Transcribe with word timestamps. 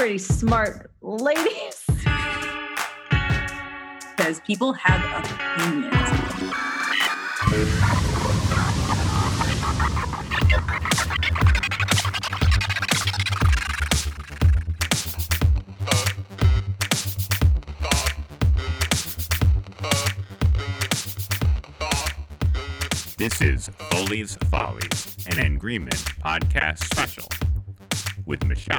pretty 0.00 0.16
smart 0.16 0.90
ladies. 1.02 1.84
Because 4.16 4.40
people 4.46 4.72
have 4.72 5.26
opinions. 5.26 5.94
This 23.18 23.42
is 23.42 23.70
Foley's 23.90 24.36
Follies, 24.50 25.16
an 25.26 25.40
agreement 25.40 26.02
podcast 26.24 26.84
special 26.84 27.28
with 28.30 28.44
Michelle 28.46 28.78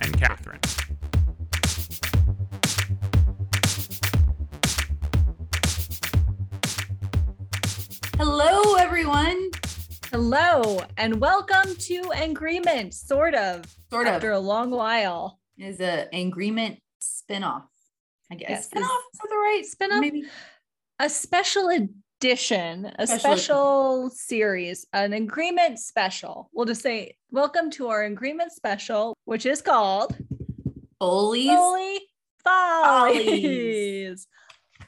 and 0.00 0.16
Catherine. 0.16 0.60
Hello, 8.16 8.74
everyone. 8.76 9.50
Hello, 10.10 10.80
and 10.96 11.20
welcome 11.20 11.74
to 11.76 12.10
Agreement, 12.14 12.94
sort 12.94 13.34
of, 13.34 13.64
Sort 13.90 14.06
of. 14.06 14.14
after 14.14 14.30
a 14.32 14.38
long 14.38 14.70
while. 14.70 15.38
is 15.58 15.80
a 15.80 16.08
agreement 16.12 16.78
spinoff. 17.02 17.64
I 18.30 18.36
guess. 18.36 18.48
Yes, 18.50 18.68
spinoff 18.68 18.82
is- 18.82 19.14
is 19.14 19.20
that 19.20 19.28
the 19.28 19.36
right 19.36 19.62
Spin-off? 19.66 20.00
Maybe. 20.00 20.24
A 20.98 21.08
special 21.10 21.68
edition, 21.68 22.01
a 22.24 23.06
Special 23.06 23.18
special 23.18 24.10
series, 24.10 24.86
an 24.92 25.12
agreement 25.12 25.80
special. 25.80 26.48
We'll 26.52 26.66
just 26.66 26.80
say, 26.80 27.16
welcome 27.32 27.68
to 27.72 27.88
our 27.88 28.04
agreement 28.04 28.52
special, 28.52 29.16
which 29.24 29.44
is 29.44 29.60
called 29.60 30.16
Foley's. 31.00 31.48
Foley 31.48 31.98
Follies. 32.44 33.24
Follies. 33.24 34.26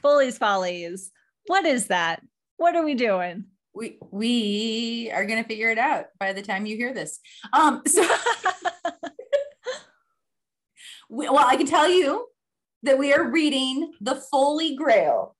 Foley's 0.01 0.37
Follies. 0.37 1.11
What 1.47 1.65
is 1.65 1.87
that? 1.87 2.21
What 2.55 2.75
are 2.77 2.85
we 2.85 2.95
doing? 2.95 3.45
We 3.73 3.97
we 4.11 5.11
are 5.13 5.25
gonna 5.25 5.43
figure 5.43 5.69
it 5.69 5.77
out 5.77 6.05
by 6.17 6.31
the 6.31 6.41
time 6.41 6.65
you 6.65 6.77
hear 6.77 6.93
this. 6.93 7.19
Um. 7.51 7.81
So 7.85 8.01
we, 11.09 11.27
well, 11.27 11.45
I 11.45 11.57
can 11.57 11.67
tell 11.67 11.89
you 11.89 12.27
that 12.83 12.97
we 12.97 13.13
are 13.13 13.29
reading 13.29 13.91
the 13.99 14.15
Foley 14.15 14.75
Grail, 14.75 15.34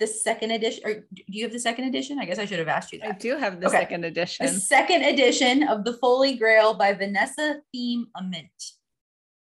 the 0.00 0.06
second 0.06 0.50
edition. 0.50 0.82
Or 0.84 0.94
do 0.94 1.22
you 1.28 1.44
have 1.44 1.52
the 1.52 1.60
second 1.60 1.84
edition? 1.84 2.18
I 2.18 2.24
guess 2.24 2.38
I 2.38 2.46
should 2.46 2.58
have 2.58 2.68
asked 2.68 2.92
you 2.92 2.98
that. 3.00 3.08
I 3.08 3.12
do 3.18 3.36
have 3.36 3.60
the 3.60 3.68
Okay. 3.68 3.76
second 3.78 4.04
edition. 4.04 4.46
The 4.46 4.52
second 4.52 5.02
edition 5.04 5.62
of 5.68 5.84
the 5.84 5.92
Foley 5.92 6.34
Grail 6.36 6.74
by 6.74 6.92
Vanessa 6.94 7.60
Theme 7.72 8.06
Ament. 8.16 8.72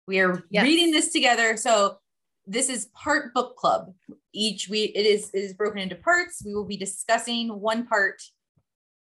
We 0.08 0.20
are 0.20 0.44
Yes. 0.50 0.64
reading 0.64 0.92
this 0.92 1.12
together. 1.14 1.56
So 1.58 2.00
this 2.46 2.70
is 2.70 2.88
part 2.88 3.34
book 3.34 3.56
club. 3.56 3.94
Each 4.34 4.68
week 4.70 4.92
it 4.96 5.06
is 5.06 5.30
it 5.34 5.40
is 5.40 5.54
broken 5.54 5.80
into 5.80 5.96
parts. 5.96 6.42
We 6.44 6.54
will 6.56 6.66
be 6.66 6.78
discussing 6.78 7.60
one 7.62 7.86
part 7.88 8.22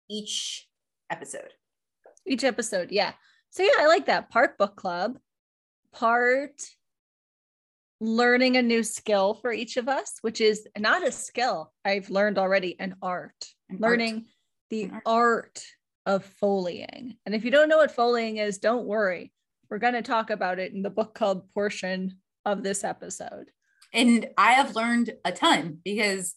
each 0.09 0.69
episode. 1.11 1.53
each 2.29 2.43
episode 2.43 2.91
yeah 2.91 3.13
so 3.51 3.63
yeah 3.63 3.71
i 3.79 3.87
like 3.87 4.07
that 4.07 4.29
part 4.31 4.59
book 4.59 4.75
club 4.75 5.17
part 5.93 6.61
learning 8.01 8.57
a 8.57 8.63
new 8.63 8.83
skill 8.83 9.35
for 9.35 9.53
each 9.53 9.77
of 9.77 9.89
us 9.89 10.15
which 10.23 10.41
is 10.41 10.67
not 10.79 11.07
a 11.07 11.11
skill 11.13 11.73
i've 11.85 12.11
learned 12.11 12.39
already 12.39 12.79
an 12.79 12.95
art 13.03 13.35
An 13.71 13.77
art. 13.77 13.81
learning 13.81 14.25
the 14.71 14.85
An 14.85 14.91
art. 14.93 15.03
art. 15.07 15.63
of 16.05 16.25
foleying 16.43 17.17
and 17.25 17.35
if 17.35 17.45
you 17.45 17.51
don't 17.51 17.69
know 17.69 17.79
what 17.79 17.95
foleying 17.97 18.39
is 18.39 18.59
don't 18.59 18.87
worry 18.87 19.33
we're 19.71 19.79
going 19.79 19.95
to 19.95 20.03
talk 20.03 20.31
about 20.31 20.59
it 20.59 20.73
in 20.73 20.83
the 20.83 20.91
book 20.91 21.15
club 21.15 21.45
portion 21.55 22.19
of 22.45 22.63
this 22.63 22.85
episode 22.85 23.51
And 23.93 24.29
I 24.37 24.53
have 24.53 24.77
learned 24.77 25.11
a 25.25 25.33
ton 25.33 25.79
because 25.85 26.35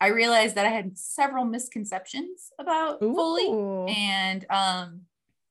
I 0.00 0.08
realized 0.08 0.56
that 0.56 0.66
I 0.66 0.70
had 0.70 0.98
several 0.98 1.44
misconceptions 1.46 2.50
about 2.58 3.00
Foley. 3.00 3.48
And 3.94 4.44
um 4.50 5.02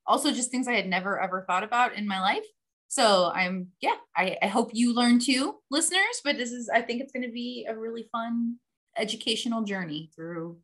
also 0.06 0.32
just 0.32 0.52
things 0.52 0.68
I 0.68 0.74
had 0.76 0.88
never 0.88 1.20
ever 1.20 1.44
thought 1.48 1.64
about 1.64 1.96
in 1.96 2.06
my 2.08 2.20
life. 2.22 2.46
So 2.96 3.30
I'm 3.36 3.68
yeah, 3.82 3.96
I, 4.16 4.38
I 4.42 4.48
hope 4.48 4.70
you 4.72 4.94
learn 4.96 5.20
too, 5.20 5.56
listeners. 5.70 6.22
But 6.24 6.38
this 6.38 6.54
is 6.54 6.70
I 6.70 6.82
think 6.82 7.02
it's 7.02 7.12
gonna 7.12 7.28
be 7.28 7.66
a 7.68 7.78
really 7.78 8.08
fun 8.10 8.56
educational 8.98 9.64
journey 9.64 10.10
through 10.16 10.58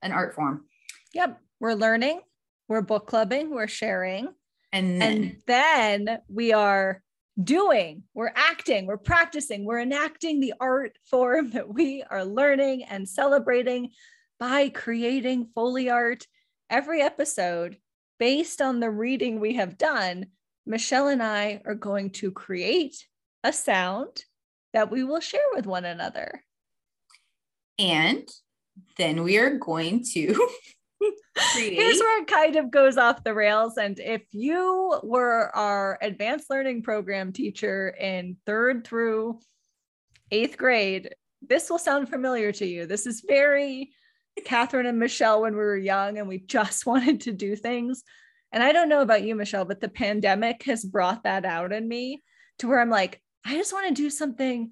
an 0.00 0.10
art 0.12 0.34
form. 0.34 0.64
yep 1.12 1.38
we're 1.60 1.74
learning 1.74 2.20
we're 2.68 2.80
book 2.80 3.06
clubbing 3.06 3.50
we're 3.50 3.68
sharing 3.68 4.28
And 4.72 5.00
then 5.00 5.12
and 5.12 5.36
then 5.46 6.18
we 6.28 6.52
are 6.54 7.02
doing 7.42 8.04
we're 8.14 8.32
acting 8.34 8.86
we're 8.86 8.96
practicing 8.96 9.66
we're 9.66 9.80
enacting 9.80 10.40
the 10.40 10.54
art 10.58 10.96
form 11.10 11.50
that 11.50 11.68
we 11.68 12.02
are 12.10 12.24
learning 12.24 12.84
and 12.84 13.06
celebrating 13.06 13.90
by 14.40 14.70
creating 14.70 15.50
foley 15.54 15.90
art 15.90 16.26
every 16.70 17.02
episode 17.02 17.76
based 18.18 18.62
on 18.62 18.80
the 18.80 18.90
reading 18.90 19.38
we 19.38 19.54
have 19.54 19.76
done 19.76 20.26
michelle 20.66 21.08
and 21.08 21.22
i 21.22 21.60
are 21.64 21.74
going 21.74 22.10
to 22.10 22.30
create 22.30 23.06
a 23.44 23.52
sound 23.52 24.24
that 24.72 24.90
we 24.90 25.04
will 25.04 25.20
share 25.20 25.40
with 25.54 25.66
one 25.66 25.84
another 25.84 26.42
and 27.78 28.28
then 28.98 29.22
we 29.22 29.38
are 29.38 29.56
going 29.56 30.02
to 30.02 30.48
Here's 31.54 31.98
where 31.98 32.22
it 32.22 32.28
kind 32.28 32.56
of 32.56 32.70
goes 32.70 32.96
off 32.96 33.22
the 33.22 33.34
rails. 33.34 33.76
And 33.76 33.98
if 33.98 34.22
you 34.32 34.98
were 35.02 35.54
our 35.54 35.98
advanced 36.00 36.48
learning 36.48 36.82
program 36.82 37.32
teacher 37.32 37.88
in 37.88 38.36
third 38.46 38.86
through 38.86 39.40
eighth 40.30 40.56
grade, 40.56 41.14
this 41.42 41.68
will 41.68 41.78
sound 41.78 42.08
familiar 42.08 42.52
to 42.52 42.66
you. 42.66 42.86
This 42.86 43.06
is 43.06 43.24
very 43.26 43.92
Catherine 44.44 44.86
and 44.86 44.98
Michelle 44.98 45.42
when 45.42 45.52
we 45.52 45.58
were 45.58 45.76
young 45.76 46.18
and 46.18 46.28
we 46.28 46.38
just 46.38 46.86
wanted 46.86 47.22
to 47.22 47.32
do 47.32 47.56
things. 47.56 48.02
And 48.52 48.62
I 48.62 48.72
don't 48.72 48.88
know 48.88 49.02
about 49.02 49.22
you, 49.22 49.34
Michelle, 49.34 49.64
but 49.64 49.80
the 49.80 49.88
pandemic 49.88 50.62
has 50.64 50.84
brought 50.84 51.24
that 51.24 51.44
out 51.44 51.72
in 51.72 51.86
me 51.86 52.22
to 52.58 52.68
where 52.68 52.80
I'm 52.80 52.90
like, 52.90 53.20
I 53.44 53.54
just 53.54 53.72
want 53.72 53.88
to 53.88 53.94
do 53.94 54.10
something 54.10 54.70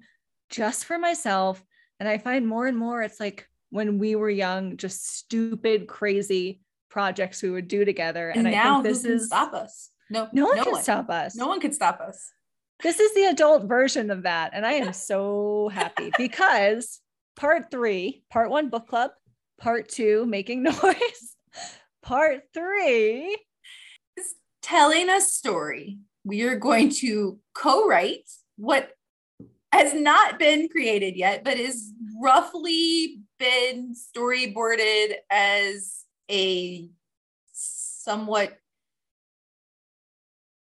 just 0.49 0.85
for 0.85 0.97
myself. 0.97 1.63
And 1.99 2.09
I 2.09 2.17
find 2.17 2.47
more 2.47 2.67
and 2.67 2.77
more 2.77 3.03
it's 3.03 3.19
like 3.19 3.47
when 3.69 3.99
we 3.99 4.15
were 4.15 4.29
young, 4.29 4.77
just 4.77 5.17
stupid, 5.17 5.87
crazy 5.87 6.61
projects 6.89 7.43
we 7.43 7.49
would 7.49 7.67
do 7.67 7.85
together. 7.85 8.29
and 8.29 8.39
And, 8.39 8.47
I 8.47 8.51
now 8.51 8.81
think 8.81 8.93
this 8.95 9.05
is 9.05 9.27
stop 9.27 9.53
us? 9.53 9.91
No, 10.09 10.29
no 10.31 10.45
one 10.45 10.57
no 10.57 10.63
can 10.63 10.73
one. 10.73 10.83
stop 10.83 11.09
us. 11.09 11.35
No 11.35 11.47
one 11.47 11.59
can 11.59 11.73
stop 11.73 11.99
us. 11.99 12.31
This 12.81 12.99
is 12.99 13.13
the 13.13 13.25
adult 13.25 13.65
version 13.65 14.11
of 14.11 14.23
that. 14.23 14.51
And 14.53 14.65
I 14.65 14.73
am 14.73 14.93
so 14.93 15.69
happy 15.73 16.11
because 16.17 17.01
part 17.35 17.71
three, 17.71 18.23
part 18.29 18.49
one, 18.49 18.69
book 18.69 18.87
club, 18.87 19.11
part 19.57 19.89
two, 19.89 20.25
making 20.25 20.63
noise, 20.83 21.35
part 22.01 22.43
three, 22.53 23.37
telling 24.65 25.09
a 25.09 25.21
story. 25.21 25.99
We 26.23 26.41
are 26.41 26.57
going 26.57 26.89
to 27.01 27.39
co-write 27.53 28.27
what 28.57 28.89
has 29.71 29.93
not 29.93 30.39
been 30.39 30.69
created 30.69 31.15
yet, 31.15 31.43
but 31.43 31.57
is 31.57 31.93
roughly 32.19 33.19
been 33.37 33.93
storyboarded 33.93 35.13
as 35.29 36.03
a 36.31 36.89
somewhat 37.53 38.57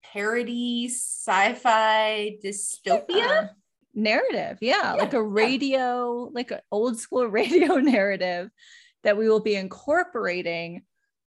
parody 0.03 0.89
sci-fi 0.89 2.37
dystopia. 2.43 3.43
uh, 3.43 3.47
narrative. 3.95 4.57
Yeah, 4.63 4.95
like 4.95 5.13
a 5.13 5.23
radio, 5.23 6.31
like 6.33 6.53
an 6.53 6.61
old 6.73 6.99
school 6.99 7.27
radio 7.29 7.75
narrative 7.75 8.51
that 9.03 9.19
we 9.19 9.29
will 9.29 9.41
be 9.41 9.57
incorporating 9.57 10.85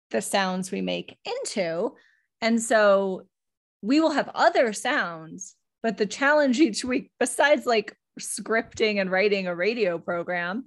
the 0.10 0.24
sounds 0.24 0.72
we 0.72 0.82
make 0.82 1.20
into. 1.24 1.94
And 2.44 2.62
so 2.62 3.26
we 3.82 4.02
will 4.02 4.12
have 4.12 4.30
other 4.36 4.74
sounds, 4.74 5.56
but 5.82 5.96
the 5.96 6.06
challenge 6.06 6.60
each 6.60 6.84
week, 6.84 7.10
besides 7.18 7.66
like 7.66 7.96
scripting 8.20 9.00
and 9.00 9.10
writing 9.10 9.48
a 9.48 9.56
radio 9.56 9.98
program, 9.98 10.66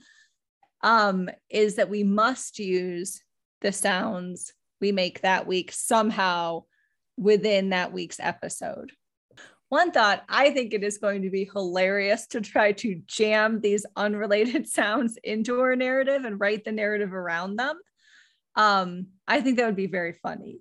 um, 0.82 1.28
is 1.50 1.74
that 1.74 1.90
we 1.90 2.02
must 2.02 2.58
use 2.58 3.22
the 3.60 3.72
sounds 3.72 4.54
we 4.80 4.90
make 4.90 5.20
that 5.20 5.46
week 5.46 5.70
somehow 5.70 6.62
within 7.18 7.68
that 7.68 7.92
week's 7.92 8.20
episode. 8.20 8.92
One 9.68 9.92
thought 9.92 10.24
I 10.30 10.52
think 10.52 10.72
it 10.72 10.82
is 10.82 10.96
going 10.96 11.22
to 11.22 11.30
be 11.30 11.50
hilarious 11.52 12.26
to 12.28 12.40
try 12.40 12.72
to 12.72 13.02
jam 13.06 13.60
these 13.60 13.84
unrelated 13.96 14.66
sounds 14.80 15.18
into 15.22 15.60
our 15.60 15.76
narrative 15.76 16.24
and 16.24 16.40
write 16.40 16.64
the 16.64 16.72
narrative 16.72 17.12
around 17.12 17.56
them. 17.56 17.78
Um, 18.54 19.08
I 19.28 19.42
think 19.42 19.58
that 19.58 19.66
would 19.66 19.76
be 19.76 19.88
very 19.88 20.14
funny. 20.22 20.60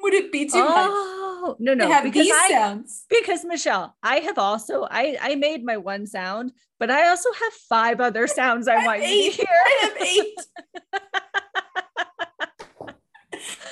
Would 0.00 0.14
it 0.14 0.30
be 0.32 0.46
too 0.46 0.58
much 0.62 0.90
oh 0.90 1.56
no, 1.58 1.72
to 1.72 1.78
no, 1.78 1.88
have 1.90 2.04
because 2.04 2.24
these 2.26 2.32
I 2.34 2.48
sounds? 2.50 3.04
because 3.08 3.44
Michelle, 3.44 3.96
I 4.02 4.16
have 4.20 4.38
also 4.38 4.86
I 4.90 5.16
I 5.20 5.34
made 5.34 5.64
my 5.64 5.76
one 5.76 6.06
sound, 6.06 6.52
but 6.78 6.90
I 6.90 7.08
also 7.08 7.30
have 7.32 7.52
five 7.68 8.00
other 8.00 8.26
sounds 8.26 8.68
I 8.68 8.74
have 8.76 8.86
want 8.86 9.00
you 9.02 9.06
eight. 9.08 9.30
to 9.32 9.36
hear. 9.38 9.46
I 9.50 9.78
have 9.82 9.96
eight. 10.00 10.38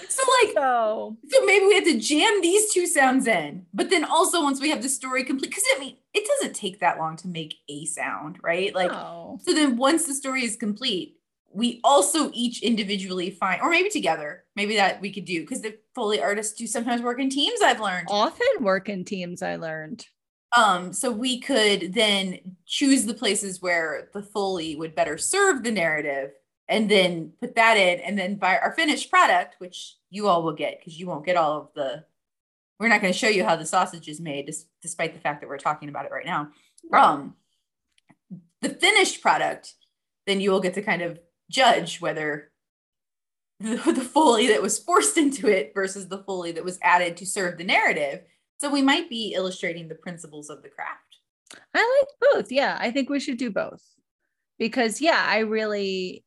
So 0.08 0.23
like 0.43 0.55
So 0.55 1.17
so 1.28 1.44
maybe 1.44 1.67
we 1.67 1.75
have 1.75 1.84
to 1.84 1.99
jam 1.99 2.40
these 2.40 2.73
two 2.73 2.87
sounds 2.87 3.26
in, 3.26 3.67
but 3.75 3.90
then 3.90 4.05
also 4.05 4.43
once 4.43 4.61
we 4.61 4.70
have 4.70 4.82
the 4.82 4.88
story 4.88 5.25
complete, 5.25 5.50
because 5.50 5.64
I 5.75 5.81
mean 5.81 5.96
it 6.14 6.26
doesn't 6.26 6.55
take 6.55 6.81
that 6.81 6.99
long 6.99 7.17
to 7.17 7.28
make 7.28 7.56
a 7.69 7.84
sound, 7.87 8.38
right? 8.43 8.75
Like 8.75 8.93
no. 8.93 9.38
so 9.43 9.52
then 9.52 9.76
once 9.76 10.05
the 10.06 10.14
story 10.14 10.44
is 10.44 10.56
complete, 10.56 11.15
we 11.56 11.81
also 11.82 12.31
each 12.35 12.62
individually 12.62 13.31
find, 13.31 13.62
or 13.62 13.70
maybe 13.70 13.88
together, 13.88 14.44
maybe 14.56 14.76
that 14.76 15.00
we 15.00 15.11
could 15.11 15.25
do 15.25 15.41
because 15.41 15.62
the 15.62 15.79
Foley 15.94 16.20
artists 16.20 16.53
do 16.53 16.67
sometimes 16.67 17.00
work 17.00 17.19
in 17.19 17.31
teams. 17.31 17.62
I've 17.62 17.81
learned. 17.81 18.08
often 18.11 18.47
work 18.61 18.91
in 18.91 19.06
teams, 19.06 19.41
I 19.41 19.56
learned. 19.56 20.05
Um, 20.55 20.93
so 20.93 21.11
we 21.11 21.41
could 21.41 21.94
then 21.94 22.56
choose 22.67 23.06
the 23.06 23.14
places 23.14 23.62
where 23.62 24.11
the 24.12 24.23
Foley 24.23 24.76
would 24.76 24.94
better 24.94 25.17
serve 25.17 25.64
the 25.64 25.73
narrative 25.73 26.32
and 26.69 26.91
then 26.91 27.32
put 27.41 27.55
that 27.55 27.79
in 27.79 28.00
and 28.00 28.19
then 28.19 28.35
buy 28.35 28.59
our 28.59 28.73
finished 28.73 29.09
product, 29.09 29.56
which 29.59 29.94
you 30.11 30.29
all 30.29 30.43
will 30.43 30.52
get 30.52 30.79
because 30.79 31.00
you 31.00 31.06
won't 31.06 31.25
get 31.25 31.38
all 31.38 31.59
of 31.59 31.69
the 31.75 32.05
we're 32.79 32.88
not 32.88 33.00
going 33.00 33.14
to 33.14 33.19
show 33.19 33.29
you 33.29 33.43
how 33.43 33.56
the 33.56 33.64
sausage 33.64 34.06
is 34.09 34.20
made, 34.20 34.44
dis- 34.44 34.67
despite 34.82 35.14
the 35.14 35.20
fact 35.20 35.41
that 35.41 35.49
we're 35.49 35.56
talking 35.56 35.88
about 35.88 36.05
it 36.05 36.12
right 36.12 36.26
now. 36.26 36.50
Um, 36.93 37.35
the 38.61 38.69
finished 38.69 39.23
product, 39.23 39.73
then 40.26 40.43
you 40.43 40.50
will 40.50 40.61
get 40.61 40.75
to 40.75 40.82
kind 40.82 41.00
of 41.00 41.19
judge 41.50 42.00
whether 42.00 42.50
the, 43.60 43.76
the 43.93 44.00
foley 44.00 44.48
that 44.48 44.62
was 44.62 44.78
forced 44.78 45.16
into 45.16 45.48
it 45.48 45.72
versus 45.75 46.08
the 46.08 46.22
foley 46.25 46.52
that 46.52 46.64
was 46.64 46.78
added 46.82 47.16
to 47.19 47.26
serve 47.26 47.58
the 47.58 47.64
narrative. 47.64 48.22
So 48.58 48.70
we 48.70 48.82
might 48.82 49.10
be 49.10 49.34
illustrating 49.34 49.88
the 49.88 49.94
principles 49.94 50.50
of 50.50 50.62
the 50.62 50.69
craft. 50.69 51.00
I 51.75 52.00
like 52.00 52.32
both. 52.32 52.52
Yeah, 52.52 52.76
I 52.81 52.90
think 52.90 53.08
we 53.08 53.20
should 53.20 53.38
do 53.38 53.50
both 53.50 53.82
because, 54.58 55.00
yeah, 55.00 55.25
I 55.26 55.40
really 55.40 56.25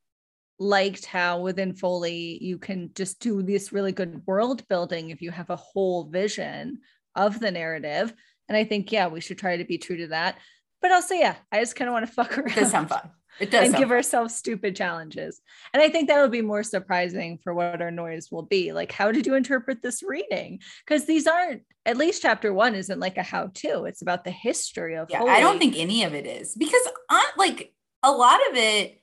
liked 0.60 1.06
how 1.06 1.40
within 1.40 1.74
Foley 1.74 2.38
you 2.42 2.58
can 2.58 2.92
just 2.94 3.20
do 3.20 3.42
this 3.42 3.72
really 3.72 3.92
good 3.92 4.22
world 4.28 4.68
building 4.68 5.10
if 5.10 5.22
you 5.22 5.32
have 5.32 5.50
a 5.50 5.56
whole 5.56 6.06
vision 6.06 6.80
of 7.16 7.40
the 7.40 7.52
narrative. 7.52 8.14
And 8.48 8.58
I 8.58 8.64
think, 8.64 8.92
yeah, 8.92 9.08
we 9.08 9.22
should 9.22 9.38
try 9.38 9.58
to 9.58 9.64
be 9.64 9.78
true 9.78 9.98
to 9.98 10.08
that. 10.08 10.38
But 10.82 10.92
also, 10.92 11.16
yeah, 11.16 11.36
I 11.52 11.60
just 11.60 11.76
kind 11.76 11.90
of 11.90 11.94
want 11.94 12.06
to 12.06 12.12
fuck 12.12 12.38
around 12.38 12.56
does 12.56 12.72
sound 12.72 12.90
fun. 12.90 13.10
It 13.40 13.52
does 13.52 13.70
and 13.70 13.78
give 13.78 13.92
ourselves 13.92 14.36
stupid 14.36 14.76
challenges. 14.76 15.42
And 15.74 15.82
I 15.82 15.90
think 15.90 16.08
that 16.08 16.22
would 16.22 16.32
be 16.32 16.42
more 16.42 16.64
surprising 16.64 17.40
for 17.44 17.54
what 17.54 17.82
our 17.82 17.92
noise 17.92 18.30
will 18.32 18.44
be. 18.44 18.74
Like, 18.74 18.92
how 18.92 19.12
did 19.12 19.26
you 19.26 19.36
interpret 19.36 19.82
this 19.82 20.04
reading? 20.04 20.60
Because 20.86 21.06
these 21.06 21.28
aren't, 21.28 21.64
at 21.86 21.98
least 21.98 22.22
chapter 22.22 22.54
one 22.54 22.76
isn't 22.76 23.00
like 23.00 23.18
a 23.18 23.24
how 23.24 23.52
to, 23.56 23.86
it's 23.86 24.02
about 24.02 24.24
the 24.24 24.32
history 24.32 24.96
of 24.96 25.10
Yeah, 25.10 25.24
I 25.24 25.40
don't 25.40 25.60
think 25.60 25.78
any 25.78 26.04
of 26.04 26.14
it 26.14 26.26
is 26.26 26.56
because 26.56 26.88
on 27.10 27.22
like 27.38 27.74
a 28.04 28.12
lot 28.12 28.40
of 28.50 28.58
it, 28.58 29.02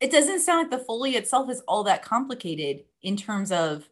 it 0.00 0.10
doesn't 0.12 0.40
sound 0.40 0.70
like 0.70 0.78
the 0.78 0.84
foley 0.84 1.16
itself 1.16 1.50
is 1.50 1.62
all 1.66 1.84
that 1.84 2.04
complicated 2.04 2.84
in 3.02 3.16
terms 3.16 3.50
of 3.52 3.88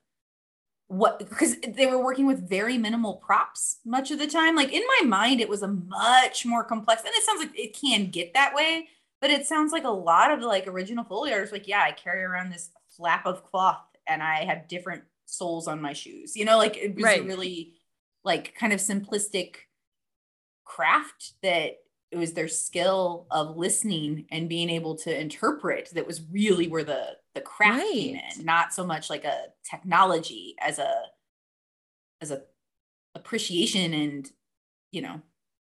what 0.89 1.19
because 1.19 1.57
they 1.61 1.87
were 1.87 2.03
working 2.03 2.27
with 2.27 2.49
very 2.49 2.79
minimal 2.79 3.15
props 3.17 3.79
much 3.85 4.13
of 4.13 4.19
the 4.19 4.27
time. 4.27 4.55
Like 4.55 4.73
in 4.73 4.83
my 5.01 5.07
mind, 5.07 5.41
it 5.41 5.49
was 5.49 5.63
a 5.63 5.69
much 5.69 6.47
more 6.47 6.63
complex, 6.63 7.03
and 7.03 7.13
it 7.15 7.25
sounds 7.25 7.41
like 7.41 7.59
it 7.59 7.77
can 7.79 8.11
get 8.11 8.35
that 8.35 8.55
way, 8.55 8.89
but 9.21 9.31
it 9.31 9.47
sounds 9.47 9.73
like 9.73 9.85
a 9.85 9.91
lot 9.91 10.31
of 10.31 10.41
like 10.41 10.67
original 10.67 11.05
foley 11.05 11.33
artists, 11.33 11.53
like, 11.53 11.69
yeah, 11.69 11.83
I 11.83 11.93
carry 11.93 12.23
around 12.23 12.51
this 12.53 12.71
flap 12.91 13.27
of 13.27 13.45
cloth 13.45 13.83
and 14.09 14.23
I 14.23 14.45
have 14.45 14.69
different 14.69 15.05
soles 15.27 15.69
on 15.69 15.81
my 15.83 15.93
shoes. 15.93 16.37
You 16.37 16.45
know, 16.45 16.59
like 16.59 16.77
it 16.77 16.95
was 16.95 17.17
a 17.17 17.21
Right. 17.21 17.27
really 17.27 17.75
like 18.25 18.55
kind 18.57 18.73
of 18.73 18.81
simplistic 18.81 19.57
craft 20.65 21.35
that 21.43 21.79
it 22.11 22.17
was 22.17 22.33
their 22.33 22.49
skill 22.49 23.27
of 23.31 23.57
listening 23.57 24.27
and 24.31 24.49
being 24.49 24.71
able 24.71 24.97
to 24.97 25.21
interpret 25.21 25.91
that 25.95 26.07
was 26.07 26.23
really 26.31 26.69
where 26.69 26.85
the 26.85 27.17
the 27.35 27.41
craft 27.41 27.85
came 27.93 28.17
in 28.17 28.45
not 28.45 28.73
so 28.73 28.85
much 28.87 29.11
like 29.11 29.25
a 29.25 29.47
technology 29.69 30.55
as 30.61 30.79
a 30.79 31.03
as 32.21 32.31
a 32.31 32.43
appreciation 33.15 33.95
and 33.95 34.31
you 34.93 35.03
know 35.03 35.21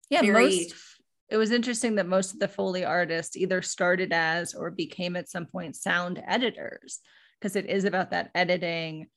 yeah, 0.09 0.21
very- 0.21 0.67
most 0.67 0.75
it 1.29 1.37
was 1.37 1.51
interesting 1.51 1.95
that 1.95 2.07
most 2.07 2.33
of 2.33 2.39
the 2.39 2.47
Foley 2.47 2.85
artists 2.85 3.35
either 3.35 3.61
started 3.61 4.13
as 4.13 4.53
or 4.53 4.71
became 4.71 5.15
at 5.15 5.29
some 5.29 5.45
point 5.45 5.75
sound 5.75 6.21
editors 6.25 6.99
because 7.39 7.55
it 7.55 7.65
is 7.69 7.83
about 7.83 8.11
that 8.11 8.31
editing 8.33 9.07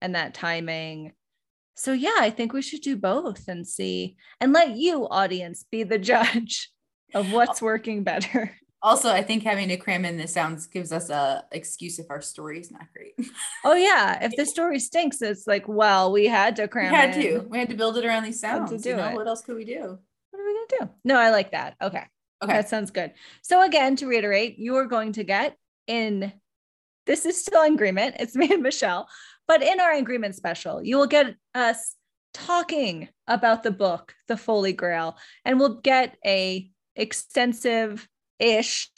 and 0.00 0.14
that 0.14 0.34
timing. 0.34 1.12
So 1.76 1.92
yeah, 1.92 2.16
I 2.18 2.30
think 2.30 2.52
we 2.52 2.62
should 2.62 2.80
do 2.82 2.96
both 2.96 3.46
and 3.48 3.66
see 3.66 4.16
and 4.40 4.52
let 4.52 4.76
you 4.76 5.08
audience 5.08 5.64
be 5.70 5.82
the 5.84 5.98
judge 6.12 6.70
of 7.14 7.32
what's 7.32 7.62
working 7.62 8.02
better. 8.04 8.56
also 8.82 9.10
i 9.10 9.22
think 9.22 9.42
having 9.42 9.68
to 9.68 9.76
cram 9.76 10.06
in 10.06 10.16
the 10.16 10.26
sounds 10.26 10.66
gives 10.66 10.90
us 10.90 11.10
a 11.10 11.44
excuse 11.52 11.98
if 11.98 12.06
our 12.08 12.22
story 12.22 12.58
is 12.58 12.70
not 12.70 12.86
great 12.96 13.12
Oh 13.64 13.74
yeah, 13.74 14.24
if 14.24 14.34
the 14.36 14.46
story 14.46 14.78
stinks, 14.80 15.20
it's 15.20 15.46
like, 15.46 15.68
well, 15.68 16.10
we 16.12 16.26
had 16.26 16.56
to 16.56 16.66
cram 16.66 16.94
had 16.94 17.14
in. 17.14 17.20
to 17.42 17.46
we 17.50 17.58
had 17.58 17.68
to 17.68 17.74
build 17.76 17.98
it 17.98 18.06
around 18.06 18.22
these 18.24 18.40
Had 18.42 18.62
to 18.62 18.68
sounds 18.68 18.82
do 18.82 18.88
you 18.90 18.96
know 18.96 19.08
it. 19.08 19.14
what 19.16 19.26
else 19.26 19.42
could 19.42 19.56
we 19.56 19.66
do 19.66 19.98
we 20.50 20.66
gonna 20.68 20.86
do? 20.86 20.94
No, 21.04 21.18
I 21.18 21.30
like 21.30 21.52
that. 21.52 21.76
Okay. 21.80 22.04
okay 22.42 22.52
That 22.52 22.68
sounds 22.68 22.90
good. 22.90 23.12
So 23.42 23.62
again, 23.62 23.96
to 23.96 24.06
reiterate, 24.06 24.58
you 24.58 24.76
are 24.76 24.86
going 24.86 25.12
to 25.12 25.24
get 25.24 25.56
in 25.86 26.32
this 27.06 27.26
is 27.26 27.40
still 27.40 27.62
in 27.62 27.74
agreement. 27.74 28.16
It's 28.18 28.36
me 28.36 28.52
and 28.52 28.62
Michelle, 28.62 29.08
but 29.48 29.62
in 29.62 29.80
our 29.80 29.92
agreement 29.92 30.36
special, 30.36 30.82
you 30.82 30.96
will 30.96 31.06
get 31.06 31.34
us 31.54 31.96
talking 32.32 33.08
about 33.26 33.62
the 33.62 33.70
book, 33.72 34.14
The 34.28 34.36
Foley 34.36 34.72
Grail, 34.72 35.16
and 35.44 35.58
we'll 35.58 35.80
get 35.80 36.16
a 36.24 36.70
extensive 36.94 38.08
ish 38.38 38.90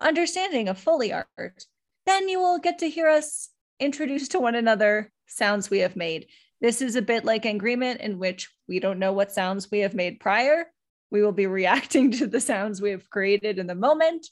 understanding 0.00 0.68
of 0.68 0.78
Foley 0.78 1.12
art. 1.12 1.64
Then 2.06 2.28
you 2.28 2.40
will 2.40 2.58
get 2.58 2.78
to 2.78 2.88
hear 2.88 3.08
us 3.08 3.50
introduce 3.80 4.28
to 4.28 4.40
one 4.40 4.54
another 4.54 5.12
sounds 5.26 5.68
we 5.68 5.80
have 5.80 5.96
made. 5.96 6.26
This 6.60 6.80
is 6.80 6.96
a 6.96 7.02
bit 7.02 7.24
like 7.24 7.44
an 7.44 7.56
agreement 7.56 8.00
in 8.00 8.18
which 8.18 8.48
we 8.66 8.80
don't 8.80 8.98
know 8.98 9.12
what 9.12 9.30
sounds 9.30 9.70
we 9.70 9.80
have 9.80 9.94
made 9.94 10.20
prior. 10.20 10.66
We 11.10 11.22
will 11.22 11.32
be 11.32 11.46
reacting 11.46 12.10
to 12.12 12.26
the 12.26 12.40
sounds 12.40 12.80
we 12.80 12.90
have 12.90 13.08
created 13.10 13.58
in 13.58 13.66
the 13.66 13.74
moment. 13.74 14.26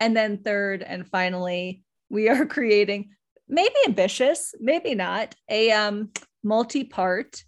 And 0.00 0.16
then, 0.16 0.38
third 0.38 0.82
and 0.82 1.06
finally, 1.06 1.82
we 2.10 2.28
are 2.28 2.46
creating, 2.56 3.10
maybe 3.48 3.74
ambitious, 3.86 4.54
maybe 4.60 4.94
not, 4.94 5.34
a 5.48 5.70
um, 5.72 6.10
multi 6.42 6.84
part 6.84 7.44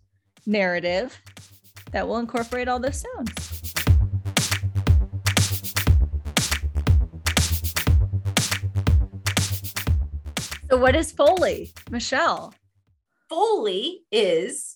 narrative 0.46 1.20
that 1.92 2.06
will 2.06 2.18
incorporate 2.18 2.68
all 2.68 2.78
those 2.78 3.04
sounds. 3.14 3.56
So, 10.68 10.76
what 10.76 10.96
is 10.96 11.12
Foley, 11.12 11.72
Michelle? 11.90 12.52
Foley 13.28 14.04
is 14.10 14.75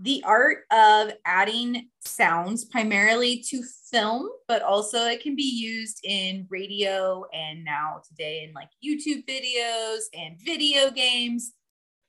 the 0.00 0.22
art 0.24 0.58
of 0.70 1.12
adding 1.24 1.88
sounds 2.00 2.64
primarily 2.64 3.42
to 3.48 3.62
film, 3.90 4.28
but 4.46 4.62
also 4.62 5.06
it 5.06 5.22
can 5.22 5.34
be 5.34 5.42
used 5.42 6.00
in 6.04 6.46
radio 6.50 7.24
and 7.32 7.64
now 7.64 8.00
today 8.08 8.44
in 8.44 8.54
like 8.54 8.68
YouTube 8.84 9.24
videos 9.26 10.02
and 10.14 10.36
video 10.40 10.90
games. 10.90 11.52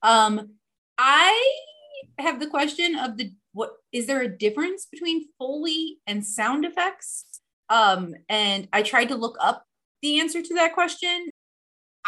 Um, 0.03 0.55
I 0.98 1.58
have 2.19 2.39
the 2.39 2.48
question 2.48 2.96
of 2.96 3.17
the 3.17 3.31
what 3.53 3.72
is 3.91 4.05
there 4.05 4.22
a 4.22 4.38
difference 4.38 4.86
between 4.86 5.27
Foley 5.39 5.98
and 6.05 6.24
sound 6.24 6.65
effects? 6.65 7.25
Um, 7.69 8.13
and 8.29 8.67
I 8.72 8.84
tried 8.84 9.10
to 9.10 9.15
look 9.15 9.38
up 9.41 9.65
the 10.01 10.19
answer 10.19 10.41
to 10.41 10.53
that 10.55 10.75
question 10.75 11.28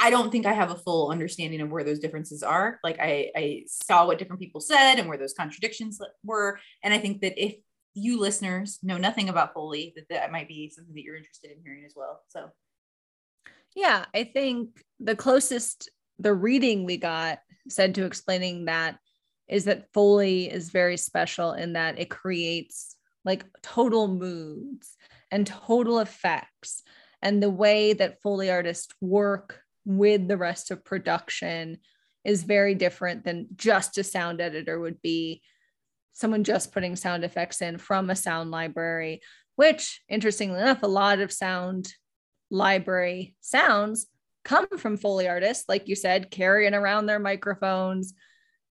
I 0.01 0.09
don't 0.09 0.31
think 0.31 0.45
I 0.45 0.53
have 0.53 0.71
a 0.71 0.75
full 0.75 1.11
understanding 1.11 1.61
of 1.61 1.69
where 1.69 1.83
those 1.83 1.99
differences 1.99 2.41
are. 2.41 2.79
Like 2.83 2.99
I, 2.99 3.31
I 3.35 3.63
saw 3.67 4.07
what 4.07 4.17
different 4.17 4.41
people 4.41 4.59
said 4.59 4.95
and 4.95 5.07
where 5.07 5.17
those 5.17 5.33
contradictions 5.33 6.01
were. 6.23 6.59
And 6.83 6.93
I 6.93 6.97
think 6.97 7.21
that 7.21 7.41
if 7.41 7.55
you 7.93 8.19
listeners 8.19 8.79
know 8.81 8.97
nothing 8.97 9.29
about 9.29 9.53
Foley, 9.53 9.93
that 9.95 10.09
that 10.09 10.31
might 10.31 10.47
be 10.47 10.69
something 10.69 10.95
that 10.95 11.03
you're 11.03 11.17
interested 11.17 11.51
in 11.51 11.57
hearing 11.63 11.83
as 11.85 11.93
well. 11.95 12.21
So 12.29 12.49
Yeah, 13.75 14.05
I 14.15 14.23
think 14.23 14.83
the 14.99 15.15
closest 15.15 15.89
the 16.19 16.33
reading 16.33 16.85
we 16.85 16.97
got 16.97 17.39
said 17.67 17.95
to 17.95 18.05
explaining 18.05 18.65
that 18.65 18.97
is 19.47 19.65
that 19.65 19.91
Foley 19.93 20.51
is 20.51 20.69
very 20.69 20.97
special 20.97 21.53
in 21.53 21.73
that 21.73 21.99
it 21.99 22.09
creates 22.09 22.95
like 23.25 23.43
total 23.61 24.07
moods 24.07 24.95
and 25.29 25.45
total 25.45 25.99
effects. 25.99 26.83
And 27.21 27.41
the 27.41 27.49
way 27.49 27.93
that 27.93 28.21
Foley 28.21 28.49
artists 28.49 28.93
work 28.99 29.60
with 29.85 30.27
the 30.27 30.37
rest 30.37 30.71
of 30.71 30.85
production 30.85 31.77
is 32.23 32.43
very 32.43 32.75
different 32.75 33.23
than 33.23 33.47
just 33.55 33.97
a 33.97 34.03
sound 34.03 34.41
editor 34.41 34.79
would 34.79 35.01
be 35.01 35.41
someone 36.13 36.43
just 36.43 36.71
putting 36.71 36.95
sound 36.95 37.23
effects 37.23 37.61
in 37.61 37.77
from 37.77 38.09
a 38.09 38.15
sound 38.15 38.51
library, 38.51 39.21
which 39.55 40.01
interestingly 40.07 40.59
enough, 40.59 40.83
a 40.83 40.87
lot 40.87 41.19
of 41.19 41.31
sound 41.31 41.93
library 42.49 43.35
sounds 43.39 44.07
come 44.43 44.67
from 44.77 44.97
Foley 44.97 45.27
artists, 45.27 45.65
like 45.67 45.87
you 45.87 45.95
said, 45.95 46.31
carrying 46.31 46.73
around 46.73 47.05
their 47.05 47.19
microphones 47.19 48.13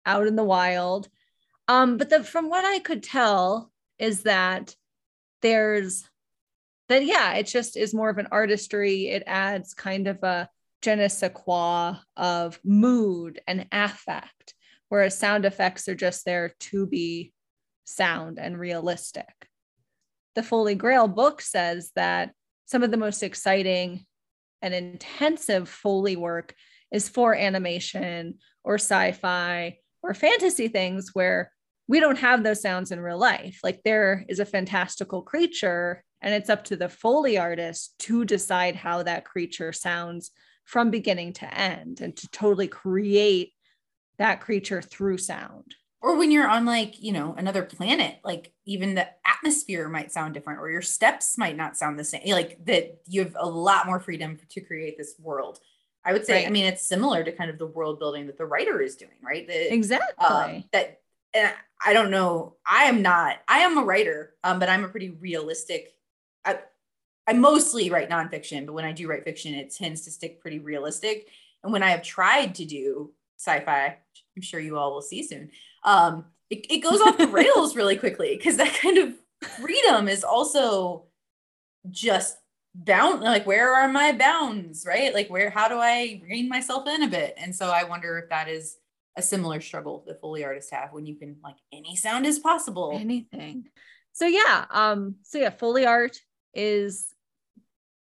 out 0.04 0.26
in 0.26 0.36
the 0.36 0.44
wild. 0.44 1.08
Um, 1.68 1.96
but 1.96 2.10
the, 2.10 2.24
from 2.24 2.48
what 2.48 2.64
I 2.64 2.80
could 2.80 3.02
tell 3.02 3.70
is 3.98 4.24
that 4.24 4.74
there's 5.42 6.04
that, 6.88 7.04
yeah, 7.04 7.34
it 7.34 7.46
just 7.46 7.76
is 7.76 7.94
more 7.94 8.10
of 8.10 8.18
an 8.18 8.28
artistry. 8.32 9.08
It 9.08 9.22
adds 9.26 9.74
kind 9.74 10.08
of 10.08 10.22
a 10.24 10.48
je 10.82 10.96
ne 10.96 11.08
sais 11.08 11.32
quoi 11.32 11.96
of 12.16 12.58
mood 12.64 13.40
and 13.46 13.66
affect, 13.72 14.54
whereas 14.88 15.18
sound 15.18 15.44
effects 15.44 15.88
are 15.88 15.94
just 15.94 16.24
there 16.24 16.54
to 16.60 16.86
be 16.86 17.32
sound 17.84 18.38
and 18.38 18.58
realistic. 18.58 19.48
The 20.34 20.42
Foley 20.42 20.74
Grail 20.74 21.08
book 21.08 21.42
says 21.42 21.90
that 21.96 22.32
some 22.66 22.82
of 22.82 22.90
the 22.90 22.96
most 22.96 23.22
exciting 23.22 24.06
and 24.62 24.72
intensive 24.72 25.68
Foley 25.68 26.16
work 26.16 26.54
is 26.92 27.08
for 27.08 27.34
animation 27.34 28.38
or 28.64 28.74
sci 28.76 29.12
fi 29.12 29.78
or 30.02 30.14
fantasy 30.14 30.68
things 30.68 31.10
where 31.12 31.52
we 31.88 31.98
don't 31.98 32.18
have 32.18 32.42
those 32.44 32.62
sounds 32.62 32.92
in 32.92 33.00
real 33.00 33.18
life. 33.18 33.58
Like 33.64 33.80
there 33.84 34.24
is 34.28 34.38
a 34.38 34.46
fantastical 34.46 35.22
creature, 35.22 36.04
and 36.22 36.32
it's 36.32 36.48
up 36.50 36.64
to 36.64 36.76
the 36.76 36.88
Foley 36.88 37.36
artist 37.36 37.94
to 38.00 38.24
decide 38.24 38.76
how 38.76 39.02
that 39.02 39.24
creature 39.24 39.72
sounds 39.72 40.30
from 40.70 40.88
beginning 40.88 41.32
to 41.32 41.52
end 41.52 42.00
and 42.00 42.16
to 42.16 42.28
totally 42.28 42.68
create 42.68 43.52
that 44.18 44.40
creature 44.40 44.80
through 44.80 45.18
sound. 45.18 45.74
Or 46.00 46.16
when 46.16 46.30
you're 46.30 46.46
on 46.46 46.64
like, 46.64 47.02
you 47.02 47.10
know, 47.10 47.34
another 47.36 47.64
planet, 47.64 48.20
like 48.22 48.52
even 48.66 48.94
the 48.94 49.08
atmosphere 49.26 49.88
might 49.88 50.12
sound 50.12 50.32
different 50.32 50.60
or 50.60 50.70
your 50.70 50.80
steps 50.80 51.36
might 51.36 51.56
not 51.56 51.76
sound 51.76 51.98
the 51.98 52.04
same. 52.04 52.22
Like 52.26 52.64
that 52.66 53.00
you 53.08 53.24
have 53.24 53.36
a 53.36 53.48
lot 53.48 53.86
more 53.86 53.98
freedom 53.98 54.38
to 54.50 54.60
create 54.60 54.96
this 54.96 55.16
world. 55.18 55.58
I 56.04 56.12
would 56.12 56.24
say, 56.24 56.34
right. 56.34 56.46
I 56.46 56.50
mean, 56.50 56.66
it's 56.66 56.86
similar 56.86 57.24
to 57.24 57.32
kind 57.32 57.50
of 57.50 57.58
the 57.58 57.66
world 57.66 57.98
building 57.98 58.28
that 58.28 58.38
the 58.38 58.46
writer 58.46 58.80
is 58.80 58.94
doing, 58.94 59.18
right? 59.24 59.48
The, 59.48 59.74
exactly. 59.74 60.24
Um, 60.24 60.64
that 60.72 61.00
and 61.34 61.52
I 61.84 61.94
don't 61.94 62.12
know. 62.12 62.54
I 62.64 62.84
am 62.84 63.02
not. 63.02 63.38
I 63.48 63.58
am 63.58 63.76
a 63.76 63.82
writer, 63.82 64.34
um, 64.44 64.60
but 64.60 64.68
I'm 64.68 64.84
a 64.84 64.88
pretty 64.88 65.10
realistic. 65.10 65.96
I, 66.44 66.60
I 67.30 67.32
mostly 67.32 67.90
write 67.90 68.10
nonfiction, 68.10 68.66
but 68.66 68.72
when 68.72 68.84
I 68.84 68.92
do 68.92 69.08
write 69.08 69.22
fiction, 69.22 69.54
it 69.54 69.72
tends 69.72 70.02
to 70.02 70.10
stick 70.10 70.40
pretty 70.40 70.58
realistic. 70.58 71.28
And 71.62 71.72
when 71.72 71.82
I 71.82 71.90
have 71.90 72.02
tried 72.02 72.56
to 72.56 72.64
do 72.64 73.12
sci-fi, 73.38 73.96
I'm 74.36 74.42
sure 74.42 74.58
you 74.58 74.76
all 74.76 74.92
will 74.92 75.02
see 75.02 75.22
soon. 75.22 75.50
Um, 75.84 76.24
it, 76.50 76.66
it 76.68 76.78
goes 76.78 77.00
off 77.00 77.18
the 77.18 77.26
rails 77.28 77.76
really 77.76 77.96
quickly 77.96 78.36
because 78.36 78.56
that 78.56 78.74
kind 78.74 78.98
of 78.98 79.14
freedom 79.60 80.08
is 80.08 80.24
also 80.24 81.04
just 81.88 82.36
bound 82.74 83.20
like 83.20 83.46
where 83.46 83.74
are 83.74 83.88
my 83.88 84.12
bounds 84.12 84.84
right 84.86 85.12
like 85.12 85.28
where 85.28 85.50
how 85.50 85.66
do 85.66 85.74
i 85.74 86.22
rein 86.28 86.48
myself 86.48 86.86
in 86.86 87.02
a 87.02 87.08
bit 87.08 87.34
and 87.36 87.52
so 87.52 87.68
i 87.68 87.82
wonder 87.82 88.16
if 88.16 88.28
that 88.28 88.48
is 88.48 88.76
a 89.16 89.22
similar 89.22 89.60
struggle 89.60 90.04
that 90.06 90.20
Foley 90.20 90.44
artists 90.44 90.70
have 90.70 90.92
when 90.92 91.06
you 91.06 91.14
can 91.14 91.36
like 91.42 91.56
any 91.72 91.96
sound 91.96 92.26
is 92.26 92.38
possible. 92.38 92.92
Anything. 92.94 93.68
So 94.12 94.26
yeah, 94.26 94.66
um, 94.70 95.16
so 95.22 95.38
yeah, 95.38 95.50
Foley 95.50 95.86
art 95.86 96.20
is 96.54 97.14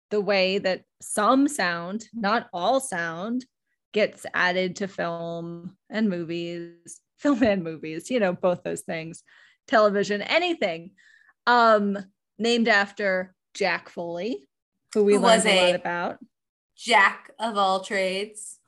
the 0.09 0.21
way 0.21 0.57
that 0.59 0.83
some 1.01 1.47
sound, 1.47 2.05
not 2.13 2.47
all 2.53 2.79
sound, 2.79 3.45
gets 3.93 4.25
added 4.33 4.77
to 4.77 4.87
film 4.87 5.75
and 5.89 6.09
movies, 6.09 7.01
film 7.17 7.43
and 7.43 7.63
movies, 7.63 8.09
you 8.09 8.19
know, 8.19 8.33
both 8.33 8.63
those 8.63 8.81
things, 8.81 9.23
television, 9.67 10.21
anything. 10.21 10.91
Um, 11.45 11.97
named 12.37 12.67
after 12.67 13.33
Jack 13.53 13.89
Foley, 13.89 14.47
who 14.93 15.03
we 15.05 15.13
who 15.13 15.21
learned 15.21 15.45
a 15.45 15.65
lot 15.65 15.75
about. 15.75 16.17
Jack 16.75 17.31
of 17.39 17.57
all 17.57 17.79
trades 17.79 18.59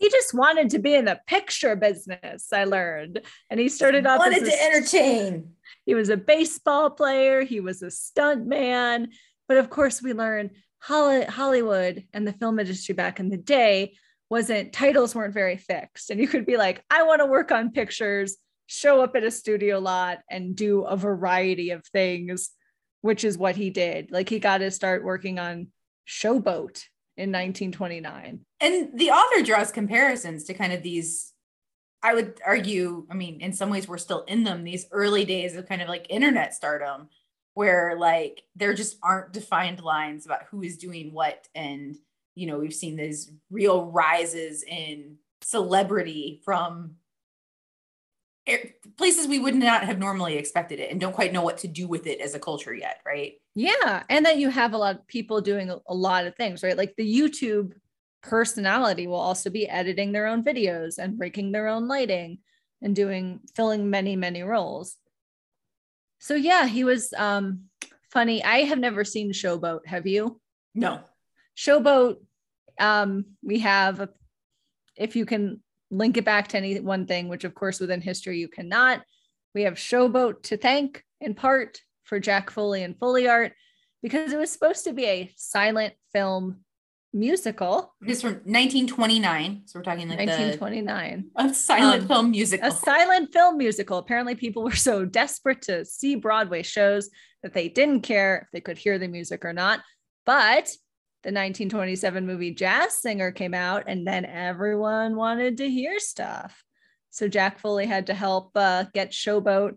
he 0.00 0.08
just 0.08 0.32
wanted 0.32 0.70
to 0.70 0.78
be 0.78 0.94
in 0.94 1.04
the 1.04 1.20
picture 1.26 1.76
business. 1.76 2.48
I 2.52 2.64
learned, 2.64 3.20
and 3.50 3.60
he 3.60 3.68
started 3.68 4.06
off 4.06 4.18
wanted 4.18 4.46
to 4.46 4.62
entertain. 4.64 5.50
He 5.84 5.94
was 5.94 6.08
a 6.08 6.16
baseball 6.16 6.90
player. 6.90 7.42
He 7.42 7.60
was 7.60 7.82
a 7.82 7.90
stunt 7.90 8.46
man, 8.46 9.10
but 9.50 9.58
of 9.58 9.68
course, 9.68 10.00
we 10.00 10.12
learned 10.12 10.50
Hollywood 10.78 12.04
and 12.12 12.24
the 12.24 12.32
film 12.32 12.60
industry 12.60 12.94
back 12.94 13.18
in 13.18 13.30
the 13.30 13.36
day 13.36 13.96
wasn't 14.30 14.72
titles 14.72 15.12
weren't 15.12 15.34
very 15.34 15.56
fixed, 15.56 16.10
and 16.10 16.20
you 16.20 16.28
could 16.28 16.46
be 16.46 16.56
like, 16.56 16.84
I 16.88 17.02
want 17.02 17.20
to 17.20 17.26
work 17.26 17.50
on 17.50 17.72
pictures, 17.72 18.36
show 18.68 19.02
up 19.02 19.16
at 19.16 19.24
a 19.24 19.30
studio 19.32 19.80
lot, 19.80 20.18
and 20.30 20.54
do 20.54 20.82
a 20.82 20.96
variety 20.96 21.70
of 21.70 21.84
things, 21.88 22.50
which 23.00 23.24
is 23.24 23.36
what 23.36 23.56
he 23.56 23.70
did. 23.70 24.12
Like 24.12 24.28
he 24.28 24.38
got 24.38 24.58
to 24.58 24.70
start 24.70 25.02
working 25.02 25.40
on 25.40 25.66
Showboat 26.06 26.84
in 27.16 27.32
1929. 27.32 28.46
And 28.60 28.88
the 28.94 29.10
author 29.10 29.42
draws 29.42 29.72
comparisons 29.72 30.44
to 30.44 30.54
kind 30.54 30.72
of 30.72 30.84
these, 30.84 31.32
I 32.04 32.14
would 32.14 32.40
argue, 32.46 33.04
I 33.10 33.14
mean, 33.14 33.40
in 33.40 33.52
some 33.52 33.70
ways 33.70 33.88
we're 33.88 33.98
still 33.98 34.22
in 34.28 34.44
them, 34.44 34.62
these 34.62 34.86
early 34.92 35.24
days 35.24 35.56
of 35.56 35.68
kind 35.68 35.82
of 35.82 35.88
like 35.88 36.06
internet 36.08 36.54
stardom, 36.54 37.08
where 37.60 37.94
like 37.98 38.42
there 38.56 38.72
just 38.72 38.96
aren't 39.02 39.34
defined 39.34 39.82
lines 39.82 40.24
about 40.24 40.44
who 40.50 40.62
is 40.62 40.78
doing 40.78 41.12
what. 41.12 41.46
And, 41.54 41.94
you 42.34 42.46
know, 42.46 42.58
we've 42.58 42.72
seen 42.72 42.96
these 42.96 43.30
real 43.50 43.84
rises 43.84 44.62
in 44.62 45.16
celebrity 45.42 46.40
from 46.42 46.92
places 48.96 49.26
we 49.26 49.38
would 49.38 49.54
not 49.54 49.84
have 49.84 49.98
normally 49.98 50.38
expected 50.38 50.80
it 50.80 50.90
and 50.90 50.98
don't 50.98 51.14
quite 51.14 51.34
know 51.34 51.42
what 51.42 51.58
to 51.58 51.68
do 51.68 51.86
with 51.86 52.06
it 52.06 52.22
as 52.22 52.34
a 52.34 52.38
culture 52.38 52.72
yet, 52.72 53.02
right? 53.04 53.34
Yeah. 53.54 54.04
And 54.08 54.24
that 54.24 54.38
you 54.38 54.48
have 54.48 54.72
a 54.72 54.78
lot 54.78 54.96
of 54.96 55.06
people 55.06 55.42
doing 55.42 55.70
a, 55.70 55.94
lot 55.94 56.24
of 56.24 56.34
things, 56.36 56.62
right? 56.62 56.78
Like 56.78 56.94
the 56.96 57.14
YouTube 57.14 57.74
personality 58.22 59.06
will 59.06 59.16
also 59.16 59.50
be 59.50 59.68
editing 59.68 60.12
their 60.12 60.28
own 60.28 60.42
videos 60.42 60.96
and 60.96 61.18
breaking 61.18 61.52
their 61.52 61.68
own 61.68 61.88
lighting 61.88 62.38
and 62.80 62.96
doing 62.96 63.40
filling 63.54 63.90
many, 63.90 64.16
many 64.16 64.42
roles. 64.42 64.96
So 66.20 66.34
yeah, 66.34 66.66
he 66.66 66.84
was 66.84 67.12
um 67.16 67.64
funny. 68.12 68.44
I 68.44 68.58
have 68.60 68.78
never 68.78 69.04
seen 69.04 69.32
Showboat. 69.32 69.86
Have 69.86 70.06
you? 70.06 70.40
No. 70.74 71.00
Showboat. 71.56 72.16
Um, 72.78 73.24
we 73.42 73.58
have 73.60 74.00
a, 74.00 74.08
if 74.96 75.16
you 75.16 75.26
can 75.26 75.62
link 75.90 76.16
it 76.16 76.24
back 76.24 76.48
to 76.48 76.56
any 76.56 76.78
one 76.80 77.06
thing, 77.06 77.28
which 77.28 77.44
of 77.44 77.54
course 77.54 77.80
within 77.80 78.00
history 78.00 78.38
you 78.38 78.48
cannot. 78.48 79.02
We 79.54 79.62
have 79.62 79.74
Showboat 79.74 80.44
to 80.44 80.56
thank 80.56 81.04
in 81.20 81.34
part 81.34 81.80
for 82.04 82.20
Jack 82.20 82.50
Foley 82.50 82.82
and 82.82 82.98
Foley 82.98 83.28
art 83.28 83.52
because 84.02 84.32
it 84.32 84.38
was 84.38 84.50
supposed 84.50 84.84
to 84.84 84.92
be 84.92 85.04
a 85.04 85.32
silent 85.36 85.94
film 86.12 86.60
musical. 87.12 87.94
It's 88.02 88.22
from 88.22 88.34
1929. 88.44 89.62
So 89.66 89.78
we're 89.78 89.82
talking 89.82 90.08
like 90.08 90.18
1929. 90.18 91.30
a 91.36 91.54
silent 91.54 92.02
um, 92.02 92.08
film 92.08 92.30
musical. 92.30 92.68
A 92.68 92.72
silent 92.72 93.32
film 93.32 93.58
musical. 93.58 93.98
Apparently, 93.98 94.34
people 94.34 94.64
were 94.64 94.76
so 94.76 95.04
desperate 95.04 95.62
to 95.62 95.84
see 95.84 96.16
Broadway 96.16 96.62
shows 96.62 97.10
that 97.42 97.54
they 97.54 97.68
didn't 97.68 98.02
care 98.02 98.42
if 98.42 98.48
they 98.52 98.60
could 98.60 98.78
hear 98.78 98.98
the 98.98 99.08
music 99.08 99.44
or 99.44 99.52
not. 99.52 99.80
But 100.26 100.68
the 101.22 101.28
1927 101.28 102.26
movie 102.26 102.54
Jazz 102.54 102.94
Singer 102.94 103.30
came 103.30 103.54
out, 103.54 103.84
and 103.86 104.06
then 104.06 104.24
everyone 104.24 105.16
wanted 105.16 105.58
to 105.58 105.68
hear 105.68 105.98
stuff. 105.98 106.64
So 107.10 107.28
Jack 107.28 107.58
Foley 107.58 107.86
had 107.86 108.06
to 108.06 108.14
help 108.14 108.52
uh, 108.54 108.84
get 108.94 109.10
Showboat 109.10 109.74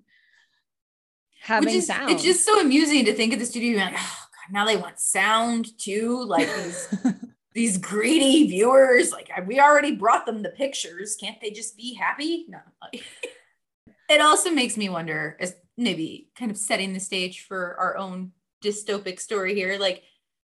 having 1.42 1.76
is, 1.76 1.88
sound. 1.88 2.12
It's 2.12 2.24
just 2.24 2.46
so 2.46 2.62
amusing 2.62 3.06
to 3.06 3.14
think 3.14 3.34
of 3.34 3.40
the 3.40 3.46
studio 3.46 3.78
like, 3.78 3.94
oh 3.94 3.98
God, 3.98 4.54
now 4.54 4.66
they 4.66 4.78
want 4.78 5.00
sound 5.00 5.68
too. 5.78 6.24
Like 6.24 6.48
these, 6.48 6.96
these 7.54 7.78
greedy 7.78 8.48
viewers, 8.48 9.12
like 9.12 9.30
we 9.46 9.60
already 9.60 9.96
brought 9.96 10.26
them 10.26 10.42
the 10.42 10.50
pictures. 10.50 11.16
Can't 11.16 11.40
they 11.42 11.52
just 11.52 11.78
be 11.78 11.94
happy? 11.94 12.46
No. 12.50 12.60
it 14.10 14.22
also 14.22 14.52
makes 14.52 14.78
me 14.78 14.90
wonder, 14.90 15.38
as 15.40 15.56
maybe 15.78 16.30
kind 16.38 16.52
of 16.52 16.58
setting 16.58 16.94
the 16.94 17.00
stage 17.00 17.46
for 17.46 17.76
our 17.80 17.98
own 17.98 18.32
dystopic 18.64 19.20
story 19.20 19.54
here, 19.56 19.78
like 19.78 20.04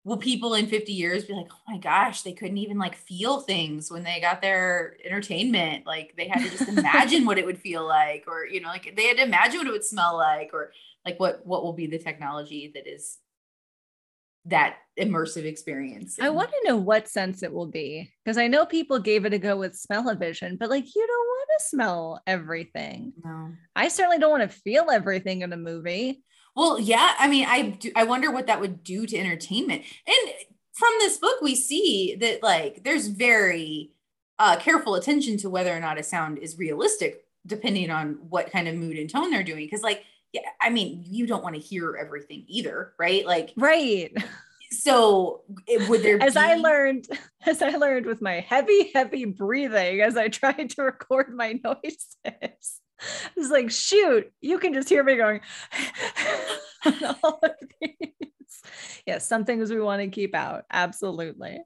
will 0.06 0.18
people 0.18 0.54
in 0.54 0.68
50 0.68 0.94
years 0.94 1.26
be 1.26 1.34
like, 1.34 1.48
oh 1.52 1.62
my 1.68 1.80
gosh, 1.80 2.22
they 2.22 2.32
couldn't 2.32 2.60
even 2.60 2.78
like 2.78 2.96
feel 2.96 3.42
things 3.42 3.92
when 3.92 4.04
they 4.04 4.22
got 4.22 4.42
their 4.42 4.96
entertainment? 5.04 5.86
Like 5.86 6.14
they 6.16 6.28
had 6.28 6.44
to 6.44 6.50
just 6.50 6.70
imagine 6.70 7.26
what 7.26 7.40
it 7.40 7.46
would 7.46 7.60
feel 7.60 7.86
like, 7.86 8.26
or 8.28 8.46
you 8.46 8.62
know, 8.62 8.70
like 8.70 8.94
they 8.96 9.08
had 9.08 9.18
to 9.18 9.24
imagine 9.24 9.58
what 9.58 9.68
it 9.68 9.74
would 9.74 9.84
smell 9.84 10.16
like, 10.16 10.52
or 10.54 10.72
like 11.06 11.20
what 11.20 11.46
what 11.46 11.64
will 11.64 11.74
be 11.74 11.88
the 11.88 12.00
technology 12.00 12.72
that 12.76 12.88
is 12.88 13.18
that 14.46 14.78
immersive 15.00 15.44
experience. 15.44 16.18
I 16.22 16.30
want 16.30 16.52
to 16.52 16.70
know 16.70 16.78
what 16.78 17.08
sense 17.08 17.44
it 17.44 17.52
will 17.52 17.68
be 17.68 18.14
because 18.24 18.38
I 18.38 18.48
know 18.48 18.66
people 18.66 19.00
gave 19.00 19.26
it 19.26 19.34
a 19.34 19.40
go 19.40 19.58
with 19.58 19.76
smell-o-vision, 19.76 20.58
but 20.58 20.70
like 20.70 20.96
you 20.96 21.06
don't 21.06 21.28
want 21.28 21.50
to 21.58 21.66
smell 21.66 22.22
everything. 22.28 23.14
No. 23.24 23.52
I 23.76 23.88
certainly 23.88 24.20
don't 24.20 24.32
want 24.32 24.50
to 24.50 24.58
feel 24.60 24.92
everything 24.92 25.42
in 25.42 25.52
a 25.52 25.58
movie. 25.58 26.24
Well, 26.56 26.80
yeah. 26.80 27.16
I 27.20 27.28
mean, 27.28 27.46
I 27.48 27.62
do, 27.64 27.92
I 27.96 28.06
wonder 28.06 28.32
what 28.32 28.48
that 28.48 28.62
would 28.62 28.84
do 28.84 29.06
to 29.06 29.18
entertainment. 29.18 29.84
And 30.08 30.34
from 30.74 30.94
this 31.00 31.18
book, 31.18 31.42
we 31.42 31.56
see 31.56 32.16
that 32.22 32.44
like 32.44 32.84
there's 32.84 33.08
very 33.08 33.92
uh, 34.40 34.58
careful 34.58 34.96
attention 34.96 35.38
to 35.38 35.50
whether 35.50 35.76
or 35.76 35.80
not 35.80 36.00
a 36.00 36.04
sound 36.04 36.38
is 36.38 36.58
realistic, 36.58 37.26
depending 37.46 37.90
on 37.90 38.20
what 38.30 38.52
kind 38.52 38.68
of 38.68 38.76
mood 38.76 38.98
and 38.98 39.10
tone 39.10 39.32
they're 39.32 39.44
doing. 39.44 39.66
Because 39.66 39.82
like, 39.82 40.04
I 40.62 40.70
mean, 40.70 41.04
you 41.06 41.28
don't 41.28 41.44
want 41.44 41.56
to 41.56 41.62
hear 41.62 41.96
everything 41.96 42.46
either, 42.48 42.94
right? 43.00 43.26
Like, 43.26 43.54
right. 43.58 44.14
So 44.72 45.44
it, 45.68 45.88
would 45.88 46.02
there? 46.02 46.22
as 46.22 46.34
be- 46.34 46.40
I 46.40 46.56
learned, 46.56 47.08
as 47.46 47.62
I 47.62 47.70
learned 47.78 48.08
with 48.08 48.20
my 48.22 48.42
heavy, 48.42 48.92
heavy 48.94 49.24
breathing 49.24 50.02
as 50.02 50.18
I 50.18 50.28
tried 50.28 50.72
to 50.72 50.82
record 50.82 51.34
my 51.34 51.62
noises 51.64 52.18
it's 52.26 53.50
like, 53.52 53.72
shoot, 53.72 54.32
you 54.42 54.60
can 54.60 54.74
just 54.74 54.90
hear 54.90 55.04
me 55.04 55.16
going 55.16 55.40
all 57.24 57.40
of 57.44 57.52
these. 57.80 58.62
Yes, 59.06 59.28
some 59.28 59.46
things 59.46 59.70
we 59.70 59.80
want 59.80 60.02
to 60.02 60.08
keep 60.08 60.36
out. 60.36 60.64
Absolutely. 60.72 61.60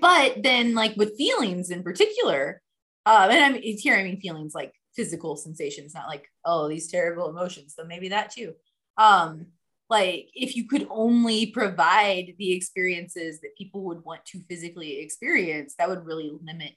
But 0.00 0.42
then, 0.42 0.74
like 0.74 0.96
with 0.96 1.16
feelings 1.18 1.70
in 1.70 1.82
particular, 1.82 2.62
Um, 3.04 3.30
and 3.30 3.56
I'm 3.56 3.62
here 3.62 3.96
I 3.96 4.04
mean 4.04 4.20
feelings 4.20 4.54
like 4.54 4.72
physical 4.94 5.36
sensations, 5.36 5.94
not 5.94 6.08
like 6.08 6.28
oh 6.44 6.68
these 6.68 6.90
terrible 6.90 7.28
emotions. 7.30 7.74
So 7.76 7.84
maybe 7.84 8.08
that 8.10 8.30
too. 8.30 8.54
Um, 8.96 9.46
like 9.90 10.28
if 10.34 10.56
you 10.56 10.66
could 10.66 10.86
only 10.90 11.46
provide 11.46 12.34
the 12.38 12.52
experiences 12.52 13.40
that 13.40 13.56
people 13.58 13.84
would 13.84 14.04
want 14.04 14.24
to 14.26 14.40
physically 14.48 14.98
experience, 15.00 15.74
that 15.78 15.88
would 15.88 16.06
really 16.06 16.32
limit 16.42 16.72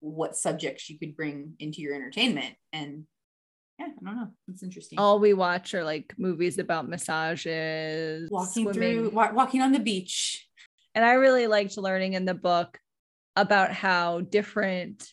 what 0.00 0.36
subjects 0.36 0.88
you 0.88 0.98
could 0.98 1.16
bring 1.16 1.54
into 1.58 1.80
your 1.80 1.94
entertainment. 1.94 2.54
And 2.72 3.04
yeah, 3.78 3.86
I 3.86 4.04
don't 4.04 4.16
know. 4.16 4.28
It's 4.48 4.62
interesting. 4.62 4.98
All 4.98 5.18
we 5.18 5.32
watch 5.32 5.74
are 5.74 5.84
like 5.84 6.14
movies 6.18 6.58
about 6.58 6.88
massages, 6.88 8.30
walking 8.30 8.64
swimming. 8.64 8.72
through, 8.74 9.10
wa- 9.10 9.32
walking 9.32 9.62
on 9.62 9.72
the 9.72 9.80
beach. 9.80 10.46
And 10.94 11.04
I 11.04 11.14
really 11.14 11.46
liked 11.46 11.76
learning 11.76 12.12
in 12.12 12.24
the 12.24 12.34
book 12.34 12.78
about 13.34 13.72
how 13.72 14.20
different 14.20 15.12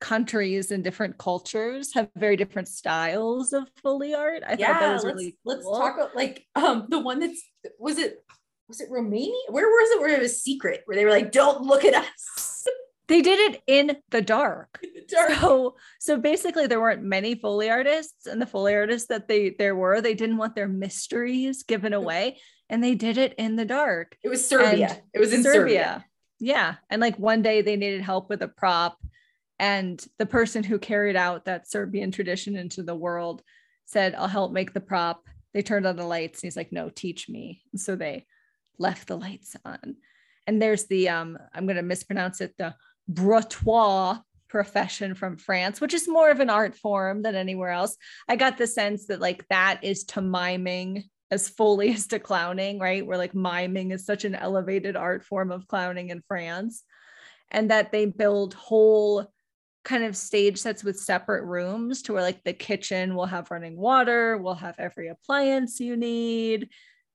countries 0.00 0.70
and 0.70 0.84
different 0.84 1.18
cultures 1.18 1.92
have 1.94 2.08
very 2.16 2.36
different 2.36 2.68
styles 2.68 3.52
of 3.52 3.68
Foley 3.82 4.14
art. 4.14 4.42
I 4.46 4.56
yeah, 4.58 4.74
thought 4.74 4.80
that 4.80 4.92
was 4.92 5.04
let's, 5.04 5.16
really 5.16 5.38
let's 5.44 5.64
talk 5.64 5.96
about 5.96 6.16
like 6.16 6.46
um 6.54 6.86
the 6.88 6.98
one 6.98 7.20
that's 7.20 7.42
was 7.78 7.98
it 7.98 8.22
was 8.68 8.80
it 8.80 8.88
Romania? 8.90 9.32
Where 9.48 9.66
was 9.66 9.90
it 9.92 10.00
where 10.00 10.10
it 10.10 10.20
was 10.20 10.42
secret 10.42 10.82
where 10.84 10.96
they 10.96 11.04
were 11.04 11.10
like, 11.10 11.32
don't 11.32 11.62
look 11.62 11.84
at 11.84 11.94
us. 11.94 12.66
They 13.08 13.22
did 13.22 13.38
it 13.38 13.62
in 13.66 13.96
the 14.10 14.20
dark. 14.20 14.80
in 14.82 14.90
the 14.94 15.06
dark. 15.08 15.30
So 15.40 15.76
so 15.98 16.18
basically 16.18 16.66
there 16.66 16.78
weren't 16.78 17.02
many 17.02 17.34
Foley 17.34 17.70
artists 17.70 18.26
and 18.26 18.38
the 18.38 18.44
Foley 18.44 18.74
artists 18.74 19.08
that 19.08 19.28
they 19.28 19.56
there 19.58 19.74
were, 19.74 20.02
they 20.02 20.12
didn't 20.12 20.36
want 20.36 20.54
their 20.54 20.68
mysteries 20.68 21.62
given 21.62 21.92
away 21.94 22.38
and 22.68 22.84
they 22.84 22.94
did 22.94 23.16
it 23.16 23.32
in 23.38 23.56
the 23.56 23.64
dark. 23.64 24.16
It 24.22 24.28
was 24.28 24.46
Serbia. 24.46 24.90
And 24.90 25.02
it 25.14 25.20
was 25.20 25.32
in 25.32 25.42
Serbia. 25.42 26.04
Yeah. 26.38 26.74
And 26.90 27.00
like 27.00 27.18
one 27.18 27.40
day 27.40 27.62
they 27.62 27.76
needed 27.76 28.02
help 28.02 28.28
with 28.28 28.42
a 28.42 28.48
prop. 28.48 28.98
And 29.58 30.04
the 30.18 30.26
person 30.26 30.62
who 30.62 30.78
carried 30.78 31.16
out 31.16 31.46
that 31.46 31.68
Serbian 31.68 32.10
tradition 32.10 32.56
into 32.56 32.82
the 32.82 32.94
world 32.94 33.42
said, 33.84 34.14
I'll 34.14 34.28
help 34.28 34.52
make 34.52 34.72
the 34.72 34.80
prop. 34.80 35.24
They 35.52 35.62
turned 35.62 35.86
on 35.86 35.96
the 35.96 36.06
lights. 36.06 36.42
And 36.42 36.46
he's 36.48 36.56
like, 36.56 36.72
No, 36.72 36.90
teach 36.90 37.28
me. 37.28 37.62
And 37.72 37.80
so 37.80 37.96
they 37.96 38.26
left 38.78 39.08
the 39.08 39.16
lights 39.16 39.56
on. 39.64 39.96
And 40.46 40.62
there's 40.62 40.86
the 40.86 41.08
um, 41.08 41.38
I'm 41.54 41.66
gonna 41.66 41.82
mispronounce 41.82 42.40
it, 42.40 42.54
the 42.56 42.74
bratois 43.08 44.18
profession 44.48 45.14
from 45.14 45.36
France, 45.36 45.80
which 45.80 45.94
is 45.94 46.08
more 46.08 46.30
of 46.30 46.40
an 46.40 46.50
art 46.50 46.74
form 46.74 47.22
than 47.22 47.34
anywhere 47.34 47.70
else. 47.70 47.96
I 48.28 48.36
got 48.36 48.58
the 48.58 48.66
sense 48.66 49.06
that 49.06 49.20
like 49.20 49.46
that 49.48 49.80
is 49.82 50.04
to 50.04 50.22
miming 50.22 51.04
as 51.30 51.48
Foley 51.48 51.92
as 51.94 52.06
to 52.08 52.18
clowning, 52.18 52.78
right? 52.78 53.06
Where 53.06 53.18
like 53.18 53.34
miming 53.34 53.90
is 53.90 54.06
such 54.06 54.24
an 54.24 54.34
elevated 54.34 54.96
art 54.96 55.24
form 55.24 55.50
of 55.50 55.68
clowning 55.68 56.10
in 56.10 56.22
France. 56.26 56.84
And 57.50 57.70
that 57.70 57.92
they 57.92 58.04
build 58.04 58.52
whole 58.52 59.32
kind 59.88 60.04
of 60.04 60.14
stage 60.14 60.58
sets 60.58 60.84
with 60.84 61.00
separate 61.00 61.44
rooms 61.44 62.02
to 62.02 62.12
where 62.12 62.22
like 62.22 62.44
the 62.44 62.52
kitchen 62.52 63.14
will 63.14 63.24
have 63.24 63.50
running 63.50 63.74
water, 63.74 64.36
We'll 64.36 64.54
have 64.54 64.74
every 64.78 65.08
appliance 65.08 65.80
you 65.80 65.96
need. 65.96 66.68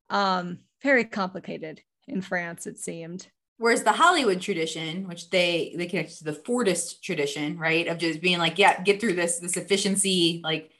Um, 0.09 0.59
very 0.81 1.05
complicated 1.05 1.81
in 2.07 2.21
France, 2.21 2.65
it 2.65 2.79
seemed. 2.79 3.27
Whereas 3.57 3.83
the 3.83 3.91
Hollywood 3.91 4.41
tradition, 4.41 5.07
which 5.07 5.29
they 5.29 5.75
they 5.77 5.85
connect 5.85 6.17
to 6.17 6.23
the 6.23 6.33
Fordist 6.33 7.01
tradition, 7.01 7.59
right, 7.59 7.87
of 7.87 7.99
just 7.99 8.21
being 8.21 8.39
like, 8.39 8.57
yeah, 8.57 8.81
get 8.81 8.99
through 8.99 9.13
this 9.13 9.37
this 9.39 9.55
efficiency, 9.55 10.41
like 10.43 10.71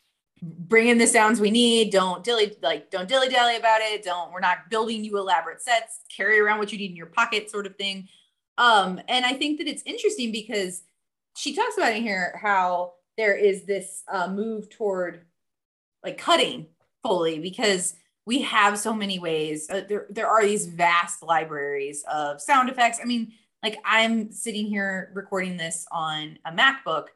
bring 0.41 0.88
in 0.88 0.97
the 0.97 1.07
sounds 1.07 1.39
we 1.39 1.51
need. 1.51 1.91
Don't 1.91 2.23
dilly 2.23 2.57
like 2.63 2.89
don't 2.89 3.07
dilly 3.07 3.29
dally 3.29 3.55
about 3.55 3.81
it. 3.81 4.03
Don't 4.03 4.31
we're 4.31 4.39
not 4.39 4.69
building 4.71 5.03
you 5.05 5.17
elaborate 5.19 5.62
sets. 5.62 6.01
Carry 6.15 6.39
around 6.39 6.57
what 6.57 6.71
you 6.71 6.79
need 6.79 6.89
in 6.89 6.97
your 6.97 7.05
pocket, 7.05 7.51
sort 7.51 7.67
of 7.67 7.75
thing. 7.75 8.09
Um, 8.57 9.00
and 9.07 9.25
I 9.25 9.33
think 9.33 9.59
that 9.59 9.67
it's 9.67 9.83
interesting 9.85 10.31
because 10.31 10.81
she 11.35 11.55
talks 11.55 11.77
about 11.77 11.93
in 11.93 12.03
here 12.03 12.39
how 12.41 12.93
there 13.17 13.35
is 13.35 13.63
this 13.65 14.03
uh, 14.07 14.27
move 14.27 14.69
toward 14.69 15.25
like 16.03 16.17
cutting 16.17 16.67
Foley 17.01 17.39
because 17.39 17.95
we 18.25 18.41
have 18.41 18.79
so 18.79 18.93
many 18.93 19.19
ways. 19.19 19.69
Uh, 19.69 19.81
there, 19.88 20.05
there 20.10 20.27
are 20.27 20.45
these 20.45 20.65
vast 20.65 21.21
libraries 21.21 22.03
of 22.12 22.41
sound 22.41 22.69
effects. 22.69 22.99
I 23.01 23.05
mean, 23.05 23.34
like 23.62 23.77
I'm 23.86 24.31
sitting 24.31 24.67
here 24.67 25.12
recording 25.13 25.58
this 25.58 25.86
on 25.91 26.38
a 26.45 26.51
MacBook, 26.51 27.08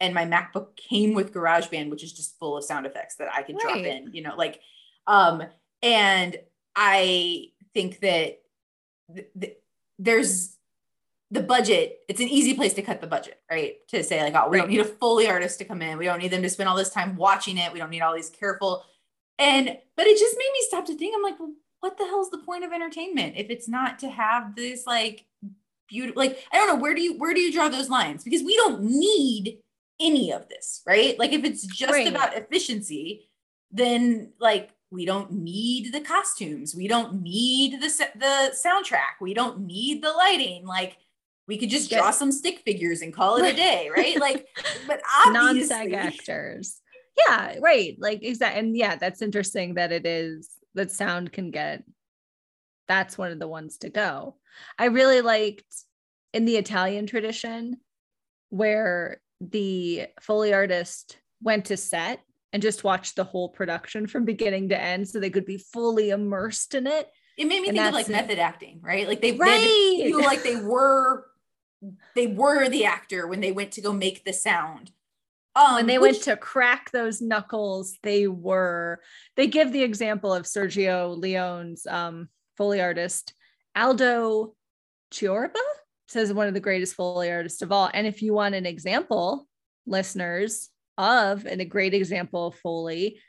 and 0.00 0.14
my 0.14 0.24
MacBook 0.24 0.76
came 0.76 1.14
with 1.14 1.32
GarageBand, 1.32 1.90
which 1.90 2.02
is 2.02 2.12
just 2.12 2.38
full 2.38 2.56
of 2.56 2.64
sound 2.64 2.86
effects 2.86 3.16
that 3.16 3.32
I 3.32 3.42
can 3.42 3.56
drop 3.58 3.76
in. 3.76 4.10
You 4.12 4.22
know, 4.22 4.34
like, 4.36 4.60
um, 5.06 5.42
and 5.82 6.36
I 6.74 7.50
think 7.74 8.00
that 8.00 8.40
th- 9.14 9.28
th- 9.40 9.56
there's 9.98 10.55
the 11.30 11.42
budget. 11.42 11.98
It's 12.08 12.20
an 12.20 12.28
easy 12.28 12.54
place 12.54 12.74
to 12.74 12.82
cut 12.82 13.00
the 13.00 13.06
budget, 13.06 13.40
right? 13.50 13.76
To 13.88 14.02
say 14.04 14.22
like, 14.22 14.34
oh, 14.34 14.48
we 14.48 14.58
don't 14.58 14.70
need 14.70 14.80
a 14.80 14.84
Foley 14.84 15.28
artist 15.28 15.58
to 15.58 15.64
come 15.64 15.82
in. 15.82 15.98
We 15.98 16.04
don't 16.04 16.18
need 16.20 16.30
them 16.30 16.42
to 16.42 16.48
spend 16.48 16.68
all 16.68 16.76
this 16.76 16.90
time 16.90 17.16
watching 17.16 17.58
it. 17.58 17.72
We 17.72 17.78
don't 17.78 17.90
need 17.90 18.00
all 18.00 18.14
these 18.14 18.30
careful 18.30 18.84
and 19.38 19.76
but 19.96 20.06
it 20.06 20.18
just 20.18 20.36
made 20.38 20.50
me 20.52 20.60
stop 20.66 20.86
to 20.86 20.96
think 20.96 21.14
i'm 21.14 21.22
like 21.22 21.38
well, 21.38 21.52
what 21.80 21.98
the 21.98 22.04
hell's 22.04 22.30
the 22.30 22.38
point 22.38 22.64
of 22.64 22.72
entertainment 22.72 23.34
if 23.36 23.50
it's 23.50 23.68
not 23.68 23.98
to 23.98 24.08
have 24.08 24.56
this 24.56 24.86
like 24.86 25.26
beautiful 25.88 26.20
like 26.20 26.42
i 26.52 26.56
don't 26.56 26.68
know 26.68 26.76
where 26.76 26.94
do 26.94 27.02
you 27.02 27.18
where 27.18 27.34
do 27.34 27.40
you 27.40 27.52
draw 27.52 27.68
those 27.68 27.90
lines 27.90 28.24
because 28.24 28.42
we 28.42 28.56
don't 28.56 28.82
need 28.82 29.58
any 30.00 30.32
of 30.32 30.48
this 30.48 30.82
right 30.86 31.18
like 31.18 31.32
if 31.32 31.44
it's 31.44 31.64
just 31.66 31.92
Right. 31.92 32.08
about 32.08 32.36
efficiency 32.36 33.28
then 33.70 34.32
like 34.40 34.70
we 34.90 35.04
don't 35.04 35.32
need 35.32 35.92
the 35.92 36.00
costumes 36.00 36.74
we 36.74 36.88
don't 36.88 37.22
need 37.22 37.80
the 37.80 37.88
the 38.16 38.54
soundtrack 38.66 39.20
we 39.20 39.34
don't 39.34 39.60
need 39.60 40.02
the 40.02 40.10
lighting 40.12 40.66
like 40.66 40.96
we 41.48 41.56
could 41.58 41.70
just 41.70 41.90
draw 41.90 42.10
some 42.10 42.32
stick 42.32 42.60
figures 42.64 43.02
and 43.02 43.12
call 43.14 43.36
it 43.36 43.52
a 43.52 43.56
day 43.56 43.88
right 43.94 44.18
like 44.20 44.46
but 44.88 45.00
non-sag 45.28 45.92
obviously 45.92 45.94
actors. 45.94 46.80
Yeah, 47.28 47.54
right. 47.60 47.96
Like 47.98 48.22
exactly. 48.22 48.60
And 48.60 48.76
yeah, 48.76 48.96
that's 48.96 49.22
interesting 49.22 49.74
that 49.74 49.90
it 49.90 50.04
is 50.06 50.50
that 50.74 50.90
sound 50.90 51.32
can 51.32 51.50
get 51.50 51.82
that's 52.88 53.16
one 53.16 53.32
of 53.32 53.38
the 53.38 53.48
ones 53.48 53.78
to 53.78 53.88
go. 53.88 54.36
I 54.78 54.86
really 54.86 55.22
liked 55.22 55.64
in 56.34 56.44
the 56.44 56.56
Italian 56.56 57.06
tradition 57.06 57.78
where 58.50 59.20
the 59.40 60.06
Foley 60.20 60.52
artist 60.52 61.18
went 61.42 61.66
to 61.66 61.76
set 61.76 62.20
and 62.52 62.62
just 62.62 62.84
watched 62.84 63.16
the 63.16 63.24
whole 63.24 63.48
production 63.48 64.06
from 64.06 64.24
beginning 64.24 64.68
to 64.68 64.80
end 64.80 65.08
so 65.08 65.18
they 65.18 65.30
could 65.30 65.46
be 65.46 65.58
fully 65.58 66.10
immersed 66.10 66.74
in 66.74 66.86
it. 66.86 67.08
it 67.38 67.46
made 67.46 67.60
me 67.62 67.68
And 67.68 67.76
think 67.76 67.88
of 67.88 67.94
like 67.94 68.08
it. 68.08 68.12
method 68.12 68.38
acting 68.38 68.80
right 68.82 69.08
like 69.08 69.20
they, 69.20 69.32
they 69.32 69.36
Right. 69.38 69.96
feel 70.04 70.20
like 70.22 70.42
they 70.42 70.56
were 70.62 71.26
they 72.14 72.26
were 72.26 72.68
the 72.68 72.84
actor 72.84 73.26
when 73.26 73.40
they 73.40 73.52
went 73.52 73.72
to 73.72 73.80
go 73.80 73.92
make 73.92 74.24
the 74.24 74.32
sound 74.32 74.90
um 75.56 75.74
when 75.76 75.86
they 75.86 75.98
which- 75.98 76.12
went 76.12 76.22
to 76.24 76.36
crack 76.36 76.90
those 76.90 77.22
knuckles, 77.22 77.98
they 78.02 78.28
were. 78.28 79.00
They 79.36 79.46
give 79.46 79.72
the 79.72 79.82
example 79.82 80.32
of 80.32 80.44
Sergio 80.44 81.16
Leone's 81.16 81.86
um, 81.86 82.28
Foley 82.56 82.80
artist, 82.80 83.32
Aldo 83.74 84.54
Chiorba, 85.10 85.54
says 86.08 86.32
one 86.32 86.46
of 86.46 86.54
the 86.54 86.60
greatest 86.60 86.94
Foley 86.94 87.30
artists 87.30 87.62
of 87.62 87.72
all. 87.72 87.90
And 87.92 88.06
if 88.06 88.22
you 88.22 88.34
want 88.34 88.54
an 88.54 88.66
example, 88.66 89.48
listeners, 89.86 90.68
of 90.98 91.46
and 91.46 91.60
a 91.60 91.66
great 91.66 91.94
example 91.94 92.48
of 92.48 92.54
Foley, 92.56 93.20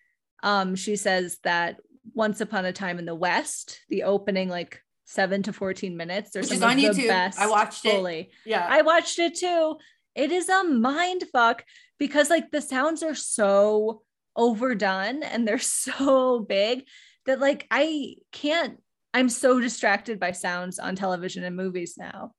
um, 0.44 0.76
she 0.76 0.96
says 0.98 1.38
that 1.44 1.78
Once 2.14 2.42
Upon 2.42 2.66
a 2.66 2.74
Time 2.74 3.00
in 3.00 3.06
the 3.06 3.16
West, 3.16 3.82
the 3.90 4.04
opening 4.04 4.50
like 4.50 4.82
seven 5.08 5.41
to 5.43 5.54
14 5.54 5.98
minutes, 5.98 6.36
or 6.36 6.39
Which 6.41 6.50
some 6.50 6.58
is 6.58 6.62
of 6.63 6.70
on 6.70 6.78
YouTube. 6.78 7.08
best 7.08 7.39
I 7.39 7.48
watched 7.48 7.86
it. 7.86 8.30
Yeah 8.46 8.65
I 8.70 8.82
watched 8.84 9.17
it 9.20 9.36
too. 9.36 9.78
It 10.15 10.32
is 10.32 10.50
a 10.50 10.63
mind 10.63 11.24
fuck 11.32 11.63
because 11.98 12.30
like 12.30 12.52
the 12.52 12.62
sounds 12.62 13.02
are 13.04 13.15
so 13.15 14.04
overdone 14.36 15.24
and 15.24 15.48
they're 15.48 15.58
so 15.88 16.39
big 16.39 16.84
that 17.26 17.39
like 17.39 17.65
I 17.72 18.15
can't 18.32 18.82
I'm 19.13 19.30
so 19.30 19.60
distracted 19.60 20.20
by 20.20 20.32
sounds 20.34 20.78
on 20.78 20.96
television 20.96 21.43
and 21.43 21.56
movies 21.56 21.96
now. 21.98 22.34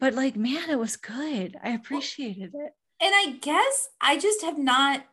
But 0.00 0.14
like 0.14 0.36
man, 0.36 0.70
it 0.70 0.78
was 0.78 0.96
good. 0.96 1.56
I 1.62 1.70
appreciated 1.70 2.52
it. 2.54 2.72
and 3.00 3.12
i 3.14 3.36
guess 3.42 3.88
i 4.00 4.16
just 4.16 4.40
have 4.42 4.56
not 4.56 5.04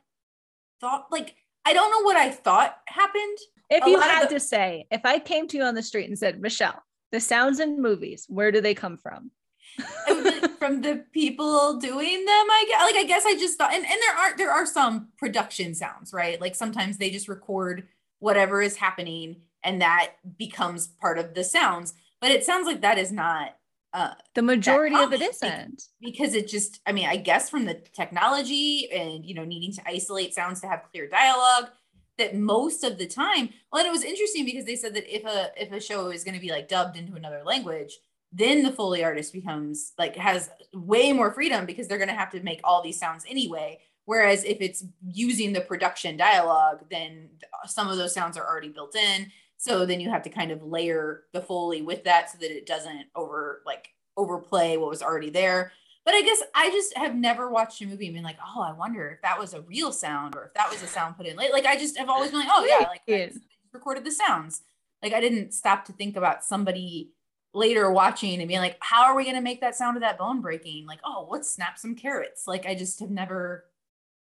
thought 0.79 1.07
like 1.11 1.35
i 1.65 1.73
don't 1.73 1.91
know 1.91 2.03
what 2.03 2.15
i 2.15 2.29
thought 2.29 2.77
happened 2.87 3.37
If 3.73 3.85
you 3.85 3.99
had 3.99 4.29
the- 4.29 4.35
to 4.35 4.39
say, 4.39 4.87
if 4.91 5.01
I 5.05 5.19
came 5.19 5.47
to 5.49 5.57
you 5.57 5.63
on 5.63 5.75
the 5.75 5.83
street 5.83 6.07
and 6.09 6.17
said, 6.17 6.39
"Michelle, 6.41 6.81
the 7.11 7.19
sounds 7.19 7.59
in 7.59 7.81
movies, 7.81 8.25
where 8.29 8.51
do 8.51 8.61
they 8.61 8.73
come 8.73 8.97
from?" 8.97 9.31
From 10.59 10.81
the 10.81 11.03
people 11.11 11.77
doing 11.77 12.25
them 12.25 12.47
i 12.51 12.65
guess 12.69 12.81
like 12.83 12.95
i 12.95 13.03
guess 13.05 13.25
i 13.25 13.33
just 13.33 13.57
thought 13.57 13.73
and, 13.73 13.83
and 13.83 13.99
there 14.01 14.15
are 14.15 14.37
there 14.37 14.51
are 14.51 14.65
some 14.65 15.09
production 15.17 15.73
sounds 15.75 16.13
right 16.13 16.39
like 16.39 16.55
sometimes 16.55 16.97
they 16.97 17.09
just 17.09 17.27
record 17.27 17.87
whatever 18.19 18.61
is 18.61 18.77
happening 18.77 19.37
and 19.63 19.81
that 19.81 20.11
becomes 20.37 20.87
part 21.01 21.17
of 21.17 21.33
the 21.33 21.43
sounds 21.43 21.93
but 22.21 22.31
it 22.31 22.45
sounds 22.45 22.65
like 22.67 22.81
that 22.81 22.97
is 22.97 23.11
not 23.11 23.57
uh 23.93 24.13
The 24.35 24.41
majority 24.41 24.95
of 24.95 25.11
it 25.11 25.21
isn't. 25.21 25.83
because 26.01 26.33
it 26.33 26.47
just 26.47 26.79
i 26.85 26.91
mean 26.93 27.07
i 27.09 27.17
guess 27.17 27.49
from 27.49 27.65
the 27.65 27.81
technology 27.93 28.89
and 28.91 29.25
you 29.25 29.33
know 29.33 29.43
needing 29.45 29.73
to 29.73 29.81
isolate 29.89 30.33
sounds 30.33 30.61
to 30.61 30.67
have 30.67 30.83
clear 30.91 31.07
dialogue 31.09 31.69
that 32.17 32.35
most 32.35 32.83
of 32.83 32.97
the 32.97 33.07
time 33.07 33.49
well 33.71 33.79
and 33.79 33.87
it 33.87 33.91
was 33.91 34.03
interesting 34.03 34.45
because 34.45 34.65
they 34.65 34.75
said 34.75 34.93
that 34.93 35.13
if 35.13 35.25
a 35.25 35.51
if 35.57 35.71
a 35.71 35.79
show 35.79 36.09
is 36.09 36.23
going 36.23 36.35
to 36.35 36.39
be 36.39 36.51
like 36.51 36.67
dubbed 36.67 36.97
into 36.97 37.15
another 37.15 37.41
language 37.43 37.97
then 38.33 38.63
the 38.63 38.71
Foley 38.71 39.03
artist 39.03 39.31
becomes 39.31 39.93
like 39.99 40.15
has 40.15 40.49
way 40.73 41.13
more 41.13 41.31
freedom 41.31 41.65
because 41.65 41.87
they're 41.87 41.99
going 41.99 42.09
to 42.09 42.15
have 42.15 42.31
to 42.31 42.41
make 42.41 42.59
all 42.63 42.81
these 42.81 42.99
sounds 42.99 43.23
anyway. 43.29 43.79
Whereas 44.05 44.43
if 44.43 44.57
it's 44.59 44.83
using 45.07 45.53
the 45.53 45.61
production 45.61 46.17
dialogue, 46.17 46.83
then 46.89 47.29
some 47.65 47.87
of 47.87 47.97
those 47.97 48.13
sounds 48.13 48.35
are 48.35 48.45
already 48.45 48.69
built 48.69 48.95
in. 48.95 49.31
So 49.57 49.85
then 49.85 50.01
you 50.01 50.09
have 50.09 50.23
to 50.23 50.29
kind 50.29 50.51
of 50.51 50.63
layer 50.63 51.23
the 51.31 51.41
Foley 51.41 51.83
with 51.83 52.03
that 52.05 52.31
so 52.31 52.39
that 52.39 52.51
it 52.51 52.65
doesn't 52.65 53.05
over 53.15 53.61
like 53.67 53.89
overplay 54.17 54.77
what 54.77 54.89
was 54.89 55.03
already 55.03 55.29
there. 55.29 55.71
But 56.05 56.15
I 56.15 56.21
guess 56.21 56.43
I 56.53 56.69
just 56.69 56.97
have 56.97 57.15
never 57.15 57.49
watched 57.49 57.81
a 57.81 57.85
movie 57.85 58.07
and 58.07 58.15
been 58.15 58.23
like, 58.23 58.39
oh, 58.45 58.61
I 58.61 58.73
wonder 58.73 59.09
if 59.09 59.21
that 59.21 59.39
was 59.39 59.53
a 59.53 59.61
real 59.61 59.91
sound 59.91 60.35
or 60.35 60.45
if 60.45 60.53
that 60.53 60.69
was 60.69 60.83
a 60.83 60.87
sound 60.87 61.15
put 61.15 61.25
in 61.25 61.37
late. 61.37 61.53
Like 61.53 61.65
I 61.65 61.77
just 61.77 61.97
have 61.97 62.09
always 62.09 62.31
been 62.31 62.41
like, 62.41 62.49
oh 62.51 62.65
yeah, 62.65 62.87
like 62.87 63.01
I 63.07 63.31
recorded 63.71 64.03
the 64.03 64.11
sounds. 64.11 64.61
Like 65.01 65.13
I 65.13 65.21
didn't 65.21 65.53
stop 65.53 65.85
to 65.85 65.93
think 65.93 66.17
about 66.17 66.43
somebody 66.43 67.11
later 67.53 67.91
watching 67.91 68.39
and 68.39 68.47
being 68.47 68.59
like, 68.59 68.77
how 68.79 69.05
are 69.05 69.15
we 69.15 69.23
going 69.23 69.35
to 69.35 69.41
make 69.41 69.61
that 69.61 69.75
sound 69.75 69.95
of 69.95 70.01
that 70.01 70.17
bone 70.17 70.41
breaking? 70.41 70.85
Like, 70.85 70.99
oh, 71.03 71.27
let's 71.29 71.53
snap 71.53 71.77
some 71.77 71.95
carrots. 71.95 72.47
Like, 72.47 72.65
I 72.65 72.75
just 72.75 72.99
have 72.99 73.11
never, 73.11 73.65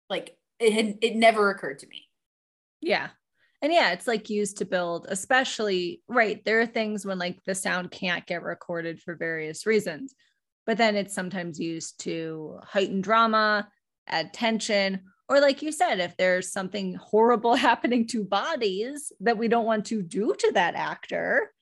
like, 0.08 0.38
it 0.60 0.72
had, 0.72 0.98
it 1.02 1.16
never 1.16 1.50
occurred 1.50 1.80
to 1.80 1.88
me. 1.88 2.04
Yeah. 2.80 3.08
And 3.62 3.72
yeah, 3.72 3.92
it's 3.92 4.06
like 4.06 4.30
used 4.30 4.58
to 4.58 4.64
build, 4.64 5.06
especially, 5.08 6.02
right. 6.08 6.44
There 6.44 6.60
are 6.60 6.66
things 6.66 7.04
when 7.04 7.18
like 7.18 7.42
the 7.44 7.54
sound 7.54 7.90
can't 7.90 8.26
get 8.26 8.42
recorded 8.42 9.00
for 9.00 9.16
various 9.16 9.66
reasons, 9.66 10.14
but 10.66 10.76
then 10.76 10.96
it's 10.96 11.14
sometimes 11.14 11.60
used 11.60 12.00
to 12.00 12.58
heighten 12.64 13.00
drama, 13.00 13.68
add 14.08 14.34
tension, 14.34 15.00
or 15.28 15.40
like 15.40 15.62
you 15.62 15.72
said, 15.72 16.00
if 16.00 16.16
there's 16.16 16.52
something 16.52 16.94
horrible 16.94 17.54
happening 17.56 18.06
to 18.08 18.24
bodies 18.24 19.12
that 19.20 19.38
we 19.38 19.48
don't 19.48 19.64
want 19.64 19.86
to 19.86 20.02
do 20.02 20.34
to 20.38 20.52
that 20.52 20.74
actor, 20.74 21.52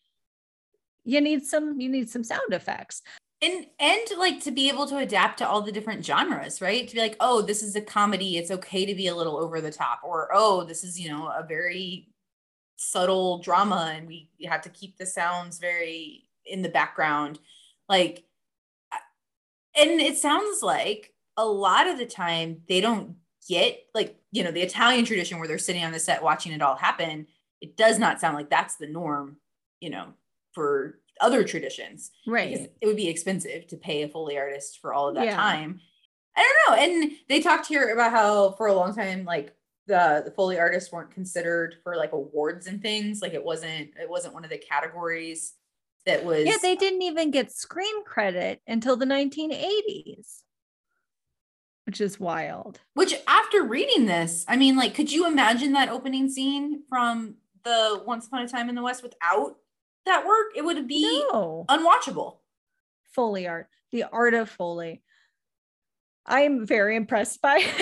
you 1.05 1.21
need 1.21 1.45
some 1.45 1.81
you 1.81 1.88
need 1.88 2.09
some 2.09 2.25
sound 2.25 2.53
effects. 2.53 3.03
And 3.43 3.67
and 3.79 4.01
like 4.17 4.43
to 4.45 4.51
be 4.51 4.69
able 4.71 4.87
to 4.87 4.97
adapt 4.97 5.38
to 5.38 5.49
all 5.49 5.61
the 5.61 5.73
different 5.73 6.05
genres 6.05 6.62
right? 6.62 6.88
To 6.88 6.95
be 6.95 7.01
like 7.01 7.17
oh 7.21 7.43
this 7.43 7.62
is 7.62 7.77
a 7.77 7.81
comedy 7.81 8.38
it's 8.38 8.51
okay 8.51 8.87
to 8.87 8.95
be 8.95 9.09
a 9.09 9.14
little 9.14 9.37
over 9.37 9.61
the 9.61 9.71
top 9.71 10.01
or 10.03 10.31
oh 10.33 10.64
this 10.64 10.83
is 10.83 10.99
you 10.99 11.11
know 11.11 11.27
a 11.27 11.45
very 11.47 12.09
subtle 12.77 13.38
drama 13.38 13.93
and 13.97 14.09
we 14.09 14.29
have 14.47 14.62
to 14.62 14.69
keep 14.71 14.97
the 14.97 15.07
sounds 15.07 15.59
very 15.59 16.25
in 16.47 16.62
the 16.62 16.69
background. 16.69 17.38
Like 17.88 18.25
and 19.77 20.01
it 20.01 20.17
sounds 20.17 20.63
like 20.63 21.13
a 21.37 21.45
lot 21.45 21.87
of 21.87 21.99
the 21.99 22.07
time 22.07 22.63
they 22.69 22.81
don't 22.81 23.17
get 23.49 23.79
like 23.95 24.17
you 24.33 24.43
know 24.43 24.51
the 24.51 24.63
italian 24.63 25.05
tradition 25.05 25.39
where 25.39 25.47
they're 25.47 25.59
sitting 25.59 25.85
on 25.85 25.93
the 25.93 25.99
set 25.99 26.23
watching 26.23 26.53
it 26.53 26.63
all 26.63 26.77
happen 26.77 27.27
it 27.61 27.77
does 27.77 27.99
not 27.99 28.21
sound 28.21 28.35
like 28.35 28.49
that's 28.49 28.77
the 28.77 28.87
norm 28.87 29.37
you 29.81 29.91
know 29.91 30.07
for 30.53 30.99
other 31.21 31.45
traditions. 31.45 32.11
Right. 32.27 32.71
It 32.81 32.87
would 32.87 32.97
be 32.97 33.09
expensive 33.09 33.67
to 33.69 33.77
pay 33.77 34.03
a 34.03 34.09
Foley 34.09 34.39
artist 34.39 34.79
for 34.81 34.93
all 34.93 35.09
of 35.09 35.15
that 35.17 35.27
yeah. 35.27 35.37
time. 35.37 35.81
I 36.37 36.43
don't 36.67 36.77
know. 36.77 36.83
And 36.83 37.13
they 37.29 37.41
talked 37.41 37.67
here 37.67 37.93
about 37.93 38.11
how 38.11 38.53
for 38.53 38.67
a 38.67 38.75
long 38.75 38.95
time, 38.95 39.25
like 39.25 39.55
the 39.87 40.23
the 40.25 40.33
Foley 40.33 40.59
artists 40.59 40.91
weren't 40.91 41.13
considered 41.13 41.77
for 41.83 41.97
like 41.97 42.13
awards 42.13 42.67
and 42.67 42.83
things. 42.83 43.23
Like 43.23 43.35
it 43.35 43.45
wasn't 43.45 43.91
it 44.01 44.09
wasn't 44.09 44.35
one 44.35 44.45
of 44.45 44.51
the 44.51 44.59
categories 44.59 45.55
that 46.07 46.25
was 46.25 46.45
Yeah, 46.47 46.57
they 46.61 46.77
didn't 46.77 47.03
even 47.03 47.31
get 47.31 47.53
screen 47.53 48.05
credit 48.05 48.61
until 48.67 48.97
the 48.97 49.07
1980s. 49.07 50.40
Which 51.87 52.01
is 52.01 52.19
wild. 52.19 52.81
Which 52.95 53.14
after 53.27 53.62
reading 53.62 54.07
this, 54.07 54.45
I 54.49 54.57
mean, 54.57 54.77
like, 54.77 54.95
could 54.95 55.12
you 55.12 55.27
imagine 55.27 55.73
that 55.73 55.90
opening 55.90 56.31
scene 56.31 56.83
from 56.88 57.37
the 57.64 58.03
Once 58.07 58.27
Upon 58.27 58.43
a 58.43 58.49
Time 58.49 58.69
in 58.69 58.75
the 58.75 58.83
West 58.83 59.03
without 59.03 59.57
that 60.07 60.27
work, 60.27 60.53
it 60.55 60.64
would 60.64 60.87
be 60.87 61.25
no. 61.33 61.64
unwatchable. 61.69 62.38
Foley 63.14 63.47
art, 63.47 63.69
the 63.93 64.05
art 64.05 64.35
of 64.35 64.49
Foley. 64.49 65.03
I'm 66.27 66.67
very 66.67 66.97
impressed 66.97 67.40
by. 67.43 67.64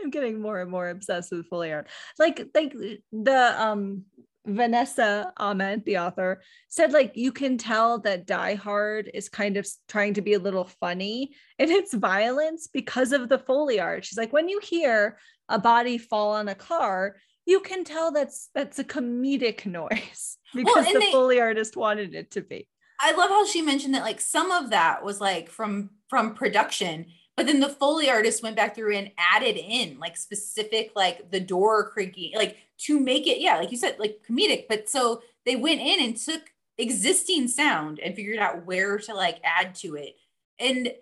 I'm 0.00 0.10
getting 0.10 0.40
more 0.40 0.60
and 0.60 0.70
more 0.70 0.88
obsessed 0.88 1.32
with 1.32 1.46
Foley 1.48 1.72
art. 1.72 1.88
Like, 2.18 2.48
like 2.54 2.74
the 3.12 3.54
um 3.62 4.04
Vanessa 4.46 5.32
Ament, 5.38 5.84
the 5.84 5.98
author, 5.98 6.42
said 6.68 6.92
like 6.92 7.12
you 7.14 7.32
can 7.32 7.58
tell 7.58 7.98
that 8.00 8.26
Die 8.26 8.54
Hard 8.54 9.10
is 9.12 9.28
kind 9.28 9.56
of 9.56 9.68
trying 9.88 10.14
to 10.14 10.22
be 10.22 10.34
a 10.34 10.38
little 10.38 10.64
funny 10.64 11.32
in 11.58 11.70
its 11.70 11.94
violence 11.94 12.66
because 12.66 13.12
of 13.12 13.28
the 13.28 13.38
Foley 13.38 13.80
art. 13.80 14.04
She's 14.04 14.18
like, 14.18 14.32
when 14.32 14.48
you 14.48 14.60
hear 14.62 15.18
a 15.48 15.58
body 15.58 15.98
fall 15.98 16.32
on 16.32 16.48
a 16.48 16.54
car, 16.54 17.16
you 17.46 17.60
can 17.60 17.84
tell 17.84 18.12
that's 18.12 18.48
that's 18.54 18.78
a 18.78 18.84
comedic 18.84 19.66
noise 19.66 20.38
because 20.54 20.84
well, 20.86 20.92
the 20.92 21.00
they, 21.00 21.12
Foley 21.12 21.40
artist 21.40 21.76
wanted 21.76 22.14
it 22.14 22.30
to 22.32 22.40
be. 22.40 22.68
I 23.00 23.12
love 23.12 23.30
how 23.30 23.46
she 23.46 23.62
mentioned 23.62 23.94
that 23.94 24.02
like 24.02 24.20
some 24.20 24.50
of 24.50 24.70
that 24.70 25.02
was 25.02 25.20
like 25.20 25.50
from 25.50 25.90
from 26.08 26.34
production, 26.34 27.06
but 27.40 27.46
then 27.46 27.60
the 27.60 27.70
Foley 27.70 28.10
artist 28.10 28.42
went 28.42 28.54
back 28.54 28.74
through 28.74 28.94
and 28.94 29.10
added 29.16 29.56
in 29.56 29.98
like 29.98 30.14
specific 30.18 30.92
like 30.94 31.30
the 31.30 31.40
door 31.40 31.88
creaking, 31.88 32.32
like 32.34 32.58
to 32.76 33.00
make 33.00 33.26
it, 33.26 33.40
yeah, 33.40 33.56
like 33.56 33.70
you 33.70 33.78
said, 33.78 33.96
like 33.98 34.20
comedic. 34.28 34.66
But 34.68 34.90
so 34.90 35.22
they 35.46 35.56
went 35.56 35.80
in 35.80 36.04
and 36.04 36.14
took 36.14 36.42
existing 36.76 37.48
sound 37.48 37.98
and 37.98 38.14
figured 38.14 38.40
out 38.40 38.66
where 38.66 38.98
to 38.98 39.14
like 39.14 39.40
add 39.42 39.74
to 39.76 39.94
it. 39.94 40.16
And 40.58 40.92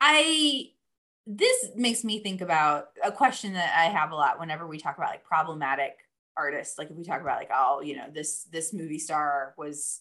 I 0.00 0.70
this 1.28 1.70
makes 1.76 2.02
me 2.02 2.18
think 2.18 2.40
about 2.40 2.88
a 3.04 3.12
question 3.12 3.52
that 3.52 3.72
I 3.78 3.84
have 3.84 4.10
a 4.10 4.16
lot 4.16 4.40
whenever 4.40 4.66
we 4.66 4.78
talk 4.78 4.98
about 4.98 5.10
like 5.10 5.22
problematic 5.22 5.98
artists. 6.36 6.76
Like 6.76 6.90
if 6.90 6.96
we 6.96 7.04
talk 7.04 7.20
about 7.20 7.38
like, 7.38 7.52
oh, 7.54 7.82
you 7.82 7.94
know, 7.94 8.06
this 8.12 8.48
this 8.50 8.72
movie 8.72 8.98
star 8.98 9.54
was 9.56 10.00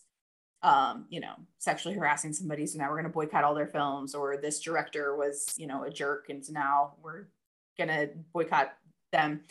um, 0.64 1.06
you 1.10 1.20
know, 1.20 1.34
sexually 1.60 1.96
harassing 1.96 2.34
somebody, 2.34 2.66
so 2.66 2.80
now 2.80 2.90
we're 2.90 2.98
gonna 2.98 3.10
boycott 3.10 3.44
all 3.44 3.56
their 3.56 3.68
films, 3.68 4.16
or 4.16 4.38
this 4.38 4.60
director 4.60 5.16
was, 5.16 5.54
you 5.58 5.68
know, 5.68 5.84
a 5.84 5.90
jerk, 5.90 6.30
and 6.30 6.46
so 6.46 6.54
now 6.54 6.94
we're 7.02 7.28
gonna 7.78 8.08
boycott 8.34 8.74
them. 9.12 9.42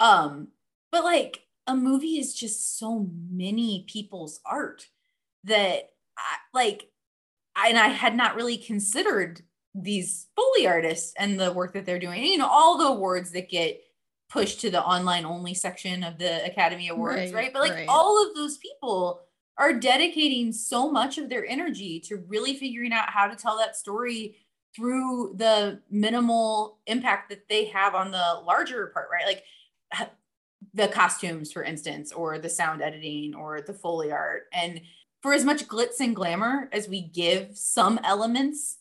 Um, 0.00 0.48
but 0.90 1.04
like 1.04 1.46
a 1.66 1.76
movie 1.76 2.18
is 2.18 2.34
just 2.34 2.78
so 2.78 3.08
many 3.30 3.84
people's 3.88 4.40
art 4.44 4.88
that 5.44 5.90
I, 6.18 6.36
like 6.52 6.90
I, 7.54 7.68
and 7.68 7.78
I 7.78 7.88
had 7.88 8.16
not 8.16 8.36
really 8.36 8.56
considered 8.56 9.42
these 9.74 10.26
Foley 10.36 10.66
artists 10.66 11.14
and 11.18 11.38
the 11.38 11.52
work 11.52 11.72
that 11.74 11.86
they're 11.86 11.98
doing. 11.98 12.24
You 12.24 12.38
know, 12.38 12.48
all 12.48 12.78
the 12.78 12.86
awards 12.86 13.30
that 13.32 13.48
get 13.48 13.80
pushed 14.28 14.60
to 14.62 14.70
the 14.70 14.82
online 14.82 15.24
only 15.24 15.54
section 15.54 16.02
of 16.02 16.18
the 16.18 16.44
Academy 16.44 16.88
Awards, 16.88 17.32
right? 17.32 17.44
right? 17.44 17.52
But 17.52 17.62
like 17.62 17.72
right. 17.72 17.88
all 17.88 18.26
of 18.26 18.34
those 18.34 18.58
people 18.58 19.22
are 19.58 19.72
dedicating 19.72 20.52
so 20.52 20.90
much 20.90 21.18
of 21.18 21.28
their 21.28 21.46
energy 21.46 22.00
to 22.00 22.24
really 22.28 22.56
figuring 22.56 22.92
out 22.92 23.10
how 23.10 23.26
to 23.26 23.36
tell 23.36 23.58
that 23.58 23.76
story 23.76 24.36
through 24.74 25.34
the 25.36 25.80
minimal 25.90 26.78
impact 26.86 27.28
that 27.28 27.48
they 27.48 27.66
have 27.66 27.94
on 27.94 28.10
the 28.10 28.40
larger 28.46 28.86
part, 28.88 29.08
right? 29.12 29.26
Like 29.26 30.08
the 30.74 30.88
costumes, 30.88 31.52
for 31.52 31.62
instance, 31.62 32.12
or 32.12 32.38
the 32.38 32.48
sound 32.48 32.80
editing 32.80 33.34
or 33.34 33.60
the 33.60 33.74
Foley 33.74 34.10
art. 34.10 34.44
And 34.52 34.80
for 35.20 35.32
as 35.34 35.44
much 35.44 35.68
glitz 35.68 36.00
and 36.00 36.16
glamour 36.16 36.68
as 36.72 36.88
we 36.88 37.02
give 37.02 37.56
some 37.56 38.00
elements 38.02 38.78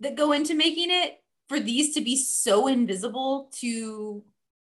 that 0.00 0.16
go 0.16 0.32
into 0.32 0.54
making 0.54 0.90
it 0.90 1.22
for 1.48 1.60
these 1.60 1.94
to 1.94 2.00
be 2.00 2.16
so 2.16 2.66
invisible 2.66 3.50
to 3.60 4.24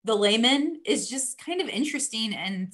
the 0.03 0.15
layman 0.15 0.79
is 0.85 1.09
just 1.09 1.37
kind 1.43 1.59
of 1.59 1.67
interesting 1.67 2.33
and 2.33 2.71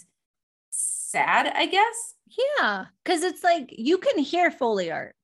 sad, 0.69 1.51
I 1.55 1.65
guess. 1.67 2.12
Yeah, 2.37 2.85
because 3.03 3.23
it's 3.23 3.43
like 3.43 3.73
you 3.77 3.97
can 3.97 4.17
hear 4.17 4.51
Foley 4.51 4.91
art. 4.91 5.15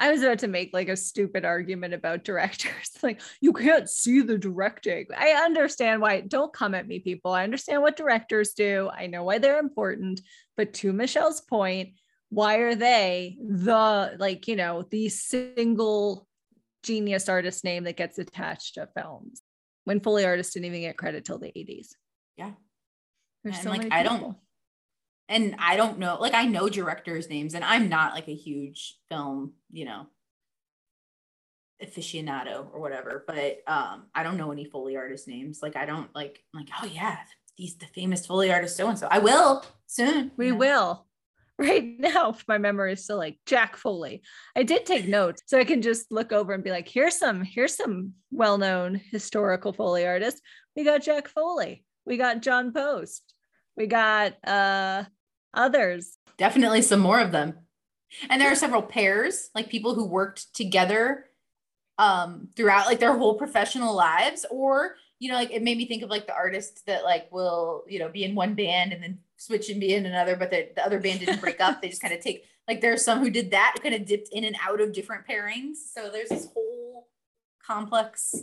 I 0.00 0.12
was 0.12 0.22
about 0.22 0.38
to 0.40 0.48
make 0.48 0.70
like 0.72 0.88
a 0.88 0.96
stupid 0.96 1.44
argument 1.44 1.94
about 1.94 2.24
directors. 2.24 2.90
like, 3.02 3.20
you 3.40 3.52
can't 3.52 3.88
see 3.88 4.20
the 4.20 4.38
directing. 4.38 5.06
I 5.16 5.30
understand 5.44 6.00
why. 6.00 6.20
Don't 6.20 6.52
come 6.52 6.74
at 6.74 6.86
me, 6.86 7.00
people. 7.00 7.32
I 7.32 7.44
understand 7.44 7.82
what 7.82 7.96
directors 7.96 8.52
do. 8.52 8.90
I 8.92 9.06
know 9.06 9.24
why 9.24 9.38
they're 9.38 9.58
important. 9.58 10.20
But 10.56 10.74
to 10.74 10.92
Michelle's 10.92 11.40
point, 11.40 11.90
why 12.30 12.56
are 12.56 12.74
they 12.74 13.38
the 13.40 14.16
like 14.18 14.48
you 14.48 14.56
know 14.56 14.84
the 14.90 15.08
single 15.08 16.26
genius 16.82 17.28
artist 17.28 17.64
name 17.64 17.84
that 17.84 17.96
gets 17.96 18.18
attached 18.18 18.74
to 18.74 18.88
films 18.96 19.42
when 19.84 20.00
Foley 20.00 20.24
artists 20.24 20.54
didn't 20.54 20.66
even 20.66 20.82
get 20.82 20.98
credit 20.98 21.24
till 21.24 21.38
the 21.38 21.48
80s 21.48 21.88
yeah 22.36 22.52
There's 23.42 23.56
and 23.56 23.64
so 23.64 23.70
like 23.70 23.88
i 23.90 24.02
don't 24.02 24.36
and 25.28 25.54
i 25.58 25.76
don't 25.76 25.98
know 25.98 26.16
like 26.20 26.34
i 26.34 26.44
know 26.44 26.68
directors 26.68 27.28
names 27.28 27.54
and 27.54 27.64
i'm 27.64 27.88
not 27.88 28.14
like 28.14 28.28
a 28.28 28.34
huge 28.34 28.96
film 29.08 29.52
you 29.70 29.84
know 29.84 30.06
aficionado 31.82 32.66
or 32.72 32.80
whatever 32.80 33.24
but 33.26 33.58
um 33.66 34.06
i 34.14 34.22
don't 34.22 34.36
know 34.36 34.50
any 34.50 34.64
foley 34.64 34.96
artist 34.96 35.28
names. 35.28 35.60
Like 35.62 35.76
i 35.76 35.86
don't 35.86 36.12
like 36.14 36.42
like 36.52 36.68
oh 36.82 36.86
yeah 36.86 37.18
these 37.56 37.76
the 37.76 37.86
famous 37.86 38.26
foley 38.26 38.52
artist 38.52 38.76
so 38.76 38.88
and 38.88 38.98
so 38.98 39.08
i 39.10 39.18
will 39.18 39.64
soon 39.86 40.30
we 40.36 40.52
will. 40.52 41.04
Right 41.60 41.98
now 41.98 42.36
my 42.46 42.56
memory 42.56 42.92
is 42.92 43.02
still 43.02 43.16
like 43.16 43.40
jack 43.44 43.76
foley. 43.76 44.22
I 44.54 44.62
did 44.62 44.86
take 44.86 45.08
notes 45.08 45.42
so 45.46 45.58
i 45.58 45.64
can 45.64 45.82
just 45.82 46.12
look 46.12 46.32
over 46.32 46.52
and 46.52 46.62
be 46.62 46.70
like 46.70 46.86
here's 46.86 47.18
some 47.18 47.42
here's 47.42 47.74
some 47.74 48.12
well-known 48.30 49.00
historical 49.10 49.72
foley 49.72 50.06
artists. 50.06 50.40
We 50.76 50.84
got 50.84 51.02
jack 51.02 51.26
foley. 51.26 51.84
We 52.04 52.16
got 52.16 52.42
john 52.42 52.72
post. 52.72 53.34
We 53.76 53.88
got 53.88 54.34
uh 54.46 55.04
others. 55.54 56.18
Definitely 56.36 56.82
some 56.82 57.00
more 57.00 57.20
of 57.20 57.32
them. 57.32 57.54
And 58.30 58.40
there 58.40 58.50
are 58.50 58.56
several 58.56 58.82
pairs, 58.82 59.50
like 59.54 59.68
people 59.68 59.94
who 59.94 60.06
worked 60.06 60.54
together 60.54 61.24
um 61.98 62.48
throughout 62.54 62.86
like 62.86 63.00
their 63.00 63.16
whole 63.16 63.34
professional 63.34 63.92
lives 63.92 64.46
or 64.52 64.94
you 65.18 65.28
know 65.28 65.34
like 65.34 65.50
it 65.50 65.64
made 65.64 65.76
me 65.76 65.84
think 65.84 66.04
of 66.04 66.08
like 66.08 66.28
the 66.28 66.34
artists 66.34 66.82
that 66.82 67.02
like 67.02 67.26
will 67.32 67.84
you 67.88 67.98
know 67.98 68.08
be 68.08 68.22
in 68.22 68.36
one 68.36 68.54
band 68.54 68.92
and 68.92 69.02
then 69.02 69.18
switch 69.36 69.68
and 69.68 69.80
be 69.80 69.94
in 69.94 70.06
another 70.06 70.36
but 70.36 70.50
the, 70.50 70.68
the 70.76 70.84
other 70.84 71.00
band 71.00 71.20
didn't 71.20 71.40
break 71.40 71.60
up. 71.60 71.82
They 71.82 71.88
just 71.88 72.00
kind 72.00 72.14
of 72.14 72.20
take 72.20 72.44
like 72.68 72.80
there's 72.80 73.04
some 73.04 73.20
who 73.20 73.30
did 73.30 73.50
that 73.50 73.76
kind 73.82 73.94
of 73.94 74.06
dipped 74.06 74.28
in 74.32 74.44
and 74.44 74.56
out 74.64 74.80
of 74.80 74.92
different 74.92 75.26
pairings. 75.26 75.76
So 75.92 76.10
there's 76.10 76.28
this 76.28 76.48
whole 76.54 77.08
complex 77.64 78.34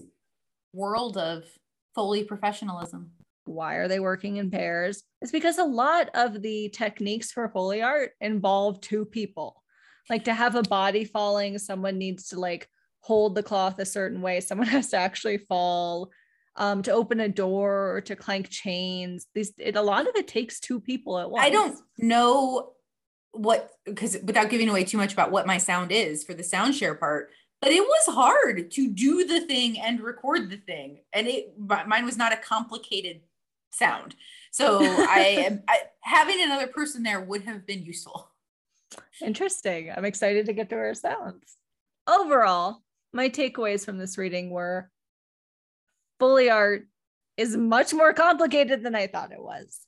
world 0.73 1.17
of 1.17 1.45
foley 1.93 2.23
professionalism 2.23 3.11
why 3.45 3.75
are 3.75 3.87
they 3.87 3.99
working 3.99 4.37
in 4.37 4.51
pairs? 4.51 5.03
It's 5.21 5.31
because 5.31 5.57
a 5.57 5.63
lot 5.63 6.09
of 6.13 6.41
the 6.41 6.69
techniques 6.69 7.31
for 7.31 7.49
Foley 7.49 7.81
art 7.81 8.11
involve 8.19 8.81
two 8.81 9.05
people. 9.05 9.61
Like 10.09 10.25
to 10.25 10.33
have 10.33 10.55
a 10.55 10.63
body 10.63 11.05
falling, 11.05 11.57
someone 11.57 11.97
needs 11.97 12.29
to 12.29 12.39
like 12.39 12.67
hold 13.01 13.35
the 13.35 13.43
cloth 13.43 13.79
a 13.79 13.85
certain 13.85 14.21
way, 14.21 14.41
someone 14.41 14.67
has 14.77 14.89
to 14.89 14.97
actually 14.97 15.37
fall. 15.37 16.11
Um, 16.57 16.83
to 16.83 16.91
open 16.91 17.19
a 17.19 17.27
door 17.27 17.93
or 17.93 17.99
to 17.99 18.15
clank 18.15 18.47
chains. 18.49 19.27
These 19.35 19.51
it, 19.57 19.75
a 19.75 19.81
lot 19.81 20.07
of 20.07 20.15
it 20.15 20.25
takes 20.25 20.61
two 20.61 20.79
people 20.79 21.19
at 21.19 21.29
once. 21.29 21.45
I 21.45 21.49
don't 21.49 21.77
know 21.97 22.71
what 23.33 23.71
because 23.83 24.17
without 24.23 24.49
giving 24.49 24.69
away 24.69 24.85
too 24.85 24.97
much 24.97 25.11
about 25.11 25.31
what 25.31 25.45
my 25.45 25.57
sound 25.57 25.91
is 25.91 26.23
for 26.23 26.33
the 26.33 26.45
sound 26.45 26.73
share 26.73 26.95
part, 26.95 27.29
but 27.61 27.71
it 27.71 27.81
was 27.81 28.15
hard 28.15 28.71
to 28.71 28.89
do 28.89 29.25
the 29.25 29.41
thing 29.41 29.77
and 29.81 29.99
record 29.99 30.49
the 30.49 30.55
thing, 30.55 31.01
and 31.11 31.27
it 31.27 31.53
mine 31.59 32.05
was 32.05 32.15
not 32.15 32.31
a 32.31 32.37
complicated 32.37 33.19
sound. 33.75 34.15
So 34.51 34.79
I 34.81 35.45
am 35.45 35.63
I, 35.67 35.79
having 36.01 36.41
another 36.41 36.67
person 36.67 37.03
there 37.03 37.21
would 37.21 37.43
have 37.43 37.65
been 37.65 37.83
useful. 37.83 38.29
Interesting. 39.21 39.91
I'm 39.95 40.05
excited 40.05 40.45
to 40.45 40.53
get 40.53 40.69
to 40.69 40.75
our 40.75 40.93
sounds. 40.93 41.57
Overall, 42.07 42.81
my 43.13 43.29
takeaways 43.29 43.85
from 43.85 43.97
this 43.97 44.17
reading 44.17 44.49
were 44.49 44.89
Foley 46.19 46.49
art 46.49 46.87
is 47.37 47.57
much 47.57 47.93
more 47.93 48.13
complicated 48.13 48.83
than 48.83 48.95
I 48.95 49.07
thought 49.07 49.31
it 49.31 49.41
was. 49.41 49.81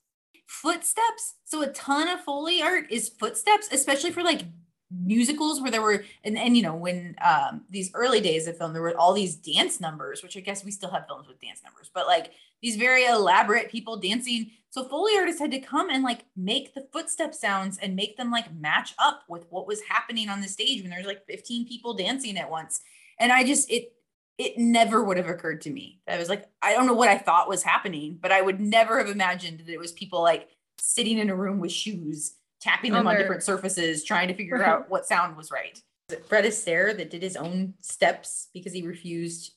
Footsteps. 0.46 1.34
So 1.44 1.62
a 1.62 1.68
ton 1.68 2.08
of 2.08 2.20
Foley 2.20 2.62
art 2.62 2.90
is 2.90 3.08
footsteps, 3.08 3.68
especially 3.72 4.10
for 4.10 4.22
like 4.22 4.42
musicals 4.90 5.60
where 5.60 5.70
there 5.70 5.82
were 5.82 6.02
and 6.24 6.38
and 6.38 6.56
you 6.56 6.62
know 6.62 6.74
when 6.74 7.14
um 7.20 7.62
these 7.68 7.90
early 7.92 8.20
days 8.20 8.46
of 8.46 8.56
film 8.56 8.72
there 8.72 8.80
were 8.80 8.96
all 8.96 9.12
these 9.12 9.36
dance 9.36 9.80
numbers 9.80 10.22
which 10.22 10.34
i 10.34 10.40
guess 10.40 10.64
we 10.64 10.70
still 10.70 10.90
have 10.90 11.06
films 11.06 11.28
with 11.28 11.38
dance 11.40 11.60
numbers 11.62 11.90
but 11.92 12.06
like 12.06 12.32
these 12.62 12.76
very 12.76 13.04
elaborate 13.06 13.70
people 13.70 13.96
dancing. 13.96 14.50
So 14.70 14.84
Foley 14.84 15.16
artists 15.16 15.40
had 15.40 15.50
to 15.52 15.60
come 15.60 15.90
and 15.90 16.02
like 16.02 16.24
make 16.36 16.74
the 16.74 16.86
footstep 16.92 17.34
sounds 17.34 17.78
and 17.78 17.96
make 17.96 18.16
them 18.16 18.30
like 18.30 18.52
match 18.54 18.94
up 18.98 19.22
with 19.28 19.46
what 19.50 19.66
was 19.66 19.80
happening 19.82 20.28
on 20.28 20.40
the 20.40 20.48
stage 20.48 20.82
when 20.82 20.90
there's 20.90 21.06
like 21.06 21.26
15 21.26 21.66
people 21.66 21.94
dancing 21.94 22.36
at 22.36 22.50
once. 22.50 22.80
And 23.18 23.32
I 23.32 23.44
just 23.44 23.70
it 23.70 23.92
it 24.38 24.56
never 24.56 25.02
would 25.02 25.16
have 25.16 25.28
occurred 25.28 25.60
to 25.62 25.70
me. 25.70 26.00
I 26.06 26.16
was 26.16 26.28
like, 26.28 26.46
I 26.62 26.72
don't 26.72 26.86
know 26.86 26.94
what 26.94 27.08
I 27.08 27.18
thought 27.18 27.48
was 27.48 27.64
happening, 27.64 28.18
but 28.20 28.30
I 28.30 28.40
would 28.40 28.60
never 28.60 28.98
have 28.98 29.08
imagined 29.08 29.60
that 29.60 29.72
it 29.72 29.80
was 29.80 29.90
people 29.90 30.22
like 30.22 30.48
sitting 30.78 31.18
in 31.18 31.28
a 31.28 31.34
room 31.34 31.58
with 31.58 31.72
shoes, 31.72 32.34
tapping 32.60 32.92
oh, 32.92 32.96
them 32.96 33.06
on 33.06 33.16
different 33.16 33.42
surfaces, 33.42 34.04
trying 34.04 34.28
to 34.28 34.34
figure 34.34 34.62
out 34.62 34.90
what 34.90 35.06
sound 35.06 35.36
was 35.36 35.50
right. 35.50 35.80
Was 36.10 36.18
Fred 36.26 36.44
Astaire 36.44 36.96
that 36.96 37.10
did 37.10 37.22
his 37.22 37.36
own 37.36 37.74
steps 37.80 38.48
because 38.52 38.72
he 38.72 38.86
refused 38.86 39.52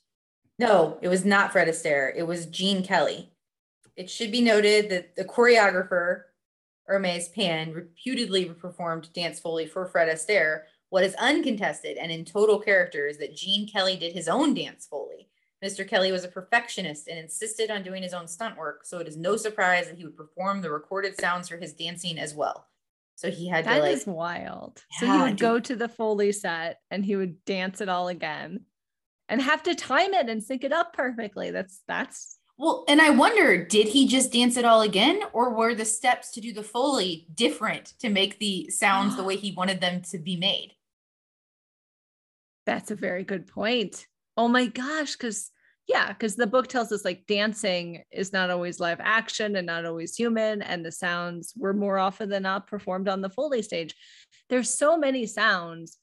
no, 0.62 1.00
it 1.02 1.08
was 1.08 1.26
not 1.26 1.52
Fred 1.52 1.68
Astaire. 1.68 2.14
It 2.16 2.22
was 2.22 2.46
Gene 2.46 2.84
Kelly. 2.84 3.32
It 3.96 4.12
should 4.12 4.32
be 4.32 4.42
noted 4.42 4.92
that 4.92 5.16
the 5.16 5.26
choreographer, 5.26 6.26
Hermes 6.86 7.30
Pan, 7.30 7.74
reputedly 7.74 8.46
performed 8.46 9.12
Dance 9.14 9.40
Foley 9.40 9.66
for 9.66 9.88
Fred 9.88 10.08
Astaire. 10.08 10.62
What 10.90 11.04
is 11.04 11.16
uncontested 11.16 11.98
and 11.98 12.12
in 12.12 12.26
total 12.26 12.60
character 12.60 13.08
is 13.08 13.18
that 13.18 13.36
Gene 13.36 13.68
Kelly 13.68 13.96
did 13.96 14.14
his 14.14 14.28
own 14.28 14.54
Dance 14.54 14.86
Foley. 14.86 15.30
Mr. 15.66 15.88
Kelly 15.88 16.12
was 16.12 16.26
a 16.26 16.28
perfectionist 16.28 17.08
and 17.08 17.18
insisted 17.18 17.72
on 17.72 17.82
doing 17.82 18.04
his 18.04 18.14
own 18.14 18.28
stunt 18.28 18.56
work, 18.56 18.82
so 18.84 19.00
it 19.00 19.08
is 19.08 19.18
no 19.18 19.38
surprise 19.38 19.88
that 19.88 19.98
he 19.98 20.04
would 20.04 20.18
perform 20.18 20.62
the 20.62 20.70
recorded 20.70 21.20
sounds 21.20 21.50
for 21.50 21.58
his 21.58 21.74
dancing 21.74 22.20
as 22.20 22.36
well. 22.36 22.68
So 23.22 23.30
he 23.30 23.48
had 23.48 23.66
that 23.66 23.76
to 23.76 23.82
like. 23.82 23.92
That 23.92 23.98
is 24.00 24.08
wild. 24.08 24.84
Yeah, 24.94 25.00
so 25.00 25.06
he 25.06 25.22
would 25.22 25.40
go 25.40 25.60
to 25.60 25.76
the 25.76 25.88
Foley 25.88 26.32
set 26.32 26.80
and 26.90 27.06
he 27.06 27.16
would 27.16 27.46
dance 27.46 27.80
it 27.80 27.88
all 27.88 28.08
again 28.08 28.62
and 29.30 29.40
have 29.40 29.62
to 29.64 29.76
time 29.76 30.16
it 30.16 30.28
and 30.28 30.42
sync 30.42 30.64
it 30.64 30.74
up 30.74 30.94
perfectly. 30.94 31.52
That's 31.52 31.82
that's 31.88 32.40
well, 32.58 32.84
and 32.88 33.00
I 33.00 33.12
wonder, 33.12 33.64
did 33.64 33.88
he 33.90 34.08
just 34.08 34.34
dance 34.34 34.58
it 34.58 34.66
all 34.66 34.82
again, 34.82 35.22
or 35.34 35.54
were 35.54 35.76
the 35.76 35.86
steps 35.86 36.32
to 36.32 36.42
do 36.42 36.52
the 36.52 36.64
foley 36.64 37.28
different 37.34 37.94
to 38.00 38.10
make 38.10 38.40
the 38.40 38.72
sounds 38.72 39.16
the 39.16 39.24
way 39.24 39.36
he 39.36 39.52
wanted 39.52 39.82
them 39.82 40.02
to 40.10 40.18
be 40.18 40.36
made? 40.36 40.74
That's 42.66 42.90
a 42.90 42.96
very 42.96 43.24
good 43.24 43.46
point. 43.46 44.08
Oh 44.36 44.48
my 44.48 44.66
gosh, 44.66 45.16
because 45.16 45.52
yeah, 45.88 46.10
because 46.10 46.36
the 46.36 46.48
book 46.48 46.68
tells 46.68 46.92
us 46.92 47.04
like 47.04 47.26
dancing 47.28 48.04
is 48.12 48.32
not 48.32 48.50
always 48.50 48.80
live 48.80 49.00
action 49.02 49.56
and 49.56 49.68
not 49.68 49.86
always 49.86 50.16
human, 50.16 50.62
and 50.62 50.86
the 50.86 50.92
sounds 50.92 51.54
were 51.58 51.74
more 51.74 51.98
often 51.98 52.30
than 52.30 52.44
not 52.44 52.68
performed 52.68 53.08
on 53.08 53.22
the 53.22 53.30
Foley 53.30 53.62
stage. 53.62 53.96
There's 54.50 54.70
so 54.70 54.98
many 54.98 55.26
sounds 55.26 55.98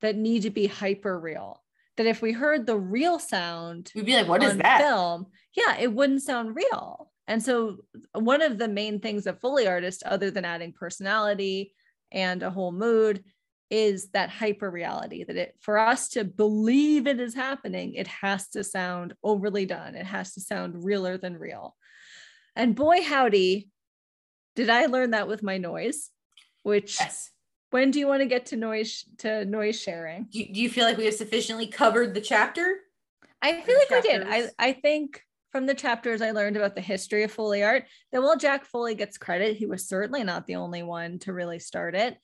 that 0.00 0.16
need 0.16 0.42
to 0.42 0.50
be 0.50 0.66
hyper 0.66 1.18
real 1.18 1.62
that 1.96 2.06
if 2.06 2.22
we 2.22 2.32
heard 2.32 2.66
the 2.66 2.78
real 2.78 3.18
sound, 3.18 3.92
we'd 3.94 4.06
be 4.06 4.14
like, 4.14 4.28
"What 4.28 4.42
is 4.42 4.56
that?" 4.56 4.80
Film, 4.80 5.26
yeah, 5.54 5.78
it 5.78 5.92
wouldn't 5.92 6.22
sound 6.22 6.56
real. 6.56 7.10
And 7.26 7.42
so, 7.42 7.78
one 8.14 8.40
of 8.40 8.56
the 8.56 8.68
main 8.68 9.00
things 9.00 9.26
of 9.26 9.40
Foley 9.40 9.66
artists, 9.66 10.02
other 10.06 10.30
than 10.30 10.44
adding 10.44 10.72
personality 10.72 11.74
and 12.10 12.42
a 12.42 12.50
whole 12.50 12.72
mood, 12.72 13.22
is 13.70 14.08
that 14.10 14.30
hyper 14.30 14.70
reality 14.70 15.24
that 15.24 15.36
it 15.36 15.54
for 15.60 15.78
us 15.78 16.08
to 16.10 16.24
believe 16.24 17.06
it 17.06 17.20
is 17.20 17.34
happening, 17.34 17.94
it 17.94 18.06
has 18.06 18.48
to 18.48 18.64
sound 18.64 19.14
overly 19.22 19.66
done. 19.66 19.94
It 19.94 20.06
has 20.06 20.34
to 20.34 20.40
sound 20.40 20.84
realer 20.84 21.18
than 21.18 21.36
real. 21.36 21.76
And 22.56 22.74
boy, 22.74 23.02
howdy, 23.02 23.68
did 24.56 24.70
I 24.70 24.86
learn 24.86 25.10
that 25.10 25.28
with 25.28 25.42
my 25.42 25.58
noise, 25.58 26.10
which 26.62 26.98
yes 26.98 27.30
when 27.70 27.90
do 27.90 27.98
you 27.98 28.06
want 28.06 28.20
to 28.20 28.26
get 28.26 28.46
to 28.46 28.56
noise 28.56 29.04
to 29.18 29.44
noise 29.44 29.80
sharing 29.80 30.26
do 30.30 30.40
you, 30.40 30.52
do 30.52 30.60
you 30.60 30.70
feel 30.70 30.84
like 30.84 30.96
we 30.96 31.04
have 31.04 31.14
sufficiently 31.14 31.66
covered 31.66 32.14
the 32.14 32.20
chapter 32.20 32.78
i 33.42 33.60
feel 33.60 33.76
like 33.76 33.88
chapters? 33.88 34.04
we 34.04 34.18
did 34.18 34.26
i 34.28 34.50
i 34.58 34.72
think 34.72 35.22
from 35.50 35.66
the 35.66 35.74
chapters 35.74 36.22
i 36.22 36.30
learned 36.30 36.56
about 36.56 36.74
the 36.74 36.80
history 36.80 37.22
of 37.22 37.32
foley 37.32 37.62
art 37.62 37.84
that 38.12 38.22
while 38.22 38.36
jack 38.36 38.64
foley 38.64 38.94
gets 38.94 39.18
credit 39.18 39.56
he 39.56 39.66
was 39.66 39.88
certainly 39.88 40.24
not 40.24 40.46
the 40.46 40.56
only 40.56 40.82
one 40.82 41.18
to 41.18 41.32
really 41.32 41.58
start 41.58 41.94
it 41.94 42.16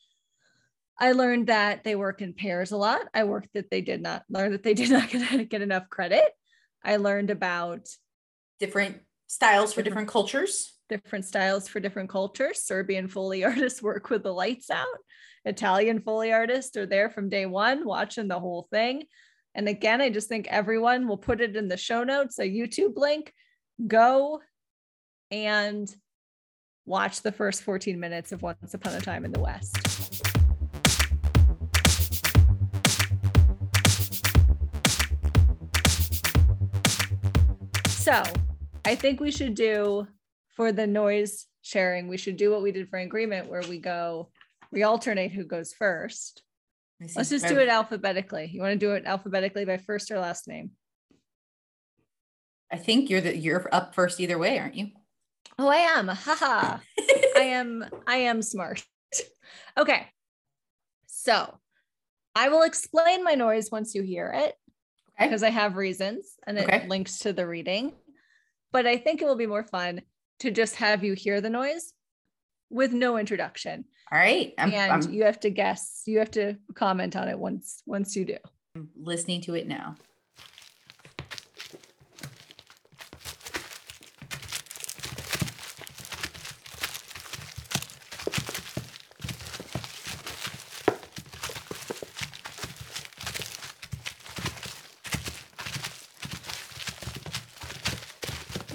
i 0.99 1.13
learned 1.13 1.47
that 1.49 1.85
they 1.85 1.95
work 1.95 2.23
in 2.23 2.33
pairs 2.33 2.73
a 2.73 2.77
lot 2.77 3.03
i 3.15 3.25
worked 3.25 3.49
that 3.55 3.71
they 3.71 3.81
did 3.81 4.03
not 4.03 4.23
learn 4.29 4.53
that 4.53 4.63
they 4.63 4.75
did 4.75 4.91
not 4.97 5.09
get, 5.09 5.49
get 5.49 5.63
enough 5.63 5.89
credit 5.89 6.25
i 6.85 6.97
learned 6.97 7.31
about 7.31 7.89
different 8.61 8.99
styles 9.27 9.73
for 9.73 9.83
different, 9.83 10.07
different 10.07 10.09
cultures 10.09 10.79
different 10.89 11.25
styles 11.25 11.67
for 11.67 11.81
different 11.81 12.09
cultures 12.09 12.63
serbian 12.63 13.09
foley 13.09 13.45
artists 13.45 13.83
work 13.83 14.11
with 14.11 14.23
the 14.23 14.33
lights 14.33 14.71
out 14.71 14.87
Italian 15.45 16.01
Foley 16.01 16.33
artists 16.33 16.77
are 16.77 16.87
there 16.87 17.11
from 17.11 17.29
day 17.29 17.47
one 17.47 17.85
watching 17.85 18.29
the 18.29 18.41
whole 18.41 18.67
thing. 18.71 19.05
And 19.55 19.69
again, 19.69 20.01
I 20.01 20.11
just 20.11 20.29
think 20.29 20.49
everyone 20.49 21.07
will 21.07 21.19
put 21.19 21.41
it 21.41 21.55
in 21.55 21.69
the 21.69 21.77
show 21.77 22.03
notes, 22.03 22.39
a 22.39 22.43
YouTube 22.43 22.97
link. 22.97 23.33
Go 23.87 24.41
and 25.31 25.95
watch 26.87 27.23
the 27.23 27.33
first 27.33 27.63
14 27.63 28.01
minutes 28.01 28.33
of 28.33 28.43
Once 28.43 28.75
Upon 28.75 28.95
a 28.95 29.01
Time 29.01 29.25
in 29.25 29.33
the 29.33 29.41
West. 29.41 30.34
So 38.05 38.23
I 38.85 38.97
think 38.97 39.19
we 39.19 39.31
should 39.31 39.55
do 39.55 40.07
for 40.51 40.73
the 40.73 40.87
noise 40.87 41.47
sharing, 41.63 42.07
we 42.07 42.19
should 42.19 42.37
do 42.37 42.51
what 42.51 42.61
we 42.61 42.71
did 42.71 42.91
for 42.91 42.99
agreement, 42.99 43.49
where 43.49 43.63
we 43.63 43.79
go 43.79 44.29
we 44.71 44.83
alternate 44.83 45.33
who 45.33 45.45
goes 45.45 45.73
first. 45.73 46.43
Let's 47.01 47.31
just 47.31 47.49
do 47.49 47.59
it 47.59 47.71
alphabetically. 47.71 48.51
You 48.53 48.61
want 48.61 48.73
to 48.73 48.79
do 48.79 48.93
it 48.93 49.07
alphabetically 49.07 49.65
by 49.65 49.79
first 49.79 50.11
or 50.11 50.19
last 50.19 50.47
name? 50.47 50.73
I 52.71 52.77
think 52.77 53.09
you're 53.09 53.23
the 53.23 53.35
you're 53.35 53.67
up 53.73 53.95
first 53.95 54.21
either 54.21 54.37
way, 54.37 54.59
aren't 54.59 54.75
you? 54.75 54.89
Oh, 55.59 55.69
I 55.69 55.77
am. 55.77 56.09
Haha. 56.09 56.81
I 57.37 57.41
am 57.41 57.87
I 58.07 58.17
am 58.17 58.43
smart. 58.43 58.85
okay. 59.79 60.09
So 61.07 61.59
I 62.35 62.51
will 62.51 62.65
explain 62.65 63.25
my 63.25 63.35
noise 63.35 63.71
once 63.71 63.95
you 63.95 64.03
hear 64.03 64.31
it 64.35 64.55
okay. 65.19 65.29
because 65.29 65.43
I 65.43 65.51
have 65.51 65.77
reasons 65.77 66.37
and 66.47 66.59
it 66.59 66.65
okay. 66.65 66.87
links 66.89 67.19
to 67.21 67.33
the 67.33 67.47
reading. 67.47 67.93
But 68.73 68.87
I 68.87 68.97
think 68.97 69.23
it 69.23 69.27
will 69.27 69.37
be 69.37 69.47
more 69.47 69.65
fun 69.65 70.03
to 70.41 70.51
just 70.51 70.77
have 70.77 71.05
you 71.05 71.15
hear 71.15 71.41
the 71.41 71.51
noise 71.51 71.93
with 72.71 72.93
no 72.93 73.17
introduction. 73.17 73.85
All 74.11 74.19
right. 74.19 74.53
I'm, 74.59 74.73
and 74.73 74.93
I'm, 74.93 75.13
you 75.13 75.25
have 75.25 75.41
to 75.41 75.51
guess, 75.51 76.03
you 76.07 76.19
have 76.19 76.31
to 76.33 76.57
comment 76.75 77.17
on 77.17 77.29
it 77.29 77.39
once 77.39 77.83
once 77.87 78.17
you 78.17 78.25
do. 78.25 78.39
I'm 78.77 78.89
listening 78.97 79.41
to 79.43 79.55
it 79.55 79.69
now. 79.69 79.97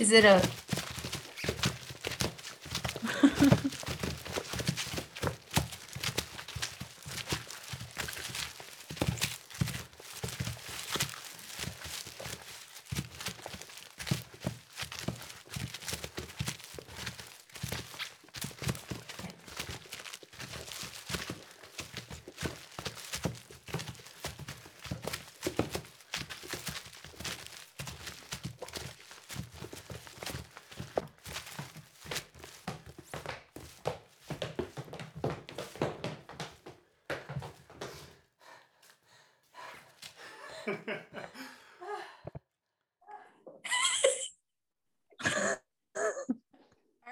Is 0.10 0.14
it 0.14 0.26
a 0.26 0.26
all 0.26 0.42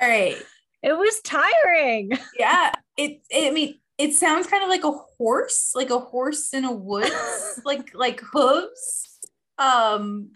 right? 0.07 0.37
It 0.83 0.93
was 0.93 1.21
tiring. 1.21 2.11
Yeah. 2.39 2.71
It, 2.97 3.21
it 3.29 3.51
I 3.51 3.53
mean, 3.53 3.79
it 3.97 4.13
sounds 4.13 4.47
kind 4.47 4.63
of 4.63 4.69
like 4.69 4.83
a 4.83 4.91
horse, 4.91 5.71
like 5.75 5.89
a 5.89 5.99
horse 5.99 6.53
in 6.53 6.65
a 6.65 6.71
woods, 6.71 7.61
like 7.65 7.91
like 7.93 8.21
hooves. 8.21 9.19
Um 9.57 10.29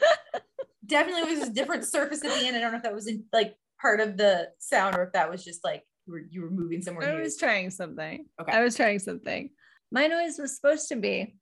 definitely 0.85 1.35
was 1.35 1.47
a 1.47 1.53
different 1.53 1.85
surface 1.85 2.23
at 2.23 2.39
the 2.39 2.47
end. 2.47 2.55
I 2.55 2.59
don't 2.59 2.71
know 2.71 2.77
if 2.77 2.83
that 2.83 2.93
was 2.93 3.07
in 3.07 3.25
like 3.31 3.55
part 3.79 3.99
of 3.99 4.17
the 4.17 4.49
sound 4.59 4.95
or 4.95 5.03
if 5.03 5.13
that 5.13 5.29
was 5.29 5.43
just 5.43 5.63
like 5.63 5.83
you 6.05 6.13
were 6.13 6.23
you 6.29 6.41
were 6.41 6.51
moving 6.51 6.81
somewhere 6.81 7.07
I 7.09 7.15
new. 7.15 7.21
was 7.21 7.37
trying 7.37 7.69
something. 7.69 8.25
Okay. 8.39 8.51
I 8.51 8.63
was 8.63 8.75
trying 8.75 8.99
something. 8.99 9.51
My 9.91 10.07
noise 10.07 10.37
was 10.37 10.55
supposed 10.55 10.89
to 10.89 10.95
be 10.95 11.35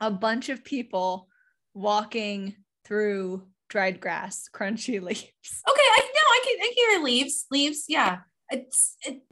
a 0.00 0.10
bunch 0.10 0.48
of 0.48 0.64
people 0.64 1.28
walking 1.74 2.56
through 2.84 3.46
dried 3.68 4.00
grass, 4.00 4.48
crunchy 4.52 5.00
leaves. 5.02 5.22
Okay, 5.68 5.88
I 5.96 6.12
can 6.48 6.60
I 6.60 6.72
can 6.74 6.90
hear 6.90 7.04
leaves, 7.04 7.46
leaves, 7.50 7.84
yeah. 7.88 8.18
It's 8.50 8.96
it, 9.06 9.22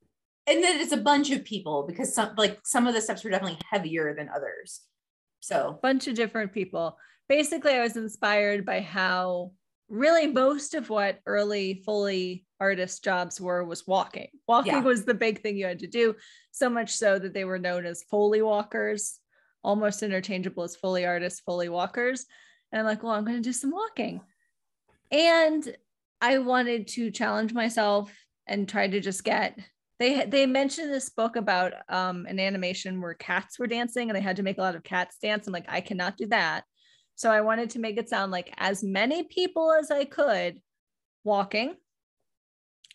and 0.47 0.63
then 0.63 0.81
it's 0.81 0.93
a 0.93 0.99
bunch 0.99 1.31
of 1.31 1.45
people 1.45 1.85
because 1.87 2.15
some 2.15 2.35
like 2.37 2.59
some 2.65 2.87
of 2.87 2.95
the 2.95 3.01
steps 3.01 3.25
were 3.25 3.31
definitely 3.31 3.59
heavier 3.71 4.15
than 4.15 4.29
others. 4.29 4.83
So 5.41 5.79
bunch 5.83 6.07
of 6.07 6.15
different 6.15 6.53
people. 6.53 6.99
Basically, 7.29 7.73
I 7.73 7.83
was 7.83 7.97
inspired 7.97 8.65
by 8.65 8.81
how 8.81 9.53
really 9.89 10.27
most 10.27 10.75
of 10.75 10.91
what 10.91 11.21
early 11.27 11.83
Foley 11.85 12.45
artist 12.61 13.05
jobs 13.05 13.41
were 13.41 13.65
was 13.65 13.87
walking. 13.87 14.29
Walking 14.49 14.73
Yeah. 14.75 14.81
was 14.83 15.05
the 15.05 15.15
big 15.15 15.43
thing 15.43 15.57
you 15.57 15.67
had 15.67 15.81
to 15.81 15.87
do, 15.87 16.15
so 16.51 16.69
much 16.69 16.91
so 16.91 17.19
that 17.19 17.35
they 17.35 17.45
were 17.45 17.59
known 17.59 17.87
as 17.87 18.03
Foley 18.05 18.43
walkers, 18.43 19.19
almost 19.63 20.03
interchangeable 20.03 20.65
as 20.65 20.77
Foley 20.77 21.07
artists, 21.07 21.41
Foley 21.41 21.69
walkers. 21.69 22.27
And 22.73 22.81
I'm 22.81 22.87
like, 22.87 23.03
well, 23.03 23.13
I'm 23.13 23.25
going 23.25 23.37
to 23.37 23.43
do 23.43 23.53
some 23.53 23.71
walking. 23.71 24.21
And 25.11 25.77
I 26.21 26.39
wanted 26.39 26.89
to 26.89 27.11
challenge 27.11 27.53
myself 27.53 28.13
and 28.47 28.69
try 28.69 28.89
to 28.89 29.01
just 29.01 29.25
get 29.25 29.59
they 29.99 30.27
they 30.27 30.47
mentioned 30.47 30.93
this 30.93 31.09
book 31.09 31.37
about 31.37 31.73
um, 31.89 32.27
an 32.27 32.39
animation 32.39 33.01
where 33.01 33.15
cats 33.15 33.59
were 33.59 33.67
dancing 33.67 34.11
and 34.11 34.17
they 34.17 34.21
had 34.21 34.37
to 34.37 34.43
make 34.43 34.59
a 34.59 34.63
lot 34.63 34.77
of 34.77 34.83
cats 34.83 35.17
dance. 35.23 35.47
I'm 35.47 35.53
like, 35.53 35.65
I 35.69 35.81
cannot 35.81 36.17
do 36.17 36.27
that. 36.27 36.65
So 37.15 37.31
I 37.31 37.41
wanted 37.41 37.71
to 37.71 37.79
make 37.79 37.97
it 37.97 38.11
sound 38.11 38.31
like 38.31 38.53
as 38.59 38.85
many 38.85 39.23
people 39.25 39.73
as 39.73 39.91
I 39.91 40.05
could 40.05 40.61
walking. 41.25 41.77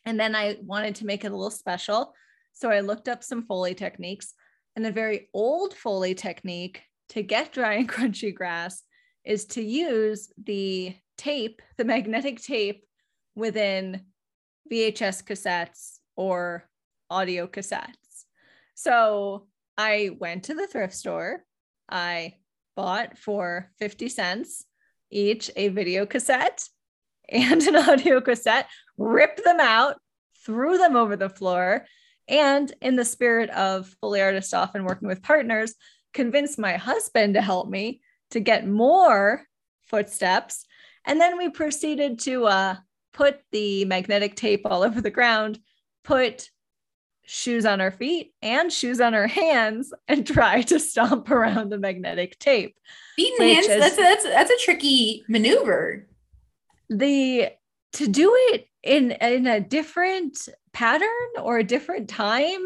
And 0.06 0.20
then 0.20 0.36
I 0.36 0.58
wanted 0.62 0.96
to 0.96 1.06
make 1.06 1.24
it 1.24 1.32
a 1.32 1.36
little 1.36 1.50
special. 1.50 2.14
So 2.54 2.70
I 2.70 2.82
looked 2.82 3.08
up 3.08 3.24
some 3.24 3.46
Foley 3.46 3.74
techniques. 3.74 4.34
And 4.76 4.86
a 4.86 4.92
very 4.92 5.28
old 5.34 5.74
Foley 5.74 6.16
technique 6.16 6.84
to 7.10 7.24
get 7.24 7.52
dry 7.52 7.74
and 7.74 7.90
crunchy 7.90 8.34
grass 8.34 8.84
is 9.26 9.46
to 9.46 9.62
use 9.62 10.32
the 10.42 10.96
tape, 11.18 11.62
the 11.78 11.84
magnetic 11.84 12.42
tape 12.42 12.84
within 13.36 14.02
VHS 14.72 15.24
cassettes 15.24 16.00
or 16.16 16.68
audio 17.10 17.48
cassettes. 17.48 18.26
So 18.76 19.48
I 19.78 20.12
went 20.20 20.46
to 20.46 20.54
the 20.54 20.68
thrift 20.68 20.94
store. 20.94 21.44
I 21.90 22.36
bought 22.76 23.18
for 23.18 23.72
50 23.80 24.10
cents 24.10 24.66
each 25.10 25.52
a 25.56 25.68
video 25.70 26.06
cassette 26.06 26.68
and 27.30 27.62
an 27.64 27.76
audio 27.90 28.22
cassette, 28.22 28.68
ripped 28.98 29.44
them 29.44 29.60
out, 29.60 29.98
threw 30.46 30.78
them 30.78 30.96
over 30.96 31.16
the 31.16 31.30
floor, 31.30 31.86
and 32.28 32.74
in 32.82 32.96
the 32.96 33.06
spirit 33.06 33.50
of 33.50 33.94
Foley 34.02 34.22
artist 34.22 34.54
off 34.54 34.76
and 34.76 34.86
working 34.86 35.08
with 35.08 35.22
partners, 35.22 35.76
convinced 36.14 36.60
my 36.60 36.74
husband 36.78 37.34
to 37.34 37.42
help 37.42 37.70
me 37.70 38.02
to 38.32 38.40
get 38.40 38.68
more 38.68 39.44
footsteps. 39.84 40.66
And 41.06 41.20
then 41.20 41.38
we 41.38 41.50
proceeded 41.50 42.20
to 42.22 42.46
uh, 42.46 42.76
put 43.14 43.40
the 43.52 43.86
magnetic 43.86 44.36
tape 44.36 44.62
all 44.66 44.84
over 44.84 45.02
the 45.02 45.10
ground, 45.12 45.60
put 46.04 46.50
shoes 47.26 47.66
on 47.66 47.80
our 47.80 47.92
feet 47.92 48.34
and 48.42 48.72
shoes 48.74 49.00
on 49.00 49.14
our 49.14 49.28
hands, 49.42 49.94
and 50.08 50.26
try 50.26 50.62
to 50.64 50.80
stomp 50.80 51.30
around 51.30 51.70
the 51.70 51.78
magnetic 51.78 52.38
tape. 52.40 52.76
feet 53.16 53.34
and 53.40 53.50
hands, 53.50 53.68
is- 53.68 53.80
that's 53.80 53.96
that's 53.98 54.24
that's 54.24 54.52
a 54.52 54.58
tricky 54.66 55.24
maneuver. 55.30 56.08
The 56.90 57.50
to 57.94 58.08
do 58.08 58.34
it 58.52 58.66
in 58.84 59.12
in 59.12 59.48
a 59.48 59.60
different 59.60 60.48
pattern 60.74 61.08
or 61.42 61.58
a 61.58 61.64
different 61.64 62.10
time 62.10 62.60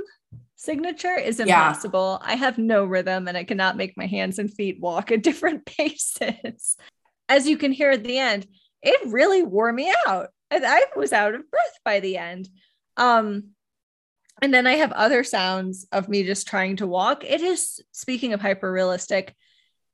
signature 0.55 1.15
is 1.15 1.37
Yeah. 1.39 1.45
impossible. 1.45 2.19
I 2.23 2.35
have 2.35 2.57
no 2.57 2.85
rhythm 2.85 3.27
and 3.27 3.37
I 3.37 3.43
cannot 3.43 3.77
make 3.77 3.95
my 3.97 4.07
hands 4.07 4.39
and 4.39 4.51
feet 4.51 4.79
walk 4.79 5.11
at 5.11 5.21
different 5.29 5.65
paces. 5.65 6.75
As 7.29 7.47
you 7.47 7.57
can 7.57 7.71
hear 7.71 7.91
at 7.91 8.03
the 8.03 8.17
end, 8.17 8.47
it 8.81 8.99
really 9.11 9.43
wore 9.43 9.71
me 9.71 9.93
out. 10.07 10.29
And 10.51 10.65
I 10.65 10.81
was 10.95 11.13
out 11.13 11.35
of 11.35 11.49
breath 11.49 11.79
by 11.83 11.99
the 11.99 12.17
end. 12.17 12.49
Um, 12.97 13.51
and 14.41 14.53
then 14.53 14.67
I 14.67 14.73
have 14.73 14.91
other 14.91 15.23
sounds 15.23 15.87
of 15.91 16.09
me 16.09 16.23
just 16.23 16.47
trying 16.47 16.75
to 16.77 16.87
walk. 16.87 17.23
It 17.23 17.41
is, 17.41 17.81
speaking 17.91 18.33
of 18.33 18.41
hyper 18.41 18.71
realistic, 18.71 19.35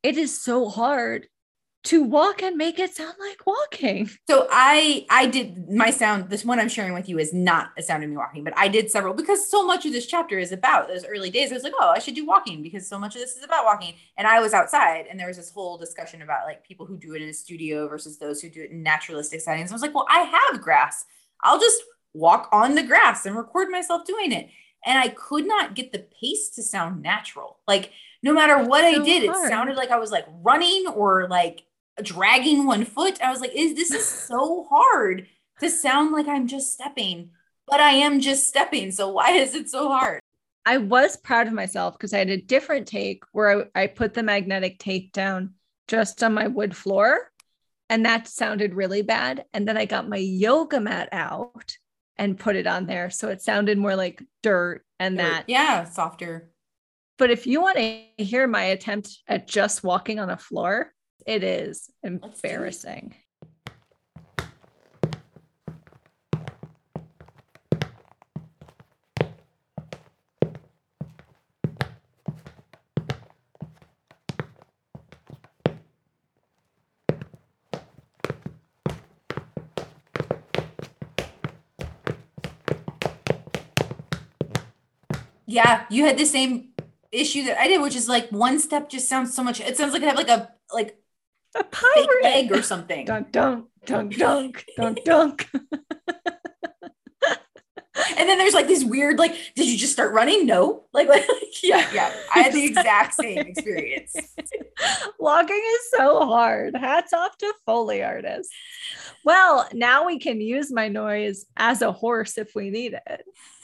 it 0.04 0.18
is 0.18 0.42
so 0.42 0.68
hard 0.68 1.28
to 1.84 2.04
walk 2.04 2.44
and 2.44 2.58
make 2.58 2.78
it 2.78 2.96
sound 2.96 3.16
like 3.20 3.46
walking. 3.46 4.10
So 4.30 4.48
I 4.50 5.06
I 5.10 5.26
did 5.26 5.70
my 5.70 5.90
sound. 5.90 6.30
This 6.30 6.46
one 6.46 6.60
I'm 6.60 6.70
sharing 6.70 6.94
with 6.94 7.10
you 7.10 7.20
is 7.20 7.34
not 7.34 7.72
a 7.78 7.82
sound 7.82 8.04
of 8.04 8.10
me 8.10 8.16
walking, 8.16 8.44
but 8.44 8.54
I 8.56 8.68
did 8.68 8.90
several 8.90 9.14
because 9.14 9.50
so 9.50 9.66
much 9.66 9.86
of 9.86 9.92
this 9.92 10.06
chapter 10.06 10.40
is 10.40 10.52
about 10.52 10.88
those 10.88 11.06
early 11.06 11.30
days. 11.30 11.52
I 11.52 11.56
was 11.56 11.64
like, 11.64 11.74
oh, 11.78 11.90
I 11.94 12.00
should 12.00 12.16
do 12.16 12.26
walking 12.26 12.64
because 12.64 12.88
so 12.88 12.98
much 12.98 13.16
of 13.16 13.22
this 13.22 13.36
is 13.36 13.44
about 13.44 13.66
walking. 13.66 13.96
And 14.18 14.26
I 14.28 14.40
was 14.40 14.54
outside, 14.54 15.08
and 15.10 15.20
there 15.20 15.28
was 15.28 15.38
this 15.38 15.52
whole 15.52 15.78
discussion 15.78 16.22
about 16.22 16.46
like 16.46 16.64
people 16.64 16.86
who 16.86 16.98
do 16.98 17.14
it 17.14 17.22
in 17.22 17.30
a 17.30 17.34
studio 17.34 17.88
versus 17.88 18.18
those 18.18 18.42
who 18.42 18.50
do 18.50 18.62
it 18.62 18.72
in 18.72 18.84
naturalistic 18.84 19.42
settings. 19.42 19.72
I 19.72 19.76
was 19.76 19.82
like, 19.82 19.94
well, 19.94 20.08
I 20.10 20.20
have 20.20 20.62
grass. 20.62 21.06
I'll 21.44 21.60
just 21.60 21.84
walk 22.14 22.48
on 22.52 22.76
the 22.76 22.84
grass 22.84 23.26
and 23.26 23.36
record 23.36 23.70
myself 23.70 24.06
doing 24.06 24.32
it. 24.32 24.50
And 24.86 24.98
I 24.98 25.10
could 25.10 25.46
not 25.46 25.76
get 25.76 25.92
the 25.92 26.08
pace 26.20 26.50
to 26.52 26.64
sound 26.64 27.02
natural. 27.02 27.60
Like 27.68 27.92
no 28.24 28.34
matter 28.34 28.64
what 28.64 28.84
I 28.84 29.04
did, 29.04 29.30
hard. 29.30 29.46
it 29.46 29.50
sounded 29.50 29.76
like 29.76 29.92
I 29.92 30.00
was 30.00 30.12
like 30.12 30.26
running 30.42 30.88
or 30.88 31.28
like 31.28 31.64
dragging 32.02 32.66
one 32.66 32.86
foot. 32.86 33.22
I 33.22 33.32
was 33.32 33.42
like, 33.42 33.54
is 33.56 33.76
this 33.76 33.92
is 33.92 34.06
so 34.06 34.66
hard 34.70 35.28
to 35.60 35.70
sound 35.70 36.12
like 36.12 36.28
I'm 36.28 36.48
just 36.48 36.74
stepping, 36.74 37.32
but 37.68 37.80
I 37.80 37.92
am 37.92 38.20
just 38.20 38.48
stepping. 38.48 38.92
So 38.92 39.10
why 39.10 39.32
is 39.32 39.56
it 39.56 39.70
so 39.70 39.90
hard? 39.90 40.20
I 40.66 40.78
was 40.78 41.18
proud 41.18 41.48
of 41.48 41.54
myself 41.54 41.98
because 41.98 42.14
I 42.14 42.20
had 42.20 42.30
a 42.30 42.42
different 42.42 42.88
take 42.88 43.24
where 43.32 43.70
I, 43.76 43.84
I 43.84 43.88
put 43.88 44.14
the 44.14 44.24
magnetic 44.24 44.80
tape 44.80 45.12
down 45.12 45.56
just 45.88 46.24
on 46.24 46.34
my 46.34 46.48
wood 46.48 46.76
floor. 46.76 47.32
And 47.90 48.06
that 48.06 48.28
sounded 48.28 48.74
really 48.74 49.02
bad. 49.02 49.46
And 49.54 49.68
then 49.68 49.76
I 49.76 49.86
got 49.86 50.08
my 50.08 50.18
yoga 50.18 50.80
mat 50.80 51.10
out 51.12 51.76
and 52.16 52.40
put 52.40 52.56
it 52.56 52.68
on 52.68 52.86
there. 52.86 53.10
So 53.10 53.30
it 53.30 53.42
sounded 53.42 53.78
more 53.78 53.96
like 53.96 54.24
dirt 54.44 54.86
and 55.00 55.20
that. 55.20 55.46
yeah, 55.48 55.84
softer. 55.86 56.52
But 57.18 57.32
if 57.32 57.46
you 57.46 57.62
want 57.62 57.78
to 57.78 58.04
hear 58.18 58.48
my 58.48 58.64
attempt 58.64 59.20
at 59.28 59.48
just 59.48 59.84
walking 59.84 60.20
on 60.20 60.30
a 60.30 60.38
floor, 60.38 60.94
it 61.26 61.44
is 61.44 61.90
it. 62.04 62.24
embarrassing. 62.24 63.16
Yeah, 85.52 85.84
you 85.90 86.06
had 86.06 86.18
the 86.18 86.26
same 86.26 86.70
issue 87.12 87.44
that 87.44 87.60
I 87.60 87.68
did, 87.68 87.82
which 87.82 87.96
is 87.96 88.08
like 88.08 88.30
one 88.30 88.58
step 88.58 88.90
just 88.90 89.10
sounds 89.10 89.34
so 89.34 89.44
much. 89.44 89.60
It 89.60 89.76
sounds 89.76 89.92
like 89.92 90.02
I 90.02 90.06
have 90.06 90.16
like 90.16 90.30
a 90.30 90.50
like 90.74 91.01
pirate. 91.54 92.26
egg 92.26 92.52
or 92.52 92.62
something. 92.62 93.06
Dunk, 93.06 93.32
dunk, 93.32 93.68
dunk, 93.86 94.16
dunk, 94.18 94.66
dunk, 94.78 95.04
dunk. 95.04 95.50
And 98.18 98.28
then 98.28 98.38
there's 98.38 98.54
like 98.54 98.68
this 98.68 98.84
weird, 98.84 99.20
like, 99.20 99.36
did 99.56 99.68
you 99.68 99.78
just 99.78 99.94
start 99.94 100.14
running? 100.14 100.46
No. 100.46 100.86
Like, 100.94 101.08
like 101.10 101.26
yeah, 101.64 101.88
yeah. 101.94 102.14
I 102.34 102.40
had 102.42 102.54
the 102.54 102.66
exact 102.66 103.14
same 103.16 103.38
experience. 103.48 104.16
Walking 105.20 105.62
is 105.74 105.92
so 105.92 106.26
hard. 106.26 106.76
Hats 106.76 107.14
off 107.14 107.38
to 107.40 107.54
Foley 107.66 108.04
artists. 108.04 108.54
Well, 109.26 109.68
now 109.74 110.06
we 110.06 110.20
can 110.20 110.42
use 110.42 110.72
my 110.72 110.88
noise 110.88 111.46
as 111.58 111.82
a 111.82 111.92
horse 111.92 112.38
if 112.38 112.56
we 112.56 112.70
need 112.70 112.94
it. 112.94 113.24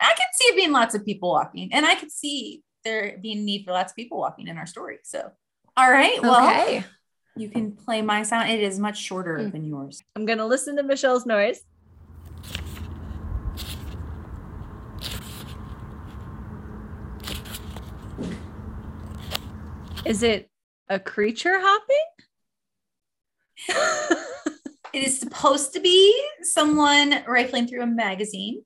I 0.00 0.14
can 0.14 0.26
see 0.34 0.44
it 0.44 0.56
being 0.56 0.72
lots 0.72 0.94
of 0.94 1.04
people 1.04 1.30
walking, 1.30 1.72
and 1.72 1.86
I 1.86 1.94
could 1.94 2.10
see 2.10 2.62
there 2.84 3.16
being 3.22 3.44
need 3.44 3.64
for 3.64 3.72
lots 3.72 3.92
of 3.92 3.96
people 3.96 4.18
walking 4.18 4.48
in 4.48 4.58
our 4.58 4.66
story. 4.66 4.98
So, 5.04 5.30
all 5.78 5.90
right. 5.90 6.20
Well, 6.20 6.48
okay. 6.48 6.84
you 7.36 7.48
can 7.48 7.70
play 7.72 8.02
my 8.02 8.24
sound. 8.24 8.50
It 8.50 8.60
is 8.60 8.78
much 8.80 8.98
shorter 8.98 9.38
Mm. 9.38 9.52
than 9.52 9.64
yours. 9.64 10.02
I'm 10.16 10.26
going 10.26 10.38
to 10.38 10.46
listen 10.46 10.76
to 10.76 10.82
Michelle's 10.82 11.24
noise. 11.24 11.62
Is 20.04 20.22
it 20.22 20.50
a 20.88 20.98
creature 20.98 21.58
hopping? 21.60 22.06
It 24.94 25.06
is 25.06 25.20
supposed 25.20 25.74
to 25.74 25.80
be 25.80 26.18
someone 26.40 27.22
rifling 27.26 27.66
through 27.68 27.82
a 27.82 27.86
magazine. 27.86 28.64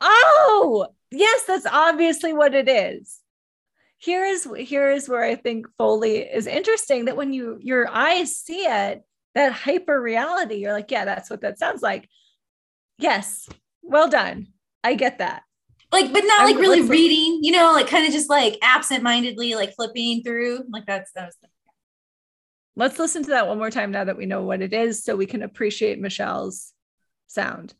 oh, 0.00 0.88
yes, 1.12 1.44
that's 1.44 1.66
obviously 1.66 2.32
what 2.32 2.52
it 2.52 2.68
is. 2.68 3.20
Here 4.02 4.24
is 4.24 4.48
here 4.56 4.90
is 4.90 5.08
where 5.08 5.22
I 5.22 5.36
think 5.36 5.66
Foley 5.78 6.18
is 6.18 6.48
interesting 6.48 7.04
that 7.04 7.16
when 7.16 7.32
you 7.32 7.58
your 7.60 7.88
eyes 7.88 8.36
see 8.36 8.66
it, 8.66 9.02
that 9.36 9.52
hyper 9.52 10.00
reality, 10.00 10.56
you're 10.56 10.72
like, 10.72 10.90
yeah, 10.90 11.04
that's 11.04 11.30
what 11.30 11.42
that 11.42 11.58
sounds 11.58 11.82
like. 11.82 12.08
Yes, 12.98 13.48
well 13.80 14.08
done. 14.08 14.48
I 14.82 14.94
get 14.94 15.18
that. 15.18 15.44
Like, 15.92 16.12
but 16.12 16.24
not 16.24 16.40
I 16.40 16.44
like 16.46 16.56
really 16.56 16.80
to- 16.80 16.88
reading, 16.88 17.40
you 17.42 17.52
know, 17.52 17.72
like 17.72 17.86
kind 17.86 18.04
of 18.04 18.12
just 18.12 18.28
like 18.28 18.58
absent-mindedly, 18.60 19.54
like 19.54 19.74
flipping 19.74 20.24
through. 20.24 20.64
Like 20.68 20.86
that's 20.86 21.12
that 21.14 21.26
was 21.26 21.36
Let's 22.74 22.98
listen 22.98 23.22
to 23.24 23.30
that 23.30 23.46
one 23.46 23.58
more 23.58 23.70
time 23.70 23.92
now 23.92 24.04
that 24.04 24.16
we 24.16 24.26
know 24.26 24.42
what 24.42 24.62
it 24.62 24.72
is 24.72 25.04
so 25.04 25.14
we 25.14 25.26
can 25.26 25.42
appreciate 25.42 26.00
Michelle's 26.00 26.72
sound. 27.28 27.74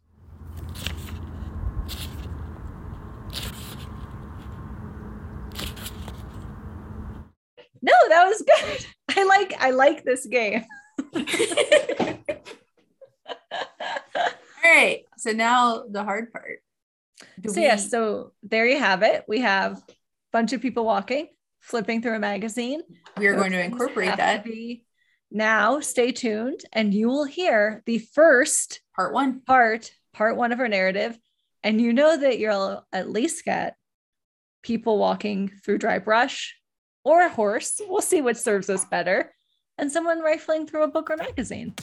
No, 7.82 7.92
that 8.08 8.26
was 8.26 8.42
good. 8.42 8.86
I 9.16 9.24
like 9.24 9.54
I 9.60 9.70
like 9.70 10.04
this 10.04 10.24
game. 10.26 10.64
All 13.54 14.28
right. 14.64 15.04
So 15.18 15.32
now 15.32 15.84
the 15.90 16.04
hard 16.04 16.32
part. 16.32 16.60
Do 17.40 17.50
so 17.50 17.60
yes, 17.60 17.84
we- 17.84 17.90
so 17.90 18.32
there 18.42 18.66
you 18.66 18.78
have 18.78 19.02
it. 19.02 19.24
We 19.28 19.40
have 19.40 19.78
a 19.78 19.82
bunch 20.32 20.52
of 20.52 20.60
people 20.60 20.84
walking, 20.84 21.28
flipping 21.60 22.02
through 22.02 22.14
a 22.16 22.20
magazine. 22.20 22.82
we 23.16 23.26
are 23.26 23.34
going 23.36 23.52
to 23.52 23.62
incorporate 23.62 24.10
to 24.12 24.16
that 24.16 24.44
be- 24.44 24.84
Now, 25.30 25.80
stay 25.80 26.12
tuned, 26.12 26.60
and 26.72 26.92
you 26.94 27.08
will 27.08 27.24
hear 27.24 27.82
the 27.86 27.98
first 27.98 28.80
part 28.94 29.12
one. 29.12 29.40
part, 29.40 29.92
part 30.12 30.36
one 30.36 30.52
of 30.52 30.60
our 30.60 30.68
narrative, 30.68 31.18
and 31.62 31.80
you 31.80 31.92
know 31.92 32.16
that 32.16 32.38
you'll 32.38 32.86
at 32.92 33.10
least 33.10 33.44
get 33.44 33.76
people 34.62 34.98
walking 34.98 35.50
through 35.64 35.78
dry 35.78 35.98
brush 35.98 36.56
or 37.04 37.22
a 37.22 37.28
horse. 37.28 37.80
We'll 37.88 38.02
see 38.02 38.20
which 38.20 38.36
serves 38.36 38.70
us 38.70 38.84
better, 38.84 39.32
and 39.78 39.90
someone 39.90 40.20
rifling 40.20 40.66
through 40.66 40.84
a 40.84 40.88
book 40.88 41.10
or 41.10 41.16
magazine. 41.16 41.74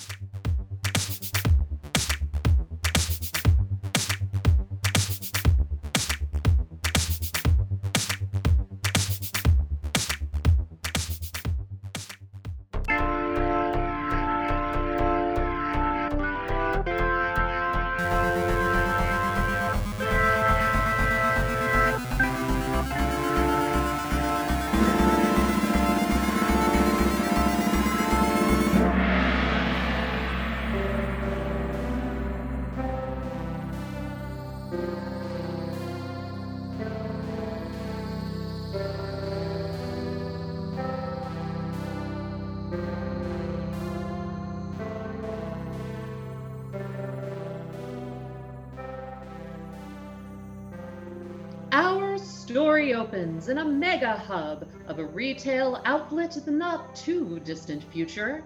In 53.50 53.58
a 53.58 53.66
mega 53.66 54.14
hub 54.14 54.68
of 54.88 55.00
a 55.00 55.06
retail 55.06 55.82
outlet 55.86 56.38
in 56.38 56.45
the 56.45 56.52
not 56.52 56.95
too 56.95 57.39
distant 57.39 57.84
future. 57.84 58.43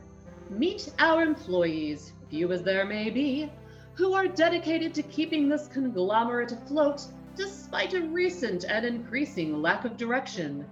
Meet 0.49 0.93
our 0.99 1.21
employees, 1.21 2.13
few 2.29 2.51
as 2.51 2.63
there 2.63 2.85
may 2.85 3.09
be, 3.09 3.51
who 3.95 4.13
are 4.13 4.27
dedicated 4.27 4.93
to 4.93 5.03
keeping 5.03 5.49
this 5.49 5.67
conglomerate 5.67 6.51
afloat 6.51 7.05
despite 7.35 7.93
a 7.93 8.01
recent 8.01 8.63
and 8.63 8.85
increasing 8.85 9.61
lack 9.61 9.85
of 9.85 9.97
direction. 9.97 10.65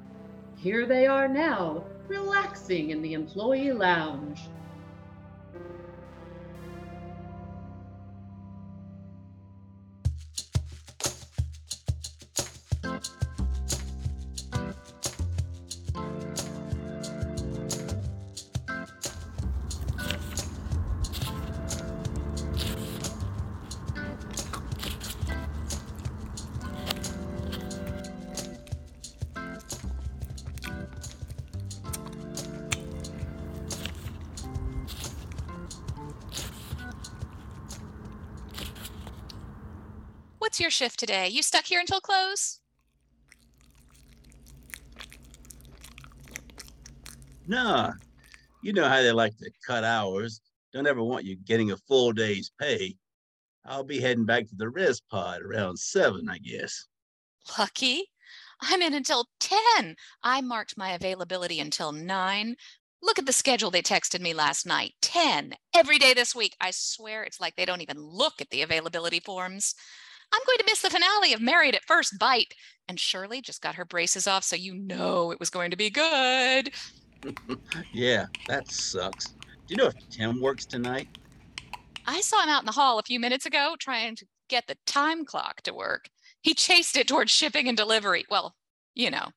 Here 0.56 0.86
they 0.86 1.08
are 1.08 1.28
now, 1.28 1.84
relaxing 2.08 2.92
in 2.92 3.02
the 3.02 3.14
employee 3.14 3.74
lounge. 3.74 4.42
Your 40.72 40.88
shift 40.88 41.00
today? 41.00 41.28
You 41.28 41.44
stuck 41.44 41.66
here 41.66 41.82
until 41.82 42.00
close? 42.00 42.60
Nah, 47.46 47.92
you 48.64 48.72
know 48.72 48.88
how 48.88 49.02
they 49.02 49.12
like 49.12 49.38
to 49.40 49.52
cut 49.68 49.84
hours. 49.84 50.40
Don't 50.72 50.88
ever 50.88 51.04
want 51.04 51.26
you 51.26 51.36
getting 51.36 51.72
a 51.72 51.78
full 51.78 52.14
day's 52.14 52.52
pay. 52.58 52.96
I'll 53.66 53.84
be 53.84 54.00
heading 54.00 54.24
back 54.24 54.48
to 54.48 54.56
the 54.56 54.70
res 54.70 55.02
pod 55.02 55.42
around 55.42 55.78
seven, 55.78 56.30
I 56.30 56.38
guess. 56.38 56.86
Lucky. 57.58 58.06
I'm 58.62 58.82
in 58.82 58.94
until 58.94 59.26
10. 59.42 59.96
I 60.24 60.40
marked 60.40 60.78
my 60.78 60.92
availability 60.92 61.60
until 61.60 61.92
9. 61.92 62.56
Look 63.04 63.20
at 63.20 63.26
the 63.26 63.34
schedule 63.34 63.72
they 63.72 63.82
texted 63.82 64.22
me 64.22 64.34
last 64.34 64.66
night 64.66 64.94
10 65.02 65.56
every 65.76 65.98
day 65.98 66.14
this 66.14 66.34
week. 66.34 66.56
I 66.62 66.72
swear 66.72 67.24
it's 67.24 67.42
like 67.42 67.56
they 67.56 67.66
don't 67.66 67.82
even 67.82 68.00
look 68.00 68.40
at 68.40 68.52
the 68.52 68.62
availability 68.62 69.20
forms. 69.20 69.76
I'm 70.34 70.42
going 70.46 70.58
to 70.60 70.66
miss 70.68 70.82
the 70.82 70.90
finale 70.90 71.34
of 71.34 71.42
Married 71.42 71.76
at 71.76 71.84
First 71.84 72.18
Bite. 72.20 72.54
And 72.88 73.00
Shirley 73.00 73.42
just 73.42 73.62
got 73.62 73.76
her 73.76 73.86
braces 73.86 74.28
off, 74.28 74.44
so 74.44 74.56
you 74.56 74.74
know 74.74 75.32
it 75.32 75.40
was 75.40 75.50
going 75.50 75.72
to 75.72 75.78
be 75.78 75.90
good. 75.90 76.72
Yeah, 77.94 78.26
that 78.48 78.72
sucks. 78.72 79.28
Do 79.28 79.36
you 79.70 79.76
know 79.76 79.86
if 79.86 80.10
Tim 80.10 80.42
works 80.42 80.66
tonight? 80.66 81.08
I 82.08 82.20
saw 82.22 82.42
him 82.42 82.50
out 82.50 82.64
in 82.64 82.66
the 82.66 82.72
hall 82.72 82.98
a 82.98 83.04
few 83.04 83.20
minutes 83.20 83.46
ago 83.46 83.76
trying 83.80 84.16
to 84.16 84.26
get 84.50 84.66
the 84.68 84.78
time 84.86 85.24
clock 85.24 85.62
to 85.62 85.74
work. 85.74 86.10
He 86.42 86.54
chased 86.54 86.98
it 86.98 87.08
towards 87.08 87.32
shipping 87.32 87.68
and 87.68 87.78
delivery. 87.78 88.26
Well, 88.30 88.56
you 88.96 89.12
know, 89.12 89.28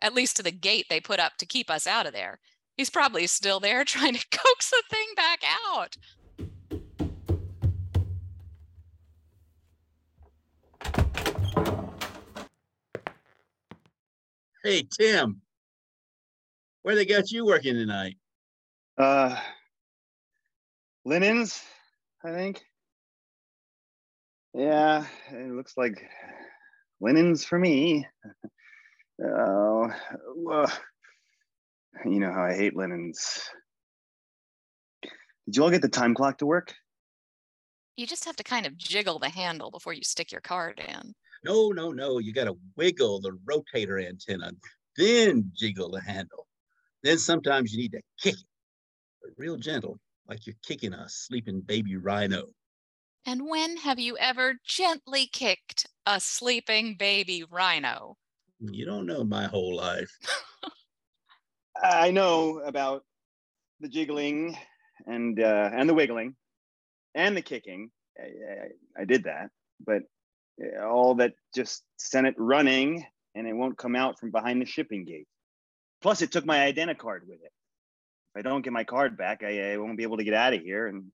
at 0.00 0.14
least 0.14 0.36
to 0.36 0.42
the 0.42 0.50
gate 0.50 0.86
they 0.88 1.00
put 1.00 1.20
up 1.20 1.36
to 1.38 1.46
keep 1.46 1.70
us 1.70 1.86
out 1.86 2.06
of 2.06 2.12
there. 2.12 2.40
He's 2.76 2.90
probably 2.90 3.26
still 3.26 3.60
there 3.60 3.84
trying 3.84 4.14
to 4.14 4.26
coax 4.30 4.70
the 4.70 4.82
thing 4.90 5.06
back 5.16 5.42
out. 5.68 5.96
Hey, 14.64 14.88
Tim, 14.98 15.42
where 16.80 16.94
they 16.94 17.04
got 17.04 17.30
you 17.30 17.44
working 17.44 17.74
tonight? 17.74 18.16
Uh, 18.96 19.38
linens, 21.04 21.62
I 22.24 22.30
think. 22.30 22.62
Yeah, 24.54 25.04
it 25.32 25.52
looks 25.52 25.74
like 25.76 26.08
linens 26.98 27.44
for 27.44 27.58
me. 27.58 28.06
Oh, 29.22 29.92
uh, 30.50 30.70
you 32.06 32.18
know 32.18 32.32
how 32.32 32.44
I 32.44 32.54
hate 32.54 32.74
linens. 32.74 33.42
Did 35.44 35.56
you 35.56 35.62
all 35.62 35.70
get 35.70 35.82
the 35.82 35.90
time 35.90 36.14
clock 36.14 36.38
to 36.38 36.46
work? 36.46 36.74
You 37.96 38.06
just 38.06 38.24
have 38.24 38.36
to 38.36 38.42
kind 38.42 38.64
of 38.64 38.78
jiggle 38.78 39.18
the 39.18 39.28
handle 39.28 39.70
before 39.70 39.92
you 39.92 40.04
stick 40.04 40.32
your 40.32 40.40
card 40.40 40.80
in. 40.80 41.14
No, 41.44 41.68
no, 41.68 41.92
no. 41.92 42.18
You 42.18 42.32
got 42.32 42.44
to 42.44 42.56
wiggle 42.76 43.20
the 43.20 43.32
rotator 43.44 44.04
antenna, 44.04 44.52
then 44.96 45.52
jiggle 45.54 45.90
the 45.90 46.00
handle. 46.00 46.46
Then 47.02 47.18
sometimes 47.18 47.72
you 47.72 47.78
need 47.78 47.92
to 47.92 48.00
kick 48.20 48.34
it, 48.34 48.46
but 49.20 49.30
real 49.36 49.56
gentle, 49.56 49.98
like 50.26 50.46
you're 50.46 50.56
kicking 50.66 50.94
a 50.94 51.06
sleeping 51.08 51.60
baby 51.60 51.96
rhino. 51.96 52.46
And 53.26 53.46
when 53.46 53.76
have 53.78 53.98
you 53.98 54.16
ever 54.18 54.54
gently 54.64 55.26
kicked 55.26 55.86
a 56.06 56.18
sleeping 56.18 56.96
baby 56.98 57.44
rhino? 57.50 58.16
You 58.60 58.86
don't 58.86 59.06
know 59.06 59.24
my 59.24 59.44
whole 59.44 59.76
life. 59.76 60.10
I 61.82 62.10
know 62.10 62.60
about 62.60 63.04
the 63.80 63.88
jiggling 63.88 64.56
and 65.06 65.38
uh, 65.40 65.70
and 65.74 65.88
the 65.88 65.94
wiggling 65.94 66.36
and 67.14 67.36
the 67.36 67.42
kicking. 67.42 67.90
I, 68.18 68.22
I, 68.22 69.02
I 69.02 69.04
did 69.04 69.24
that, 69.24 69.50
but 69.84 70.02
Uh, 70.62 70.84
all 70.84 71.16
that 71.16 71.34
just 71.54 71.82
sent 71.96 72.26
it 72.26 72.34
running 72.38 73.04
and 73.34 73.46
it 73.46 73.52
won't 73.52 73.78
come 73.78 73.96
out 73.96 74.18
from 74.18 74.30
behind 74.30 74.60
the 74.60 74.66
shipping 74.66 75.04
gate. 75.04 75.26
Plus, 76.00 76.22
it 76.22 76.30
took 76.30 76.44
my 76.44 76.70
identicard 76.70 77.20
with 77.26 77.40
it. 77.42 77.52
If 78.34 78.38
I 78.38 78.42
don't 78.42 78.62
get 78.62 78.72
my 78.72 78.84
card 78.84 79.16
back, 79.16 79.42
I, 79.42 79.72
I 79.72 79.76
won't 79.78 79.96
be 79.96 80.02
able 80.02 80.18
to 80.18 80.24
get 80.24 80.34
out 80.34 80.54
of 80.54 80.60
here 80.60 80.86
and 80.86 81.04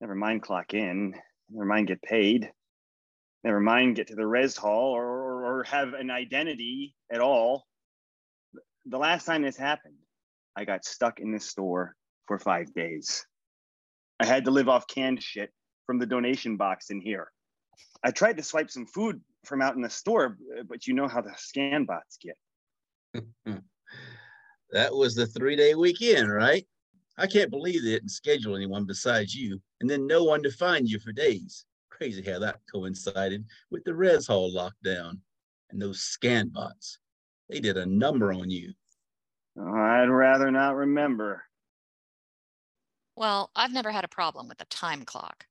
never 0.00 0.14
mind 0.14 0.42
clock 0.42 0.74
in, 0.74 1.14
never 1.50 1.64
mind 1.64 1.88
get 1.88 2.02
paid, 2.02 2.50
never 3.44 3.60
mind 3.60 3.96
get 3.96 4.08
to 4.08 4.14
the 4.14 4.26
res 4.26 4.56
hall 4.56 4.92
or, 4.92 5.04
or, 5.04 5.60
or 5.60 5.64
have 5.64 5.94
an 5.94 6.10
identity 6.10 6.94
at 7.10 7.20
all. 7.20 7.66
The 8.86 8.98
last 8.98 9.24
time 9.24 9.42
this 9.42 9.56
happened, 9.56 9.96
I 10.56 10.64
got 10.64 10.84
stuck 10.84 11.20
in 11.20 11.32
this 11.32 11.46
store 11.48 11.94
for 12.26 12.38
five 12.38 12.72
days. 12.74 13.24
I 14.18 14.26
had 14.26 14.44
to 14.44 14.50
live 14.50 14.68
off 14.68 14.86
canned 14.86 15.22
shit 15.22 15.50
from 15.86 15.98
the 15.98 16.06
donation 16.06 16.56
box 16.56 16.90
in 16.90 17.00
here. 17.00 17.30
I 18.02 18.10
tried 18.10 18.36
to 18.38 18.42
swipe 18.42 18.70
some 18.70 18.86
food 18.86 19.20
from 19.44 19.62
out 19.62 19.76
in 19.76 19.82
the 19.82 19.90
store, 19.90 20.38
uh, 20.58 20.62
but 20.68 20.86
you 20.86 20.94
know 20.94 21.08
how 21.08 21.20
the 21.20 21.32
scan 21.36 21.84
bots 21.84 22.18
get. 22.20 22.36
that 24.70 24.94
was 24.94 25.14
the 25.14 25.26
three 25.26 25.56
day 25.56 25.74
weekend, 25.74 26.32
right? 26.32 26.66
I 27.18 27.26
can't 27.26 27.50
believe 27.50 27.82
they 27.82 27.90
didn't 27.90 28.10
schedule 28.10 28.56
anyone 28.56 28.86
besides 28.86 29.34
you 29.34 29.60
and 29.80 29.88
then 29.88 30.06
no 30.06 30.24
one 30.24 30.42
to 30.42 30.50
find 30.50 30.88
you 30.88 30.98
for 30.98 31.12
days. 31.12 31.64
Crazy 31.90 32.22
how 32.22 32.38
that 32.38 32.60
coincided 32.72 33.44
with 33.70 33.84
the 33.84 33.94
res 33.94 34.26
hall 34.26 34.52
lockdown 34.52 35.18
and 35.70 35.80
those 35.80 36.00
scan 36.00 36.48
bots. 36.48 36.98
They 37.48 37.60
did 37.60 37.76
a 37.76 37.86
number 37.86 38.32
on 38.32 38.50
you. 38.50 38.72
I'd 39.58 40.08
rather 40.08 40.50
not 40.50 40.76
remember. 40.76 41.44
Well, 43.16 43.50
I've 43.56 43.72
never 43.72 43.90
had 43.90 44.04
a 44.04 44.08
problem 44.08 44.48
with 44.48 44.58
the 44.58 44.64
time 44.66 45.04
clock. 45.04 45.46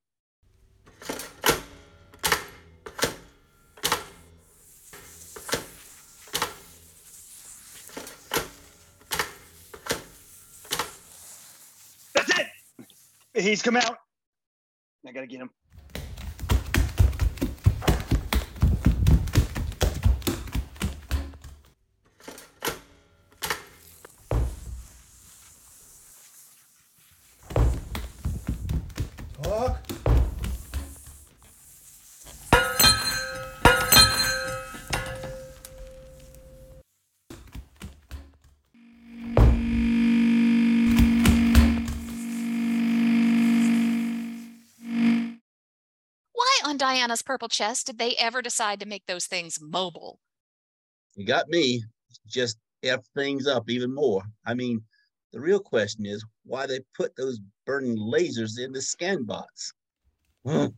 That's 12.16 12.40
it. 12.40 12.48
He's 13.40 13.62
come 13.62 13.78
out. 13.78 13.98
I 15.08 15.12
gotta 15.12 15.28
get 15.28 15.40
him. 15.40 15.50
Diana's 46.80 47.22
purple 47.22 47.50
chest 47.50 47.86
did 47.88 48.00
they 48.00 48.16
ever 48.16 48.42
decide 48.42 48.80
to 48.80 48.88
make 48.88 49.06
those 49.06 49.28
things 49.28 49.60
mobile? 49.62 50.20
You 51.16 51.26
got 51.26 51.50
me. 51.50 51.84
Just 52.26 52.58
F 52.84 53.02
things 53.16 53.46
up 53.46 53.70
even 53.70 53.94
more. 53.94 54.24
I 54.46 54.54
mean, 54.54 54.82
the 55.34 55.40
real 55.40 55.60
question 55.60 56.06
is 56.06 56.26
why 56.44 56.66
they 56.66 56.80
put 56.96 57.16
those 57.16 57.40
burning 57.66 57.98
lasers 57.98 58.58
in 58.58 58.72
the 58.72 58.82
scan 58.82 59.26
bots. 59.26 59.74
I 60.46 60.72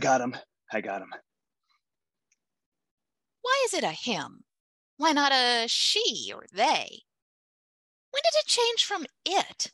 got 0.00 0.20
him. 0.20 0.36
I 0.72 0.80
got 0.80 1.02
him. 1.02 1.12
Why 3.42 3.62
is 3.66 3.74
it 3.74 3.84
a 3.84 3.90
him? 3.90 4.44
Why 4.96 5.12
not 5.12 5.32
a 5.32 5.66
she 5.68 6.32
or 6.34 6.46
they? 6.52 7.02
When 8.10 8.22
did 8.24 8.38
it 8.38 8.46
change 8.46 8.84
from 8.84 9.06
it? 9.24 9.72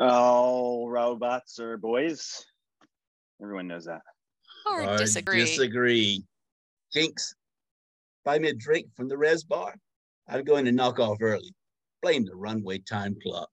All 0.00 0.88
robots 0.88 1.58
are 1.58 1.76
boys. 1.76 2.44
Everyone 3.42 3.66
knows 3.66 3.86
that. 3.86 4.02
Or 4.66 4.82
I 4.82 4.96
disagree? 4.96 5.40
Disagree. 5.40 6.24
Jinx, 6.92 7.34
buy 8.24 8.38
me 8.38 8.48
a 8.48 8.54
drink 8.54 8.88
from 8.94 9.08
the 9.08 9.18
res 9.18 9.44
bar. 9.44 9.74
I'm 10.28 10.44
going 10.44 10.64
to 10.66 10.72
knock 10.72 10.98
off 10.98 11.18
early. 11.20 11.54
Blame 12.02 12.24
the 12.24 12.36
runway 12.36 12.78
time 12.78 13.16
clock. 13.22 13.50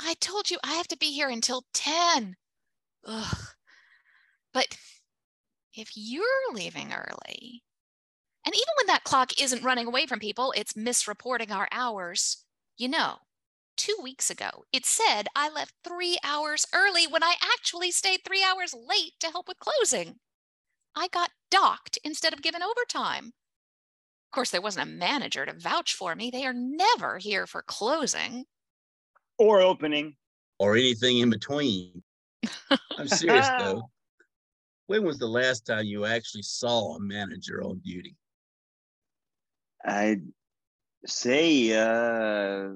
I 0.00 0.14
told 0.20 0.50
you 0.50 0.58
I 0.64 0.74
have 0.74 0.88
to 0.88 0.96
be 0.96 1.12
here 1.12 1.28
until 1.28 1.64
10. 1.74 2.36
Ugh. 3.06 3.36
But 4.52 4.66
if 5.74 5.90
you're 5.94 6.52
leaving 6.52 6.92
early, 6.92 7.62
and 8.44 8.54
even 8.54 8.72
when 8.78 8.86
that 8.86 9.04
clock 9.04 9.40
isn't 9.40 9.62
running 9.62 9.86
away 9.86 10.06
from 10.06 10.18
people, 10.18 10.52
it's 10.56 10.72
misreporting 10.72 11.50
our 11.50 11.68
hours. 11.70 12.44
You 12.76 12.88
know, 12.88 13.16
two 13.78 13.96
weeks 14.02 14.28
ago, 14.28 14.64
it 14.72 14.84
said 14.84 15.28
I 15.34 15.48
left 15.48 15.72
three 15.82 16.18
hours 16.22 16.66
early 16.74 17.06
when 17.06 17.22
I 17.22 17.36
actually 17.54 17.90
stayed 17.92 18.20
three 18.24 18.44
hours 18.44 18.74
late 18.74 19.12
to 19.20 19.30
help 19.30 19.48
with 19.48 19.58
closing. 19.58 20.16
I 20.94 21.08
got 21.08 21.30
docked 21.50 21.98
instead 22.04 22.32
of 22.34 22.42
given 22.42 22.62
overtime. 22.62 23.26
Of 23.26 24.34
course, 24.34 24.50
there 24.50 24.60
wasn't 24.60 24.88
a 24.88 24.92
manager 24.92 25.46
to 25.46 25.54
vouch 25.54 25.94
for 25.94 26.14
me. 26.14 26.30
They 26.30 26.44
are 26.44 26.52
never 26.52 27.16
here 27.16 27.46
for 27.46 27.62
closing. 27.62 28.44
Or 29.38 29.62
opening. 29.62 30.16
Or 30.58 30.76
anything 30.76 31.18
in 31.18 31.30
between. 31.30 32.02
I'm 32.98 33.08
serious 33.08 33.48
though. 33.48 33.88
When 34.88 35.04
was 35.04 35.18
the 35.18 35.26
last 35.26 35.66
time 35.66 35.84
you 35.84 36.06
actually 36.06 36.44
saw 36.44 36.96
a 36.96 37.00
manager 37.00 37.62
on 37.62 37.78
duty? 37.80 38.16
I'd 39.84 40.22
say, 41.04 41.72
uh, 41.74 42.70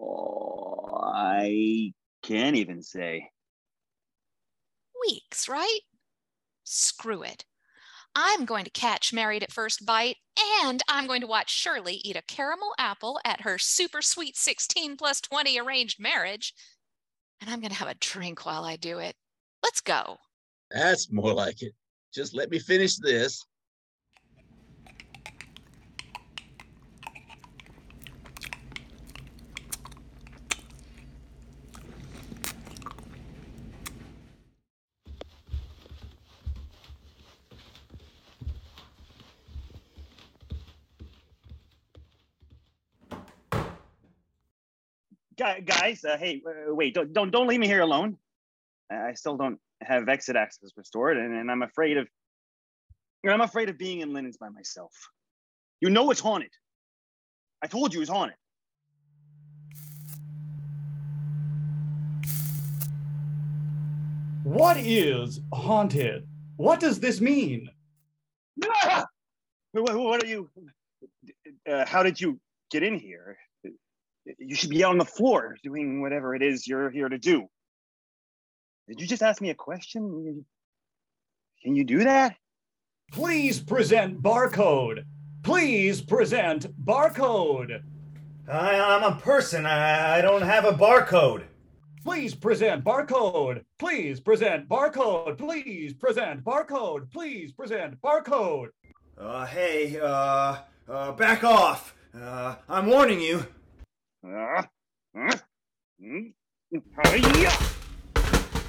oh, 0.00 1.12
I 1.14 1.92
can't 2.22 2.56
even 2.56 2.82
say. 2.82 3.30
weeks, 5.06 5.48
right? 5.48 5.80
Screw 6.64 7.22
it. 7.22 7.44
I'm 8.14 8.44
going 8.44 8.64
to 8.64 8.70
catch 8.70 9.12
Married 9.12 9.42
at 9.42 9.52
First 9.52 9.86
Bite, 9.86 10.16
and 10.62 10.82
I'm 10.88 11.06
going 11.06 11.20
to 11.20 11.26
watch 11.26 11.50
Shirley 11.50 11.94
eat 11.94 12.16
a 12.16 12.22
caramel 12.22 12.74
apple 12.78 13.20
at 13.24 13.42
her 13.42 13.56
super 13.56 14.02
sweet 14.02 14.36
16 14.36 14.96
plus 14.96 15.20
20 15.20 15.58
arranged 15.60 16.00
marriage. 16.00 16.52
And 17.40 17.48
I'm 17.48 17.60
going 17.60 17.70
to 17.70 17.76
have 17.76 17.88
a 17.88 17.94
drink 17.94 18.44
while 18.44 18.64
I 18.64 18.76
do 18.76 18.98
it. 18.98 19.14
Let's 19.62 19.80
go. 19.80 20.16
That's 20.70 21.10
more 21.10 21.32
like 21.32 21.62
it. 21.62 21.72
Just 22.12 22.34
let 22.34 22.50
me 22.50 22.58
finish 22.58 22.96
this. 22.96 23.44
Guys, 45.40 46.04
uh, 46.04 46.18
hey, 46.18 46.42
wait, 46.66 46.92
don't, 46.92 47.14
don't 47.14 47.30
don't 47.30 47.46
leave 47.46 47.60
me 47.60 47.66
here 47.66 47.80
alone. 47.80 48.18
I 48.92 49.08
I 49.08 49.12
still 49.14 49.38
don't 49.38 49.58
have 49.80 50.06
exit 50.10 50.36
access 50.36 50.70
restored, 50.76 51.16
and, 51.16 51.34
and 51.34 51.50
I'm 51.50 51.62
afraid 51.62 51.96
of 51.96 52.06
I'm 53.26 53.40
afraid 53.40 53.70
of 53.70 53.78
being 53.78 54.00
in 54.00 54.12
linens 54.12 54.36
by 54.36 54.50
myself. 54.50 54.92
You 55.80 55.88
know 55.88 56.10
it's 56.10 56.20
haunted. 56.20 56.50
I 57.62 57.68
told 57.68 57.94
you 57.94 58.02
it's 58.02 58.10
haunted. 58.10 58.36
What 64.42 64.76
is 64.76 65.40
haunted? 65.54 66.26
What 66.56 66.80
does 66.80 67.00
this 67.00 67.20
mean? 67.20 67.70
Ah! 68.84 69.06
What, 69.72 69.96
what 69.96 70.22
are 70.22 70.26
you? 70.26 70.50
Uh, 71.70 71.86
how 71.86 72.02
did 72.02 72.20
you 72.20 72.38
get 72.70 72.82
in 72.82 72.98
here? 72.98 73.38
You 74.38 74.54
should 74.54 74.70
be 74.70 74.84
on 74.84 74.98
the 74.98 75.04
floor 75.04 75.56
doing 75.62 76.00
whatever 76.00 76.34
it 76.34 76.42
is 76.42 76.66
you're 76.66 76.90
here 76.90 77.08
to 77.08 77.18
do. 77.18 77.48
Did 78.88 79.00
you 79.00 79.06
just 79.06 79.22
ask 79.22 79.40
me 79.40 79.50
a 79.50 79.54
question? 79.54 80.44
Can 81.62 81.76
you 81.76 81.84
do 81.84 82.04
that? 82.04 82.36
Please 83.12 83.60
present 83.60 84.22
barcode. 84.22 85.04
Please 85.42 86.00
present 86.00 86.66
barcode. 86.84 87.82
I, 88.48 88.80
I'm 88.80 89.02
a 89.04 89.16
person. 89.16 89.66
I, 89.66 90.18
I 90.18 90.20
don't 90.22 90.42
have 90.42 90.64
a 90.64 90.72
barcode. 90.72 91.44
Please 92.02 92.34
present 92.34 92.82
barcode. 92.82 93.62
Please 93.78 94.20
present 94.20 94.68
barcode. 94.68 95.38
Please 95.38 95.92
present 95.92 96.42
barcode. 96.44 97.10
Please 97.10 97.52
present 97.52 98.00
barcode. 98.00 98.68
Uh, 99.18 99.46
hey, 99.46 99.98
uh, 100.00 100.58
uh, 100.88 101.12
back 101.12 101.44
off. 101.44 101.94
Uh, 102.14 102.56
I'm 102.68 102.86
warning 102.86 103.20
you. 103.20 103.36
Uh, 103.36 103.42
uh, 103.42 103.44
mm, 103.44 103.46
hi-ya! 103.46 103.48
Hmm? 106.00 106.26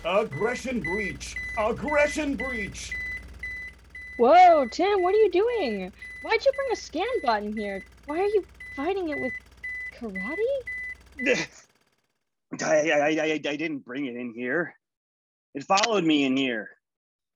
Aggression 0.03 0.79
breach. 0.79 1.35
Aggression 1.57 2.35
breach. 2.35 2.91
Whoa, 4.17 4.67
Tim, 4.71 5.01
what 5.01 5.13
are 5.13 5.17
you 5.17 5.31
doing? 5.31 5.91
Why'd 6.21 6.45
you 6.45 6.51
bring 6.55 6.71
a 6.71 6.75
scan 6.75 7.07
bot 7.23 7.43
in 7.43 7.55
here? 7.55 7.83
Why 8.05 8.19
are 8.19 8.27
you 8.27 8.45
fighting 8.75 9.09
it 9.09 9.19
with 9.19 9.33
karate? 9.97 10.35
I, 12.61 12.91
I, 12.91 13.09
I, 13.09 13.31
I 13.33 13.55
didn't 13.55 13.79
bring 13.79 14.05
it 14.05 14.15
in 14.15 14.33
here. 14.33 14.75
It 15.53 15.63
followed 15.63 16.03
me 16.03 16.25
in 16.25 16.35
here. 16.37 16.69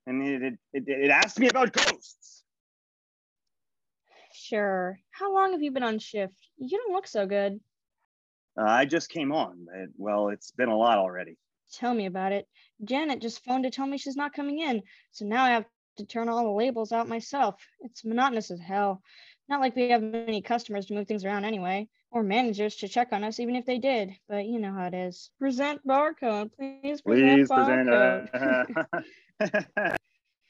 And 0.06 0.26
it, 0.26 0.42
it, 0.42 0.58
it, 0.72 0.84
it 0.86 1.10
asked 1.10 1.38
me 1.38 1.48
about 1.48 1.72
ghosts. 1.72 2.44
Sure. 4.32 4.98
How 5.10 5.34
long 5.34 5.52
have 5.52 5.62
you 5.62 5.70
been 5.70 5.82
on 5.82 5.98
shift? 5.98 6.34
You 6.58 6.78
don't 6.78 6.92
look 6.92 7.06
so 7.06 7.26
good. 7.26 7.58
Uh, 8.58 8.64
I 8.64 8.84
just 8.84 9.10
came 9.10 9.32
on. 9.32 9.66
But, 9.66 9.88
well, 9.96 10.28
it's 10.28 10.50
been 10.50 10.68
a 10.68 10.76
lot 10.76 10.98
already. 10.98 11.36
Tell 11.72 11.94
me 11.94 12.06
about 12.06 12.32
it. 12.32 12.46
Janet 12.84 13.20
just 13.20 13.44
phoned 13.44 13.64
to 13.64 13.70
tell 13.70 13.86
me 13.86 13.98
she's 13.98 14.16
not 14.16 14.32
coming 14.32 14.60
in. 14.60 14.82
So 15.10 15.24
now 15.24 15.44
I 15.44 15.50
have 15.50 15.64
to 15.98 16.06
turn 16.06 16.28
all 16.28 16.44
the 16.44 16.50
labels 16.50 16.92
out 16.92 17.08
myself. 17.08 17.56
It's 17.80 18.04
monotonous 18.04 18.50
as 18.50 18.60
hell. 18.60 19.02
Not 19.48 19.60
like 19.60 19.76
we 19.76 19.90
have 19.90 20.02
many 20.02 20.42
customers 20.42 20.86
to 20.86 20.94
move 20.94 21.06
things 21.06 21.24
around 21.24 21.44
anyway, 21.44 21.88
or 22.10 22.22
managers 22.22 22.76
to 22.76 22.88
check 22.88 23.08
on 23.12 23.24
us, 23.24 23.40
even 23.40 23.56
if 23.56 23.64
they 23.64 23.78
did. 23.78 24.10
But 24.28 24.46
you 24.46 24.58
know 24.58 24.72
how 24.72 24.86
it 24.86 24.94
is. 24.94 25.30
Present 25.38 25.80
barcode, 25.86 26.50
please. 26.56 27.00
Present 27.00 27.36
Please 27.36 27.48
present. 27.48 27.88
barcode. 27.88 28.76
Uh, 28.76 28.98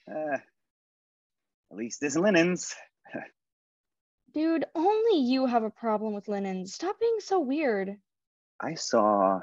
uh, 0.11 0.39
at 1.71 1.77
least 1.77 2.01
there's 2.01 2.17
linens. 2.17 2.75
Dude, 4.37 4.67
only 4.75 5.21
you 5.21 5.47
have 5.47 5.63
a 5.63 5.71
problem 5.71 6.13
with 6.13 6.29
linens. 6.29 6.75
Stop 6.75 7.01
being 7.01 7.21
so 7.21 7.41
weird. 7.41 7.97
I 8.61 8.75
saw 8.75 9.41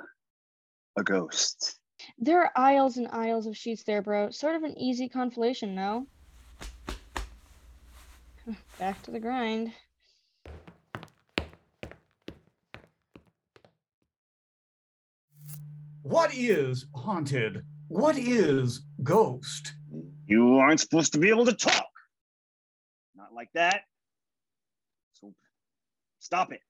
a 0.95 1.03
ghost. 1.03 1.79
There 2.19 2.43
are 2.43 2.51
aisles 2.55 2.97
and 2.97 3.07
aisles 3.07 3.47
of 3.47 3.57
sheets 3.57 3.83
there, 3.85 4.03
bro. 4.03 4.29
Sort 4.29 4.55
of 4.55 4.61
an 4.61 4.77
easy 4.77 5.09
conflation, 5.09 5.69
no? 5.69 6.05
Back 8.77 9.01
to 9.01 9.09
the 9.09 9.19
grind. 9.19 9.71
What 16.03 16.35
is 16.35 16.85
haunted? 16.93 17.65
What 17.87 18.15
is 18.15 18.83
ghost? 19.01 19.73
You 20.27 20.57
aren't 20.57 20.81
supposed 20.81 21.13
to 21.13 21.19
be 21.19 21.29
able 21.29 21.45
to 21.45 21.53
talk. 21.53 21.89
Not 23.15 23.33
like 23.33 23.49
that. 23.55 23.85
Stop 26.19 26.53
it. 26.53 26.61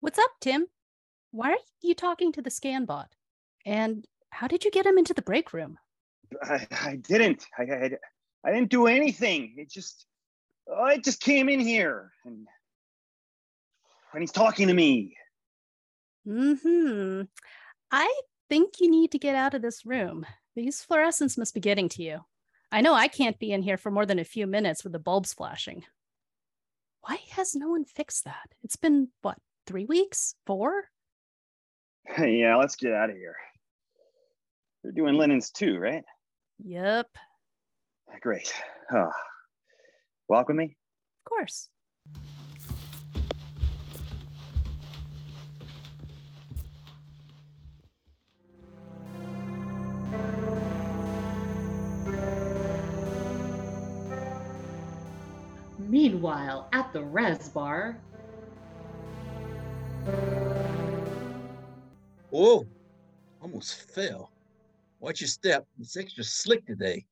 What's 0.00 0.18
up, 0.18 0.30
Tim? 0.40 0.66
Why 1.30 1.52
are 1.52 1.58
you 1.80 1.94
talking 1.94 2.32
to 2.32 2.42
the 2.42 2.50
scan 2.50 2.84
bot? 2.84 3.14
And 3.64 4.04
how 4.30 4.48
did 4.48 4.64
you 4.64 4.70
get 4.70 4.84
him 4.84 4.98
into 4.98 5.14
the 5.14 5.22
break 5.22 5.52
room? 5.52 5.78
I, 6.42 6.66
I 6.70 6.96
didn't. 6.96 7.46
I, 7.56 7.62
I, 7.62 7.90
I 8.44 8.52
didn't 8.52 8.70
do 8.70 8.86
anything. 8.88 9.54
It 9.58 9.70
just, 9.70 10.06
oh, 10.66 10.86
it 10.86 11.04
just 11.04 11.20
came 11.20 11.48
in 11.48 11.60
here 11.60 12.10
and, 12.24 12.46
and 14.12 14.22
he's 14.22 14.32
talking 14.32 14.66
to 14.68 14.74
me. 14.74 15.16
Mm-hmm. 16.26 17.22
I 17.90 18.20
think 18.48 18.80
you 18.80 18.90
need 18.90 19.12
to 19.12 19.18
get 19.18 19.36
out 19.36 19.54
of 19.54 19.62
this 19.62 19.86
room. 19.86 20.26
These 20.56 20.84
fluorescents 20.84 21.38
must 21.38 21.54
be 21.54 21.60
getting 21.60 21.88
to 21.90 22.02
you. 22.02 22.24
I 22.72 22.80
know 22.80 22.94
I 22.94 23.06
can't 23.06 23.38
be 23.38 23.52
in 23.52 23.62
here 23.62 23.76
for 23.76 23.90
more 23.90 24.06
than 24.06 24.18
a 24.18 24.24
few 24.24 24.46
minutes 24.46 24.82
with 24.82 24.94
the 24.94 24.98
bulbs 24.98 25.34
flashing. 25.34 25.84
Why 27.02 27.18
has 27.32 27.54
no 27.54 27.68
one 27.68 27.84
fixed 27.84 28.24
that? 28.24 28.54
It's 28.64 28.76
been 28.76 29.08
what, 29.20 29.36
three 29.66 29.84
weeks? 29.84 30.34
Four? 30.46 30.84
yeah, 32.18 32.56
let's 32.56 32.76
get 32.76 32.94
out 32.94 33.10
of 33.10 33.16
here. 33.16 33.36
They're 34.82 34.92
doing 34.92 35.14
linens 35.14 35.50
too, 35.50 35.78
right? 35.78 36.02
Yep, 36.64 37.08
Great. 38.20 38.52
Oh. 38.92 39.10
Walk 40.28 40.48
with 40.48 40.56
me. 40.56 40.64
of 40.64 41.28
course. 41.28 41.68
Meanwhile, 55.92 56.70
at 56.72 56.90
the 56.94 57.04
res 57.04 57.50
bar, 57.50 58.00
Whoa, 62.30 62.66
almost 63.42 63.92
fell. 63.92 64.32
Watch 65.00 65.20
your 65.20 65.28
step. 65.28 65.66
It's 65.78 65.98
extra 65.98 66.24
slick 66.24 66.64
today. 66.64 67.04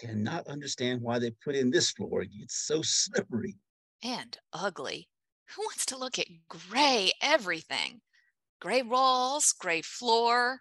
Cannot 0.00 0.46
understand 0.46 1.02
why 1.02 1.18
they 1.18 1.32
put 1.32 1.56
in 1.56 1.68
this 1.68 1.90
floor. 1.90 2.24
It's 2.38 2.54
so 2.56 2.80
slippery. 2.80 3.56
And 4.04 4.38
ugly. 4.52 5.08
Who 5.56 5.62
wants 5.62 5.84
to 5.86 5.98
look 5.98 6.20
at 6.20 6.28
gray 6.48 7.10
everything? 7.20 8.02
Gray 8.60 8.82
walls, 8.82 9.52
gray 9.58 9.82
floor. 9.82 10.60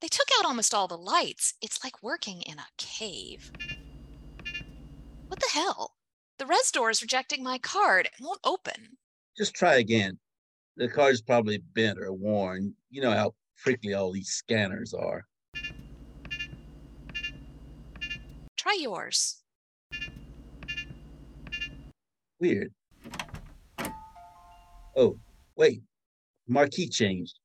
They 0.00 0.08
took 0.08 0.26
out 0.40 0.44
almost 0.44 0.74
all 0.74 0.88
the 0.88 0.98
lights. 0.98 1.54
It's 1.62 1.84
like 1.84 2.02
working 2.02 2.42
in 2.42 2.58
a 2.58 2.66
cave. 2.78 3.52
What 5.28 5.38
the 5.38 5.50
hell? 5.52 5.92
The 6.40 6.46
res 6.46 6.70
door 6.70 6.88
is 6.88 7.02
rejecting 7.02 7.44
my 7.44 7.58
card. 7.58 8.06
It 8.06 8.12
won't 8.18 8.40
open. 8.44 8.96
Just 9.36 9.52
try 9.52 9.74
again. 9.74 10.18
The 10.78 10.88
card's 10.88 11.20
probably 11.20 11.58
bent 11.74 11.98
or 11.98 12.14
worn. 12.14 12.72
You 12.88 13.02
know 13.02 13.10
how 13.10 13.34
prickly 13.62 13.92
all 13.92 14.10
these 14.10 14.30
scanners 14.30 14.94
are. 14.94 15.26
Try 18.56 18.78
yours. 18.80 19.42
Weird. 22.38 22.72
Oh, 24.96 25.20
wait. 25.56 25.82
Marquee 26.48 26.88
changed. 26.88 27.38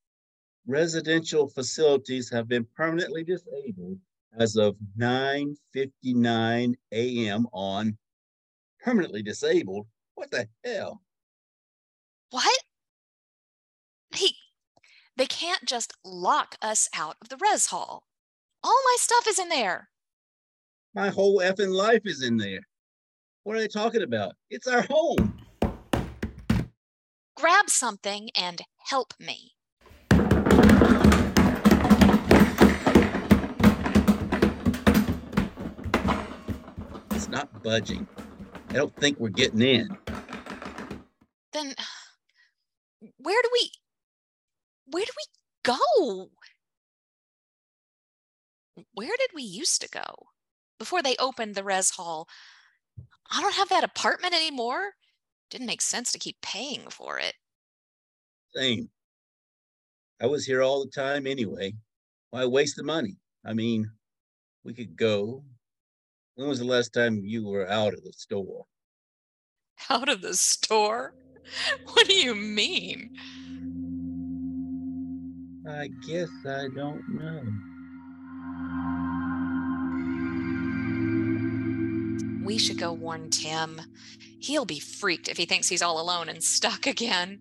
Residential 0.65 1.49
facilities 1.49 2.29
have 2.29 2.47
been 2.47 2.65
permanently 2.77 3.25
disabled 3.25 3.99
as 4.39 4.55
of 4.55 4.77
9:59 4.97 6.75
a.m. 6.93 7.47
on 7.51 7.97
permanently 8.85 9.23
disabled. 9.23 9.87
What 10.13 10.29
the 10.29 10.47
hell? 10.63 11.01
What? 12.29 12.59
Hey, 14.13 14.31
they 15.17 15.25
can't 15.25 15.65
just 15.65 15.91
lock 16.05 16.55
us 16.61 16.87
out 16.95 17.17
of 17.19 17.29
the 17.29 17.37
res 17.37 17.65
hall. 17.65 18.03
All 18.63 18.79
my 18.85 18.95
stuff 18.99 19.27
is 19.27 19.39
in 19.39 19.49
there. 19.49 19.89
My 20.93 21.09
whole 21.09 21.39
effing 21.39 21.73
life 21.73 22.03
is 22.05 22.21
in 22.21 22.37
there. 22.37 22.59
What 23.43 23.57
are 23.57 23.59
they 23.59 23.67
talking 23.67 24.03
about? 24.03 24.33
It's 24.51 24.67
our 24.67 24.85
home. 24.89 25.39
Grab 27.35 27.69
something 27.69 28.29
and 28.39 28.61
help 28.77 29.13
me. 29.19 29.53
It's 37.11 37.27
not 37.27 37.63
budging. 37.63 38.07
I 38.69 38.73
don't 38.73 38.95
think 38.95 39.19
we're 39.19 39.29
getting 39.29 39.61
in. 39.61 39.97
Then 41.53 41.73
where 43.17 43.41
do 43.41 43.49
we 43.53 43.71
where 44.87 45.05
do 45.05 45.11
we 45.17 45.25
go? 45.63 46.29
Where 48.93 49.15
did 49.17 49.29
we 49.33 49.43
used 49.43 49.81
to 49.81 49.89
go? 49.89 50.27
before 50.77 51.01
they 51.01 51.15
opened 51.17 51.55
the 51.55 51.63
res 51.63 51.91
hall. 51.91 52.27
I 53.31 53.41
don't 53.41 53.55
have 53.55 53.69
that 53.69 53.83
apartment 53.83 54.33
anymore. 54.33 54.91
Didn't 55.49 55.67
make 55.67 55.81
sense 55.81 56.11
to 56.11 56.19
keep 56.19 56.37
paying 56.41 56.89
for 56.89 57.19
it. 57.19 57.33
Same. 58.55 58.89
I 60.21 60.27
was 60.27 60.45
here 60.45 60.61
all 60.61 60.83
the 60.83 60.91
time 60.91 61.27
anyway. 61.27 61.73
Why 62.29 62.45
waste 62.45 62.75
the 62.77 62.83
money? 62.83 63.17
I 63.45 63.53
mean, 63.53 63.89
we 64.63 64.73
could 64.73 64.95
go. 64.95 65.43
When 66.35 66.49
was 66.49 66.59
the 66.59 66.65
last 66.65 66.93
time 66.93 67.21
you 67.23 67.47
were 67.47 67.69
out 67.69 67.93
of 67.93 68.03
the 68.03 68.11
store? 68.11 68.65
Out 69.89 70.09
of 70.09 70.21
the 70.21 70.33
store? 70.33 71.15
What 71.93 72.07
do 72.07 72.13
you 72.13 72.35
mean? 72.35 73.15
I 75.69 75.89
guess 76.07 76.29
I 76.45 76.67
don't 76.75 77.03
know. 77.09 77.41
We 82.45 82.57
should 82.57 82.79
go 82.79 82.91
warn 82.93 83.29
Tim. 83.29 83.81
He'll 84.39 84.65
be 84.65 84.79
freaked 84.79 85.29
if 85.29 85.37
he 85.37 85.45
thinks 85.45 85.69
he's 85.69 85.81
all 85.81 86.01
alone 86.01 86.29
and 86.29 86.43
stuck 86.43 86.85
again. 86.85 87.39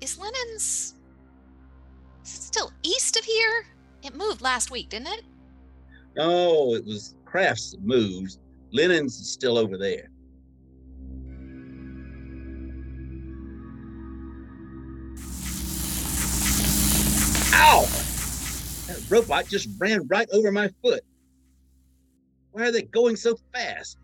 Is 0.00 0.18
linens 0.18 0.94
still 2.22 2.72
east 2.82 3.16
of 3.16 3.24
here? 3.24 3.66
It 4.02 4.14
moved 4.14 4.40
last 4.40 4.70
week, 4.70 4.88
didn't 4.88 5.08
it? 5.08 5.22
No, 6.16 6.74
it 6.74 6.84
was 6.84 7.14
Crafts 7.30 7.72
that 7.72 7.82
moved. 7.82 8.38
linens 8.72 9.20
is 9.20 9.30
still 9.30 9.58
over 9.58 9.76
there. 9.76 10.08
Ow! 17.52 17.86
That 18.86 19.04
robot 19.10 19.46
just 19.46 19.68
ran 19.78 20.06
right 20.08 20.26
over 20.32 20.50
my 20.50 20.70
foot. 20.82 21.02
Why 22.52 22.68
are 22.68 22.72
they 22.72 22.82
going 22.82 23.16
so 23.16 23.36
fast? 23.52 23.98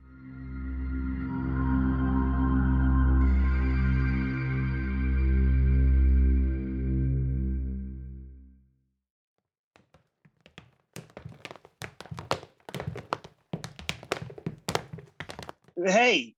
Hey, 15.87 16.35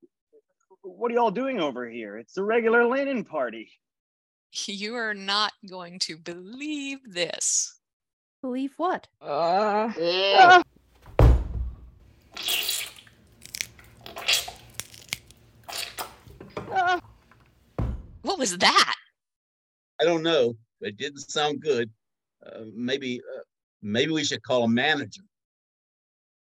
what 0.82 1.12
are 1.12 1.14
y'all 1.14 1.30
doing 1.30 1.60
over 1.60 1.88
here? 1.88 2.16
It's 2.16 2.36
a 2.36 2.42
regular 2.42 2.84
Lennon 2.84 3.24
party. 3.24 3.70
You 4.66 4.94
are 4.94 5.12
not 5.12 5.52
going 5.68 5.98
to 6.00 6.16
believe 6.16 7.00
this. 7.06 7.78
Believe 8.40 8.72
what? 8.78 9.06
Uh, 9.20 9.92
Ugh. 10.00 10.64
uh, 16.72 17.00
What 18.22 18.38
was 18.38 18.56
that? 18.56 18.94
I 20.00 20.04
don't 20.04 20.22
know, 20.22 20.54
it 20.80 20.96
didn't 20.96 21.30
sound 21.30 21.60
good. 21.60 21.90
Uh, 22.46 22.60
maybe, 22.74 23.20
uh, 23.20 23.42
maybe 23.82 24.12
we 24.12 24.24
should 24.24 24.42
call 24.42 24.64
a 24.64 24.68
manager. 24.68 25.20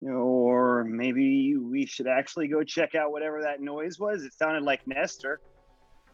Or 0.05 0.83
maybe 0.83 1.55
we 1.55 1.85
should 1.85 2.07
actually 2.07 2.47
go 2.47 2.63
check 2.63 2.93
out 2.95 3.11
whatever 3.11 3.41
that 3.41 3.61
noise 3.61 3.99
was. 3.99 4.23
It 4.23 4.33
sounded 4.33 4.63
like 4.63 4.85
Nestor, 4.85 5.39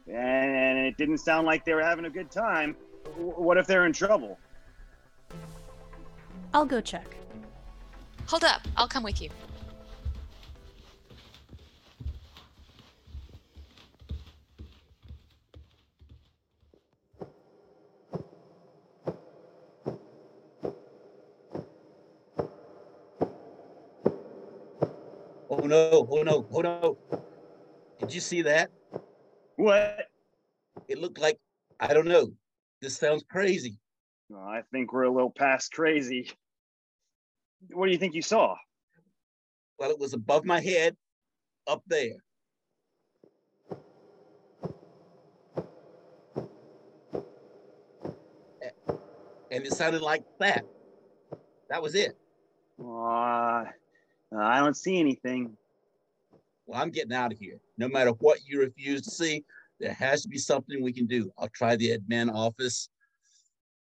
and 0.07 0.77
it 0.77 0.97
didn't 0.97 1.19
sound 1.19 1.47
like 1.47 1.65
they 1.65 1.73
were 1.73 1.83
having 1.83 2.05
a 2.05 2.09
good 2.09 2.29
time. 2.29 2.75
What 3.15 3.57
if 3.57 3.65
they're 3.65 3.85
in 3.85 3.93
trouble? 3.93 4.37
I'll 6.53 6.65
go 6.65 6.81
check. 6.81 7.15
Hold 8.27 8.43
up, 8.43 8.67
I'll 8.77 8.87
come 8.87 9.03
with 9.03 9.21
you. 9.21 9.29
No, 25.69 26.07
oh 26.09 26.23
no, 26.23 26.47
oh 26.51 26.61
no. 26.61 26.97
Did 27.99 28.13
you 28.13 28.19
see 28.19 28.41
that? 28.41 28.71
What? 29.55 30.07
It 30.87 30.97
looked 30.97 31.19
like, 31.19 31.37
I 31.79 31.93
don't 31.93 32.07
know. 32.07 32.31
This 32.81 32.97
sounds 32.97 33.23
crazy. 33.29 33.77
Well, 34.29 34.41
I 34.41 34.61
think 34.71 34.91
we're 34.91 35.03
a 35.03 35.11
little 35.11 35.31
past 35.31 35.71
crazy. 35.71 36.31
What 37.71 37.85
do 37.85 37.91
you 37.91 37.97
think 37.97 38.15
you 38.15 38.21
saw? 38.21 38.55
Well, 39.77 39.91
it 39.91 39.99
was 39.99 40.13
above 40.13 40.43
my 40.43 40.59
head, 40.59 40.95
up 41.67 41.83
there. 41.87 42.15
And 49.51 49.65
it 49.65 49.73
sounded 49.73 50.01
like 50.01 50.23
that. 50.39 50.63
That 51.69 51.81
was 51.81 51.95
it. 51.95 52.17
Uh, 52.79 53.65
I 54.37 54.59
don't 54.59 54.77
see 54.77 54.99
anything. 54.99 55.57
Well, 56.69 56.79
I'm 56.79 56.91
getting 56.91 57.13
out 57.13 57.31
of 57.33 57.39
here. 57.39 57.59
No 57.79 57.89
matter 57.89 58.11
what 58.11 58.41
you 58.45 58.59
refuse 58.59 59.01
to 59.01 59.09
see, 59.09 59.43
there 59.79 59.91
has 59.91 60.21
to 60.21 60.29
be 60.29 60.37
something 60.37 60.83
we 60.83 60.93
can 60.93 61.07
do. 61.07 61.31
I'll 61.39 61.49
try 61.49 61.75
the 61.75 61.97
admin 61.97 62.31
office. 62.31 62.89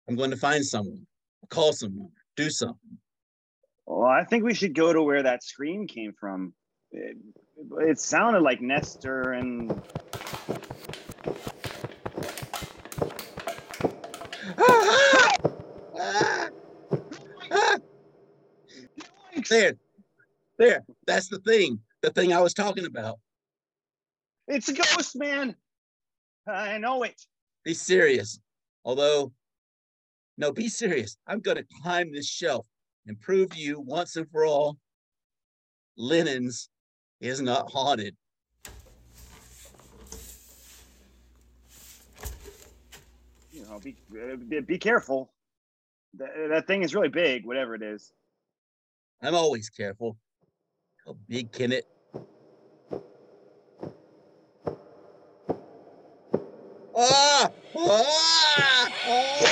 I'm 0.09 0.17
going 0.17 0.31
to 0.31 0.39
find 0.39 0.65
someone, 0.65 1.07
call 1.51 1.75
someone, 1.75 2.09
do 2.35 2.49
something. 2.49 2.99
Well, 3.85 4.09
I 4.09 4.25
think 4.25 4.43
we 4.43 4.55
should 4.55 4.75
go 4.75 4.91
to 4.91 5.03
where 5.03 5.23
that 5.23 5.45
scream 5.45 5.87
came 5.87 6.15
from. 6.19 6.55
It, 6.93 7.19
it 7.81 8.01
sounded 8.01 8.41
like 8.41 8.63
Nestor 8.63 9.33
and! 9.33 9.71
There, 19.51 19.75
there. 20.57 20.85
That's 21.07 21.29
the 21.29 21.39
thing. 21.41 21.81
The 22.03 22.11
thing 22.11 22.33
I 22.33 22.41
was 22.41 22.53
talking 22.53 22.85
about. 22.85 23.21
it's 24.49 24.69
a 24.69 24.73
ghost, 24.73 25.15
man. 25.17 25.55
I 26.49 26.79
know 26.79 27.05
it. 27.05 27.15
Be 27.65 27.75
serious. 27.75 28.41
Although, 28.85 29.33
no, 30.37 30.51
be 30.51 30.69
serious. 30.69 31.17
I'm 31.29 31.39
going 31.39 31.59
to 31.59 31.65
climb 31.81 32.13
this 32.13 32.29
shelf 32.29 32.67
and 33.07 33.21
prove 33.21 33.51
to 33.51 33.59
you 33.59 33.79
once 33.79 34.17
and 34.17 34.29
for 34.31 34.45
all 34.45 34.79
linens 35.97 36.69
is 37.21 37.41
not 37.41 37.71
haunted. 37.71 38.17
You 43.53 43.65
know, 43.65 43.79
be 43.79 43.95
uh, 44.13 44.37
be- 44.37 44.61
be 44.61 44.79
careful. 44.79 45.31
That, 46.15 46.31
that 46.51 46.67
thing 46.67 46.83
is 46.83 46.97
really 46.97 47.09
big, 47.09 47.47
whatever 47.47 47.77
it 47.77 47.83
is. 47.83 48.13
I'm 49.23 49.37
always 49.37 49.69
careful. 49.71 50.17
How 51.05 51.17
big 51.29 51.51
can? 51.51 51.73
Ah! 56.97 57.51
Ah! 57.77 58.89
Ah! 59.09 59.43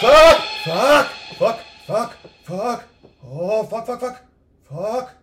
Fuck! 0.00 0.38
Fuck! 0.64 1.08
Fuck! 1.36 1.60
Fuck! 1.86 2.16
Fuck! 2.44 2.84
Oh, 3.26 3.64
fuck, 3.64 3.86
fuck, 3.86 4.00
fuck! 4.00 4.22
Fuck! 4.70 5.14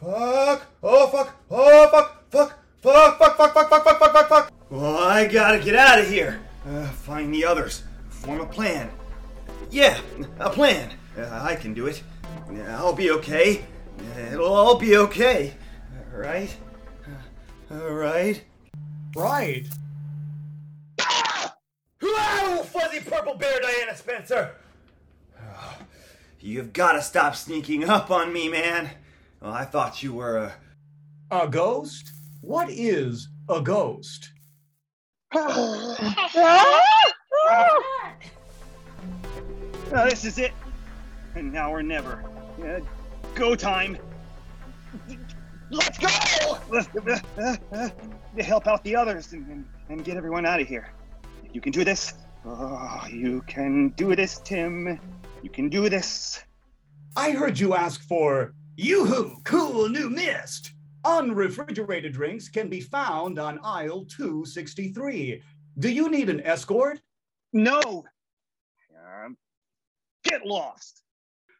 Fuck! 0.00 0.66
Oh, 0.82 1.06
fuck! 1.06 1.36
Oh, 1.48 1.88
fuck! 1.92 2.30
Fuck! 2.30 2.58
Fuck! 2.80 3.18
Fuck! 3.18 3.36
Fuck! 3.36 3.54
Fuck! 3.54 3.70
Fuck! 3.70 3.84
Fuck! 3.84 3.98
Fuck! 4.00 4.12
Fuck! 4.12 4.28
Fuck! 4.28 4.52
Well, 4.68 4.98
I 4.98 5.28
gotta 5.28 5.60
get 5.60 5.76
out 5.76 6.00
of 6.00 6.08
here. 6.08 6.40
Uh, 6.66 6.86
find 6.88 7.32
the 7.32 7.44
others. 7.44 7.82
Form 8.08 8.40
a 8.40 8.46
plan. 8.46 8.90
Yeah, 9.70 9.98
a 10.38 10.50
plan. 10.50 10.90
Uh, 11.18 11.28
I 11.42 11.56
can 11.56 11.74
do 11.74 11.86
it. 11.86 12.02
Uh, 12.50 12.60
I'll 12.70 12.94
be 12.94 13.10
okay. 13.12 13.64
Uh, 13.98 14.32
It'll 14.32 14.52
all 14.52 14.76
be 14.78 14.96
okay. 14.96 15.54
Right? 16.12 16.54
Uh, 17.70 17.74
All 17.82 17.90
right? 17.94 18.42
Right. 19.16 19.66
Hello, 22.00 22.62
fuzzy 22.62 23.00
purple 23.00 23.34
bear 23.34 23.60
Diana 23.60 23.96
Spencer! 23.96 24.54
You've 26.42 26.72
got 26.72 26.92
to 26.92 27.02
stop 27.02 27.36
sneaking 27.36 27.84
up 27.84 28.10
on 28.10 28.32
me, 28.32 28.48
man. 28.48 28.90
Well, 29.40 29.52
I 29.52 29.64
thought 29.64 30.02
you 30.02 30.14
were 30.14 30.38
a. 30.38 30.52
A 31.30 31.46
ghost? 31.48 32.10
What 32.40 32.70
is 32.70 33.28
a 33.48 33.60
ghost? 33.60 34.30
Now, 39.92 40.04
this 40.04 40.24
is 40.24 40.38
it. 40.38 40.52
And 41.36 41.52
now 41.52 41.72
or 41.72 41.82
never. 41.82 42.24
Uh, 42.64 42.80
go 43.34 43.54
time. 43.54 43.96
Let's 45.70 45.98
go! 45.98 46.08
To 48.36 48.42
help 48.42 48.66
out 48.66 48.82
the 48.82 48.96
others 48.96 49.32
and, 49.32 49.46
and, 49.48 49.64
and 49.88 50.04
get 50.04 50.16
everyone 50.16 50.46
out 50.46 50.60
of 50.60 50.66
here. 50.66 50.92
You 51.52 51.60
can 51.60 51.70
do 51.70 51.84
this. 51.84 52.14
Oh, 52.44 53.06
you 53.08 53.42
can 53.46 53.90
do 53.90 54.16
this, 54.16 54.38
Tim. 54.38 54.98
You 55.42 55.50
can 55.50 55.68
do 55.68 55.88
this. 55.88 56.42
I 57.16 57.32
heard 57.32 57.58
you 57.58 57.74
ask 57.74 58.02
for 58.02 58.52
Yoo-hoo 58.76 59.36
Cool 59.44 59.88
New 59.88 60.10
Mist. 60.10 60.72
Unrefrigerated 61.04 62.12
drinks 62.12 62.48
can 62.48 62.68
be 62.68 62.80
found 62.80 63.38
on 63.38 63.58
aisle 63.64 64.04
263. 64.04 65.42
Do 65.78 65.88
you 65.88 66.10
need 66.10 66.28
an 66.28 66.40
escort? 66.42 67.00
No. 67.52 68.04
Um, 68.94 69.36
get 70.24 70.44
lost. 70.44 71.02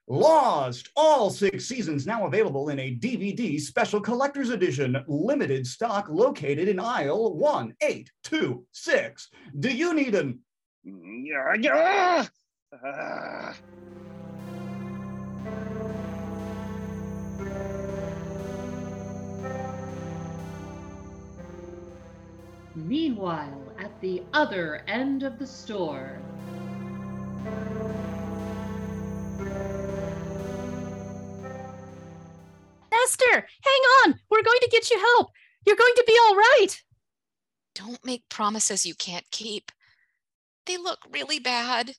Lost, 0.09 0.89
all 0.97 1.31
six 1.31 1.67
seasons 1.67 2.05
now 2.05 2.27
available 2.27 2.71
in 2.71 2.81
a 2.81 2.97
DVD 2.97 3.61
special 3.61 4.01
collector's 4.01 4.51
edition, 4.51 4.97
limited 5.07 5.65
stock 5.65 6.09
located 6.11 6.69
in 6.69 6.81
aisle 6.81 7.37
1826. 7.37 9.29
Do 9.61 9.71
you 9.71 9.95
need 9.95 10.17
an 10.17 10.41
Yeah, 10.83 11.55
yeah. 11.61 12.27
Ah. 12.85 13.57
Meanwhile, 22.87 23.63
at 23.79 24.01
the 24.01 24.23
other 24.33 24.83
end 24.89 25.23
of 25.23 25.39
the 25.39 25.47
store, 25.47 26.19
Nestor, 32.91 33.47
hang 33.63 33.83
on. 34.05 34.21
We're 34.31 34.43
going 34.43 34.59
to 34.63 34.69
get 34.71 34.91
you 34.91 34.99
help. 34.99 35.31
You're 35.67 35.77
going 35.77 35.95
to 35.97 36.05
be 36.07 36.17
all 36.23 36.37
right. 36.37 36.69
Don't 37.75 38.05
make 38.05 38.29
promises 38.29 38.85
you 38.85 38.95
can't 38.95 39.31
keep. 39.31 39.71
They 40.67 40.77
look 40.77 40.99
really 41.11 41.39
bad. 41.39 41.95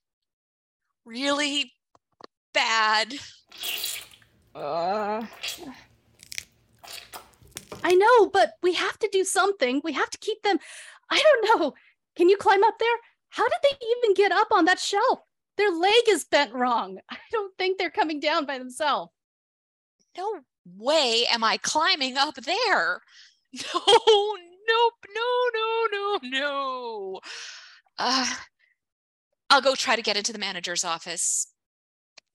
Really 1.06 1.74
bad. 2.54 3.16
Uh, 4.54 5.26
I 7.84 7.96
know, 7.96 8.28
but 8.28 8.54
we 8.62 8.74
have 8.74 8.98
to 9.00 9.10
do 9.12 9.24
something. 9.24 9.82
We 9.84 9.94
have 9.94 10.10
to 10.10 10.18
keep 10.18 10.42
them. 10.44 10.58
I 11.10 11.20
don't 11.20 11.60
know. 11.60 11.74
Can 12.16 12.30
you 12.30 12.38
climb 12.38 12.64
up 12.64 12.78
there? 12.80 12.98
How 13.30 13.44
did 13.44 13.58
they 13.64 13.86
even 13.86 14.14
get 14.14 14.32
up 14.32 14.50
on 14.52 14.66
that 14.66 14.80
shelf? 14.80 15.20
Their 15.58 15.72
leg 15.72 16.04
is 16.08 16.26
bent 16.26 16.54
wrong. 16.54 17.00
I 17.10 17.18
don't 17.32 17.56
think 17.58 17.78
they're 17.78 17.90
coming 17.90 18.20
down 18.20 18.46
by 18.46 18.58
themselves. 18.58 19.12
No 20.18 20.40
way 20.78 21.26
am 21.32 21.44
I 21.44 21.58
climbing 21.58 22.18
up 22.18 22.36
there. 22.36 23.02
No, 23.74 23.82
nope, 24.68 24.94
no, 25.14 25.50
no, 25.54 25.88
no, 25.92 26.20
no. 26.24 27.20
Uh, 27.98 28.34
I'll 29.50 29.62
go 29.62 29.76
try 29.76 29.98
to 29.98 30.02
get 30.02 30.16
into 30.16 30.32
the 30.32 30.40
manager's 30.40 30.86
office. 30.86 31.48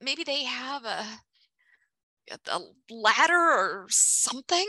Maybe 0.03 0.25
they 0.25 0.45
have 0.45 0.85
a, 0.85 1.07
a 2.49 2.61
ladder 2.91 3.35
or 3.35 3.87
something. 3.89 4.67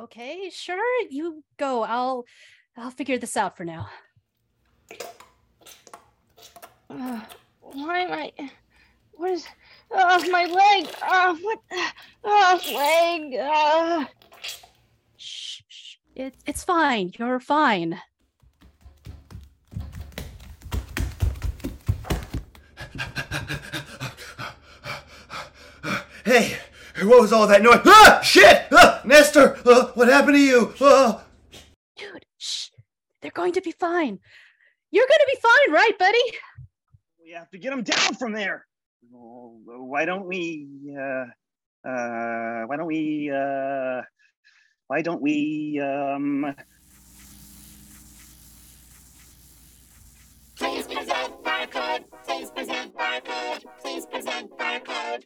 Okay, 0.00 0.50
sure. 0.50 1.02
You 1.08 1.44
go. 1.56 1.84
I'll 1.84 2.24
I'll 2.76 2.90
figure 2.90 3.18
this 3.18 3.36
out 3.36 3.56
for 3.56 3.64
now. 3.64 3.88
uh, 6.90 7.20
why 7.60 8.00
am 8.00 8.12
I? 8.12 8.32
What 9.12 9.30
is? 9.30 9.46
Oh, 9.92 10.30
my 10.30 10.44
leg. 10.46 10.92
Oh, 11.02 11.38
what? 11.40 11.58
Oh, 12.24 12.60
leg. 12.74 13.34
Uh. 13.40 14.04
Shh, 15.16 15.62
shh. 15.68 15.96
It, 16.16 16.34
it's 16.46 16.64
fine. 16.64 17.12
You're 17.16 17.38
fine. 17.38 18.00
Hey, 26.24 26.56
what 27.02 27.20
was 27.20 27.32
all 27.32 27.46
that 27.46 27.62
noise? 27.62 27.80
Ah, 27.86 28.20
shit! 28.22 28.66
Ah, 28.72 29.00
Nestor, 29.04 29.58
uh, 29.66 29.86
what 29.94 30.08
happened 30.08 30.36
to 30.36 30.40
you? 30.40 30.74
Ah. 30.80 31.24
Dude, 31.96 32.24
shh. 32.38 32.68
They're 33.20 33.30
going 33.30 33.52
to 33.52 33.60
be 33.60 33.72
fine. 33.72 34.18
You're 34.90 35.06
going 35.06 35.18
to 35.20 35.26
be 35.32 35.38
fine, 35.40 35.74
right, 35.74 35.98
buddy? 35.98 36.22
We 37.22 37.32
have 37.32 37.50
to 37.50 37.58
get 37.58 37.70
them 37.70 37.82
down 37.82 38.14
from 38.14 38.32
there. 38.32 38.66
Oh, 39.14 39.58
Why 39.64 40.04
don't 40.04 40.26
we? 40.26 40.68
Uh, 40.96 41.24
uh, 41.88 42.62
why 42.66 42.76
don't 42.76 42.86
we? 42.86 43.30
Uh, 43.34 44.02
why 44.86 45.02
don't 45.02 45.20
we? 45.20 45.80
Um, 45.82 46.54
Please 50.56 50.86
present 50.86 51.42
barcode. 51.42 52.04
Please 52.24 52.50
present 52.50 52.94
barcode. 52.94 53.64
Please 53.82 54.06
present 54.06 54.50
barcode. 54.56 55.22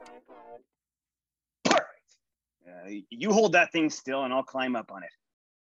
You 3.11 3.33
hold 3.33 3.53
that 3.53 3.73
thing 3.73 3.91
still, 3.91 4.25
and 4.25 4.33
I'll 4.33 4.43
climb 4.43 4.77
up 4.77 4.91
on 4.91 5.03
it, 5.03 5.11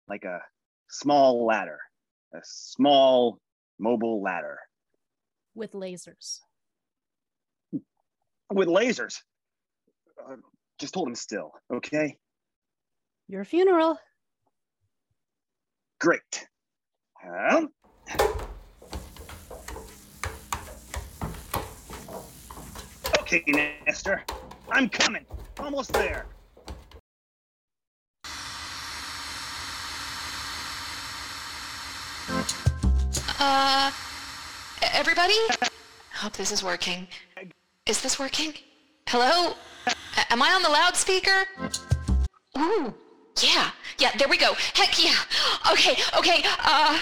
like 0.08 0.24
a 0.26 0.40
small 0.90 1.46
ladder, 1.46 1.80
a 2.34 2.40
small 2.44 3.40
mobile 3.80 4.22
ladder 4.22 4.60
With 5.56 5.72
lasers. 5.74 6.40
with 8.52 8.68
lasers. 8.68 9.18
Uh, 10.24 10.36
just 10.80 10.96
hold 10.96 11.08
him 11.08 11.16
still, 11.16 11.52
okay? 11.74 12.18
Your 13.28 13.46
funeral. 13.46 13.98
Great. 16.00 16.48
Um, 17.26 17.70
okay, 23.22 23.44
Nestor, 23.88 24.24
I'm 24.70 24.90
coming. 24.90 25.26
Almost 25.60 25.94
there. 25.94 26.26
Uh, 33.46 33.92
everybody? 34.94 35.36
Hope 36.16 36.32
this 36.32 36.50
is 36.50 36.64
working. 36.64 37.10
Is 37.86 38.02
this 38.02 38.18
working? 38.18 38.54
Hello? 39.10 39.56
A- 39.86 40.32
Am 40.32 40.42
I 40.42 40.54
on 40.54 40.64
the 40.64 40.70
loudspeaker? 40.70 41.44
Ooh, 42.58 42.94
yeah, 43.42 43.72
yeah, 44.00 44.12
there 44.18 44.30
we 44.30 44.38
go. 44.38 44.54
Heck 44.76 45.04
yeah. 45.04 45.18
Okay, 45.74 45.98
okay, 46.18 46.42
uh, 46.64 46.98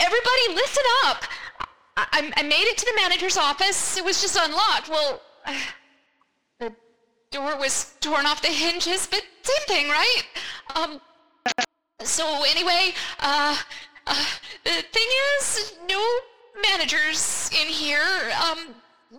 everybody 0.00 0.54
listen 0.54 0.84
up. 1.04 1.22
I, 1.98 2.32
I- 2.34 2.42
made 2.44 2.68
it 2.72 2.78
to 2.78 2.86
the 2.86 2.94
manager's 2.96 3.36
office. 3.36 3.98
It 3.98 4.04
was 4.06 4.22
just 4.22 4.38
unlocked. 4.40 4.88
Well, 4.88 5.20
the 6.60 6.74
door 7.30 7.58
was 7.58 7.92
torn 8.00 8.24
off 8.24 8.40
the 8.40 8.48
hinges, 8.48 9.06
but 9.06 9.22
same 9.42 9.66
thing, 9.66 9.88
right? 9.90 10.22
Um, 10.76 10.98
so 12.00 12.42
anyway, 12.48 12.94
uh, 13.20 13.54
uh, 14.06 14.24
the 14.64 14.82
thing 14.92 15.08
is, 15.38 15.74
no 15.88 16.02
managers 16.62 17.50
in 17.52 17.68
here. 17.68 18.32
Um, 18.42 18.74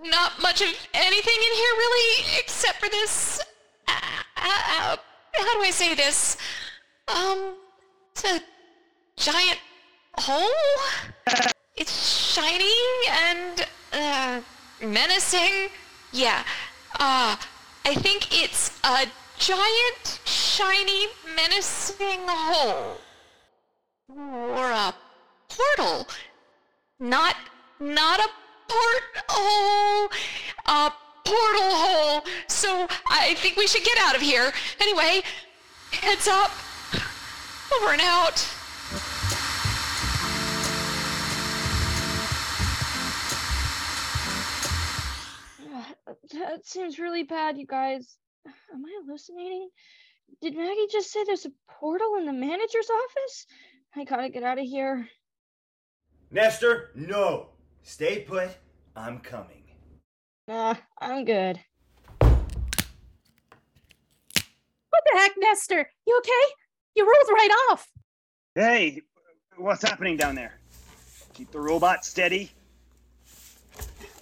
not 0.06 0.42
much 0.42 0.62
of 0.62 0.70
anything 0.94 1.34
in 1.36 1.54
here 1.56 1.74
really, 1.78 2.26
except 2.40 2.80
for 2.80 2.90
this. 2.90 3.40
Uh, 3.88 3.92
uh, 4.38 4.98
how 5.34 5.54
do 5.54 5.62
I 5.62 5.72
say 5.72 5.94
this? 5.96 6.38
Um, 7.08 7.56
it's 8.12 8.24
a 8.26 8.42
giant 9.16 9.60
hole. 10.16 10.50
It's 11.76 12.34
shiny 12.34 12.74
and 13.10 13.66
uh, 13.92 14.42
menacing. 14.82 15.70
Yeah. 16.12 16.44
Uh, 17.00 17.36
I 17.86 17.96
think 17.96 18.44
it's 18.44 18.80
a 18.84 19.08
giant, 19.38 20.20
shiny, 20.26 21.08
menacing 21.36 22.22
hole. 22.28 22.98
Or 24.10 24.72
a 24.72 24.94
portal. 25.50 26.08
Not, 27.00 27.36
not 27.80 28.20
a 28.20 28.30
porthole. 28.68 30.10
A 30.66 30.92
portal 31.26 31.72
hole. 31.72 32.24
So 32.48 32.88
I 33.08 33.36
think 33.36 33.56
we 33.58 33.68
should 33.68 33.84
get 33.84 33.98
out 34.02 34.16
of 34.16 34.22
here. 34.22 34.52
Anyway, 34.80 35.24
heads 35.92 36.28
up. 36.28 36.52
Over 37.74 37.94
and 37.94 38.02
out. 38.02 38.48
That 46.34 46.66
seems 46.66 47.00
really 47.00 47.24
bad, 47.24 47.58
you 47.58 47.66
guys. 47.66 48.18
Am 48.46 48.86
I 48.86 49.02
hallucinating? 49.02 49.70
Did 50.42 50.56
Maggie 50.56 50.88
just 50.92 51.12
say 51.12 51.24
there's 51.24 51.46
a 51.46 51.52
portal 51.70 52.16
in 52.18 52.26
the 52.26 52.34
manager's 52.34 52.90
office? 52.90 53.46
I 53.96 54.04
gotta 54.04 54.30
get 54.30 54.44
out 54.44 54.60
of 54.60 54.66
here. 54.66 55.08
Nestor, 56.32 56.92
no. 56.96 57.50
Stay 57.84 58.20
put. 58.22 58.50
I'm 58.96 59.20
coming. 59.20 59.64
Nah, 60.48 60.76
I'm 61.00 61.26
good. 61.26 61.60
What 62.20 62.42
the 65.06 65.18
heck, 65.20 65.32
Nestor? 65.38 65.90
You 66.08 66.18
okay? 66.20 66.54
You 66.96 67.04
rolled 67.06 67.30
right 67.38 67.52
off. 67.70 67.88
Hey, 68.56 69.02
What's 69.58 69.84
happening 69.84 70.18
down 70.18 70.36
there? 70.36 70.54
Keep 71.34 71.52
the 71.52 71.60
robot 71.60 72.06
steady. 72.06 72.52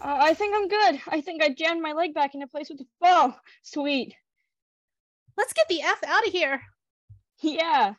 Uh, 0.02 0.18
I 0.20 0.34
think 0.34 0.56
I'm 0.56 0.68
good. 0.68 1.02
I 1.08 1.22
think 1.22 1.44
I 1.44 1.50
jammed 1.50 1.82
my 1.82 1.94
leg 1.94 2.14
back 2.14 2.34
into 2.34 2.48
place 2.48 2.70
with 2.70 2.80
the 2.80 2.86
fall. 3.00 3.40
Sweet. 3.62 4.14
Let's 5.38 5.54
get 5.54 5.68
the 5.70 5.82
F 5.82 6.04
out 6.06 6.26
of 6.26 6.34
here. 6.34 6.62
Yeah. 7.42 7.94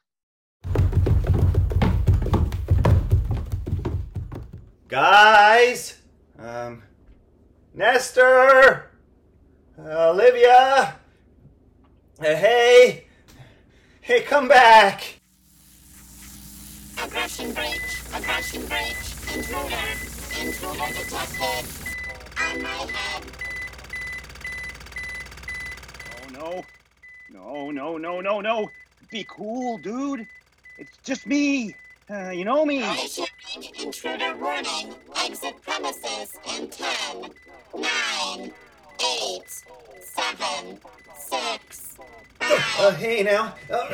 Guys! 4.93 5.97
Um, 6.39 6.83
Nestor! 7.73 8.91
Olivia! 9.79 10.99
Uh, 12.21 12.25
hey! 12.25 13.07
Hey, 14.03 14.21
come 14.21 14.49
back! 14.49 15.19
Aggression 17.03 17.55
breach, 17.55 18.03
aggression 18.15 18.67
breach, 18.67 19.35
intruder, 19.35 19.89
intruder 20.39 20.93
detected. 20.93 21.65
On 22.39 22.63
my 22.63 22.69
head. 22.69 23.23
Oh 26.21 26.33
no. 26.35 26.65
No, 27.31 27.71
no, 27.71 27.97
no, 27.97 28.21
no, 28.21 28.41
no. 28.43 28.71
Be 29.11 29.25
cool, 29.25 29.79
dude. 29.79 30.27
It's 30.77 30.99
just 31.03 31.27
me. 31.27 31.75
Uh, 32.13 32.29
you 32.29 32.45
know 32.45 32.67
me. 32.67 32.83
Issuing 32.83 33.27
intruder 33.81 34.37
warning. 34.37 34.95
Exit 35.25 35.55
premises 35.63 36.37
in 36.59 36.69
10, 36.69 37.31
9, 37.75 38.53
8, 39.01 39.43
7, 39.99 40.79
6. 41.17 41.97
Uh, 42.43 42.91
hey 42.97 43.23
now. 43.23 43.55
Oh 43.71 43.89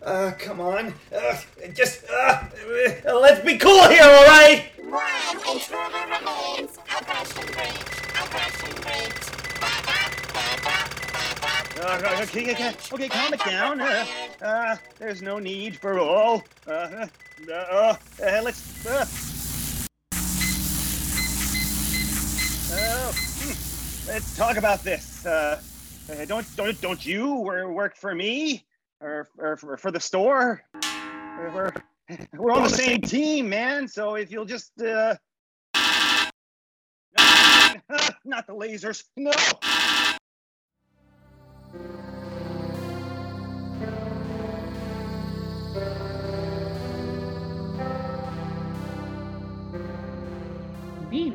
no! 0.00 0.06
Uh, 0.06 0.32
come 0.38 0.60
on. 0.60 0.94
Uh, 1.14 1.36
just, 1.74 2.04
uh, 2.08 2.44
uh, 3.06 3.18
let's 3.18 3.44
be 3.44 3.58
cool 3.58 3.86
here, 3.88 4.02
alright? 4.02 4.72
One 4.84 5.36
intruder 5.52 6.06
remains. 6.06 6.78
Aggression 6.98 7.44
breach, 7.52 7.98
aggression 8.14 8.80
breach. 8.80 9.27
Uh, 11.80 12.18
okay, 12.22 12.50
okay, 12.50 12.74
okay, 12.92 13.08
calm 13.08 13.32
it 13.32 13.40
down. 13.44 13.80
Uh, 13.80 14.04
uh, 14.42 14.76
there's 14.98 15.22
no 15.22 15.38
need 15.38 15.76
for 15.76 16.00
all. 16.00 16.42
Uh, 16.66 16.70
uh, 16.70 17.06
uh, 17.52 17.96
uh, 18.20 18.40
let's. 18.42 18.84
Uh, 18.84 19.06
uh, 22.72 23.12
hmm, 23.12 24.08
let's 24.08 24.36
talk 24.36 24.56
about 24.56 24.82
this. 24.82 25.24
Uh, 25.24 25.60
uh, 26.10 26.24
don't 26.24 26.56
don't 26.56 26.80
don't 26.80 27.06
you 27.06 27.36
work 27.36 27.94
for 27.96 28.12
me 28.12 28.66
or, 29.00 29.28
or 29.38 29.56
for, 29.56 29.92
the 29.92 30.00
store? 30.00 30.64
Uh, 30.74 31.50
We're 31.54 31.72
we're 32.34 32.50
on 32.50 32.64
the 32.64 32.70
same 32.70 33.02
team, 33.02 33.48
man. 33.48 33.86
So 33.86 34.16
if 34.16 34.32
you'll 34.32 34.46
just 34.46 34.72
uh, 34.82 35.14
not 38.24 38.48
the 38.48 38.54
lasers, 38.54 39.04
no. 39.16 39.30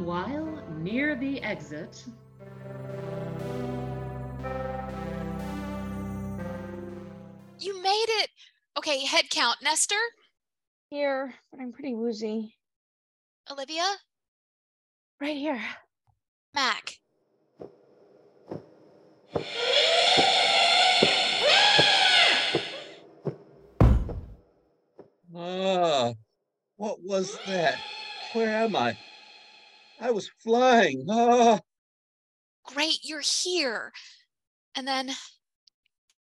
Meanwhile, 0.03 0.61
near 0.81 1.15
the 1.15 1.41
exit, 1.41 2.03
You 7.57 7.81
made 7.81 8.05
it. 8.09 8.29
Okay, 8.77 9.05
head 9.05 9.29
count. 9.29 9.59
Nestor, 9.63 9.95
Here, 10.89 11.33
but 11.49 11.61
I'm 11.61 11.71
pretty 11.71 11.95
woozy. 11.95 12.57
Olivia, 13.49 13.85
Right 15.21 15.37
here. 15.37 15.61
Mac. 16.53 16.99
Ah, 25.33 26.13
what 26.75 27.01
was 27.01 27.37
that? 27.47 27.79
Where 28.33 28.49
am 28.49 28.75
I? 28.75 28.97
I 29.99 30.11
was 30.11 30.29
flying. 30.39 31.05
Ah, 31.09 31.59
Great, 32.65 32.99
you're 33.03 33.21
here. 33.21 33.91
And 34.75 34.87
then 34.87 35.11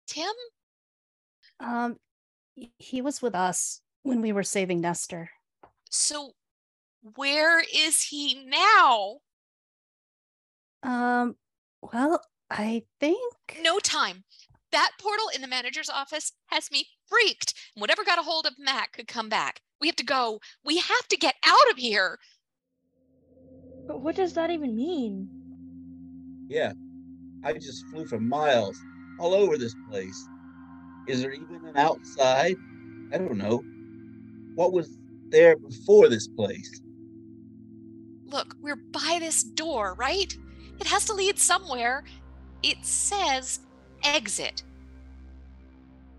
Tim? 0.07 0.31
Um, 1.59 1.97
he 2.77 3.01
was 3.01 3.21
with 3.21 3.35
us 3.35 3.81
when 4.03 4.21
we 4.21 4.31
were 4.31 4.43
saving 4.43 4.81
Nestor. 4.81 5.29
So 5.89 6.33
where 7.15 7.59
is 7.59 8.03
he 8.03 8.45
now? 8.45 9.17
Um, 10.83 11.35
well, 11.81 12.21
I 12.49 12.83
think 12.99 13.33
No 13.61 13.79
time. 13.79 14.23
That 14.71 14.91
portal 15.01 15.29
in 15.33 15.41
the 15.41 15.47
manager's 15.47 15.89
office 15.89 16.31
has 16.47 16.69
me 16.71 16.85
freaked. 17.07 17.55
Whatever 17.75 18.03
got 18.03 18.19
a 18.19 18.23
hold 18.23 18.45
of 18.45 18.53
Mac 18.59 18.93
could 18.93 19.07
come 19.07 19.29
back. 19.29 19.61
We 19.81 19.87
have 19.87 19.95
to 19.95 20.05
go. 20.05 20.39
We 20.63 20.77
have 20.77 21.07
to 21.09 21.17
get 21.17 21.35
out 21.45 21.71
of 21.71 21.77
here. 21.77 22.19
But 23.89 24.01
what 24.01 24.15
does 24.15 24.33
that 24.33 24.51
even 24.51 24.75
mean? 24.75 25.27
yeah. 26.47 26.73
I 27.43 27.53
just 27.53 27.87
flew 27.87 28.05
for 28.05 28.19
miles 28.19 28.77
all 29.17 29.33
over 29.33 29.57
this 29.57 29.73
place. 29.89 30.27
Is 31.07 31.21
there 31.21 31.31
even 31.31 31.65
an 31.65 31.75
outside? 31.75 32.55
I 33.11 33.17
don't 33.17 33.37
know. 33.37 33.63
What 34.53 34.73
was 34.73 34.95
there 35.29 35.55
before 35.57 36.07
this 36.07 36.27
place? 36.27 36.81
Look, 38.25 38.55
we're 38.61 38.75
by 38.75 39.17
this 39.19 39.41
door, 39.41 39.95
right? 39.95 40.37
It 40.79 40.85
has 40.85 41.05
to 41.05 41.13
lead 41.13 41.39
somewhere. 41.39 42.03
It 42.61 42.85
says 42.85 43.61
exit. 44.03 44.63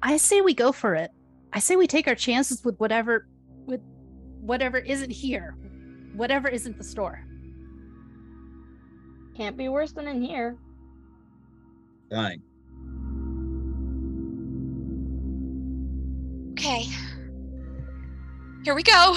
I 0.02 0.16
say 0.16 0.40
we 0.40 0.54
go 0.54 0.72
for 0.72 0.94
it. 0.96 1.12
I 1.52 1.60
say 1.60 1.76
we 1.76 1.86
take 1.86 2.08
our 2.08 2.16
chances 2.16 2.64
with 2.64 2.80
whatever 2.80 3.28
with 3.66 3.82
whatever 4.40 4.78
isn't 4.78 5.10
here. 5.10 5.54
Whatever 6.14 6.48
isn't 6.48 6.76
the 6.76 6.84
store. 6.84 7.26
Can't 9.40 9.56
be 9.56 9.70
worse 9.70 9.92
than 9.92 10.06
in 10.06 10.20
here. 10.20 10.58
Fine. 12.10 12.42
Okay. 16.52 16.86
Here 18.62 18.74
we 18.74 18.82
go. 18.82 19.16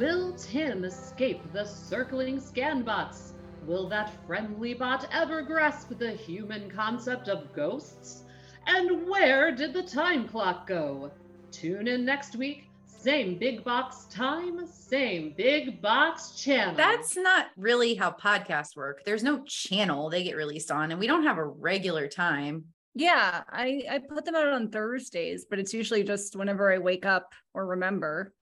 Will 0.00 0.32
Tim 0.32 0.84
escape 0.84 1.42
the 1.52 1.66
circling 1.66 2.40
scan 2.40 2.82
bots? 2.82 3.34
Will 3.66 3.86
that 3.90 4.10
friendly 4.26 4.72
bot 4.72 5.06
ever 5.12 5.42
grasp 5.42 5.90
the 5.98 6.12
human 6.12 6.70
concept 6.70 7.28
of 7.28 7.52
ghosts? 7.52 8.24
And 8.66 9.06
where 9.06 9.54
did 9.54 9.74
the 9.74 9.82
time 9.82 10.26
clock 10.26 10.66
go? 10.66 11.10
Tune 11.52 11.86
in 11.86 12.06
next 12.06 12.34
week. 12.34 12.70
Same 12.86 13.38
big 13.38 13.62
box 13.62 14.06
time, 14.10 14.66
same 14.66 15.34
big 15.36 15.82
box 15.82 16.30
channel. 16.30 16.74
That's 16.74 17.14
not 17.14 17.48
really 17.58 17.94
how 17.94 18.10
podcasts 18.10 18.74
work. 18.74 19.04
There's 19.04 19.22
no 19.22 19.44
channel 19.44 20.08
they 20.08 20.24
get 20.24 20.36
released 20.36 20.70
on, 20.70 20.92
and 20.92 20.98
we 20.98 21.08
don't 21.08 21.24
have 21.24 21.36
a 21.36 21.44
regular 21.44 22.08
time. 22.08 22.64
Yeah, 22.94 23.42
I 23.50 23.82
I 23.90 23.98
put 23.98 24.24
them 24.24 24.34
out 24.34 24.48
on 24.48 24.70
Thursdays, 24.70 25.44
but 25.48 25.58
it's 25.58 25.74
usually 25.74 26.04
just 26.04 26.36
whenever 26.36 26.72
I 26.72 26.78
wake 26.78 27.04
up 27.04 27.34
or 27.52 27.66
remember. 27.66 28.32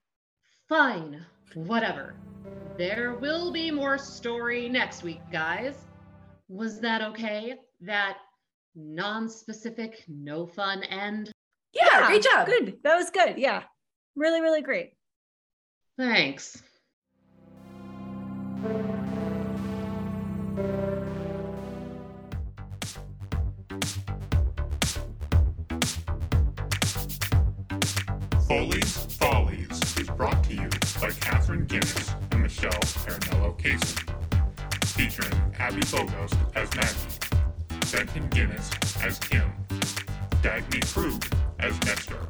Fine, 0.68 1.24
whatever. 1.54 2.14
There 2.76 3.14
will 3.14 3.52
be 3.52 3.70
more 3.70 3.98
story 3.98 4.68
next 4.68 5.02
week, 5.02 5.20
guys. 5.32 5.74
Was 6.48 6.80
that 6.80 7.02
okay? 7.02 7.54
That 7.80 8.18
non 8.74 9.28
specific, 9.28 10.04
no 10.08 10.46
fun 10.46 10.82
end? 10.84 11.30
Yeah, 11.72 12.06
great 12.06 12.22
job. 12.22 12.46
Good. 12.46 12.78
That 12.84 12.96
was 12.96 13.10
good. 13.10 13.38
Yeah. 13.38 13.62
Really, 14.16 14.40
really 14.40 14.62
great. 14.62 14.92
Thanks. 15.98 16.62
Foley's 28.48 29.04
Follies 29.16 29.98
is 29.98 30.08
brought 30.16 30.42
to 30.44 30.47
you 30.47 30.47
by 31.00 31.10
Katherine 31.12 31.64
Guinness 31.66 32.12
and 32.32 32.42
Michelle 32.42 32.70
Paranello 32.70 33.56
Casey, 33.56 33.96
featuring 34.86 35.32
Abby 35.58 35.80
Bogos 35.82 36.36
as 36.56 36.74
Maggie, 36.74 37.88
Duncan 37.92 38.28
Guinness 38.30 38.70
as 39.02 39.18
Kim, 39.18 39.52
Dagny 40.42 40.84
Krug 40.92 41.24
as 41.60 41.78
Nestor, 41.84 42.26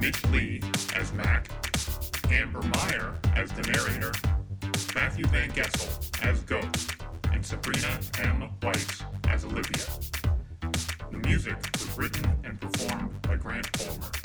Mitch 0.00 0.24
Lee 0.26 0.60
as 0.94 1.12
Mac, 1.14 1.48
Amber 2.30 2.62
Meyer 2.62 3.14
as 3.34 3.50
the 3.52 3.62
narrator, 3.62 4.12
Matthew 4.94 5.26
Van 5.26 5.50
Gessel 5.52 5.88
as 6.22 6.40
Ghost, 6.42 6.96
and 7.32 7.44
Sabrina 7.44 7.98
M. 8.20 8.48
Weiss 8.62 9.02
as 9.28 9.44
Olivia. 9.44 9.84
The 11.10 11.18
music 11.26 11.56
was 11.72 11.98
written 11.98 12.24
and 12.44 12.60
performed 12.60 13.20
by 13.22 13.36
Grant 13.36 13.72
Palmer. 13.72 14.19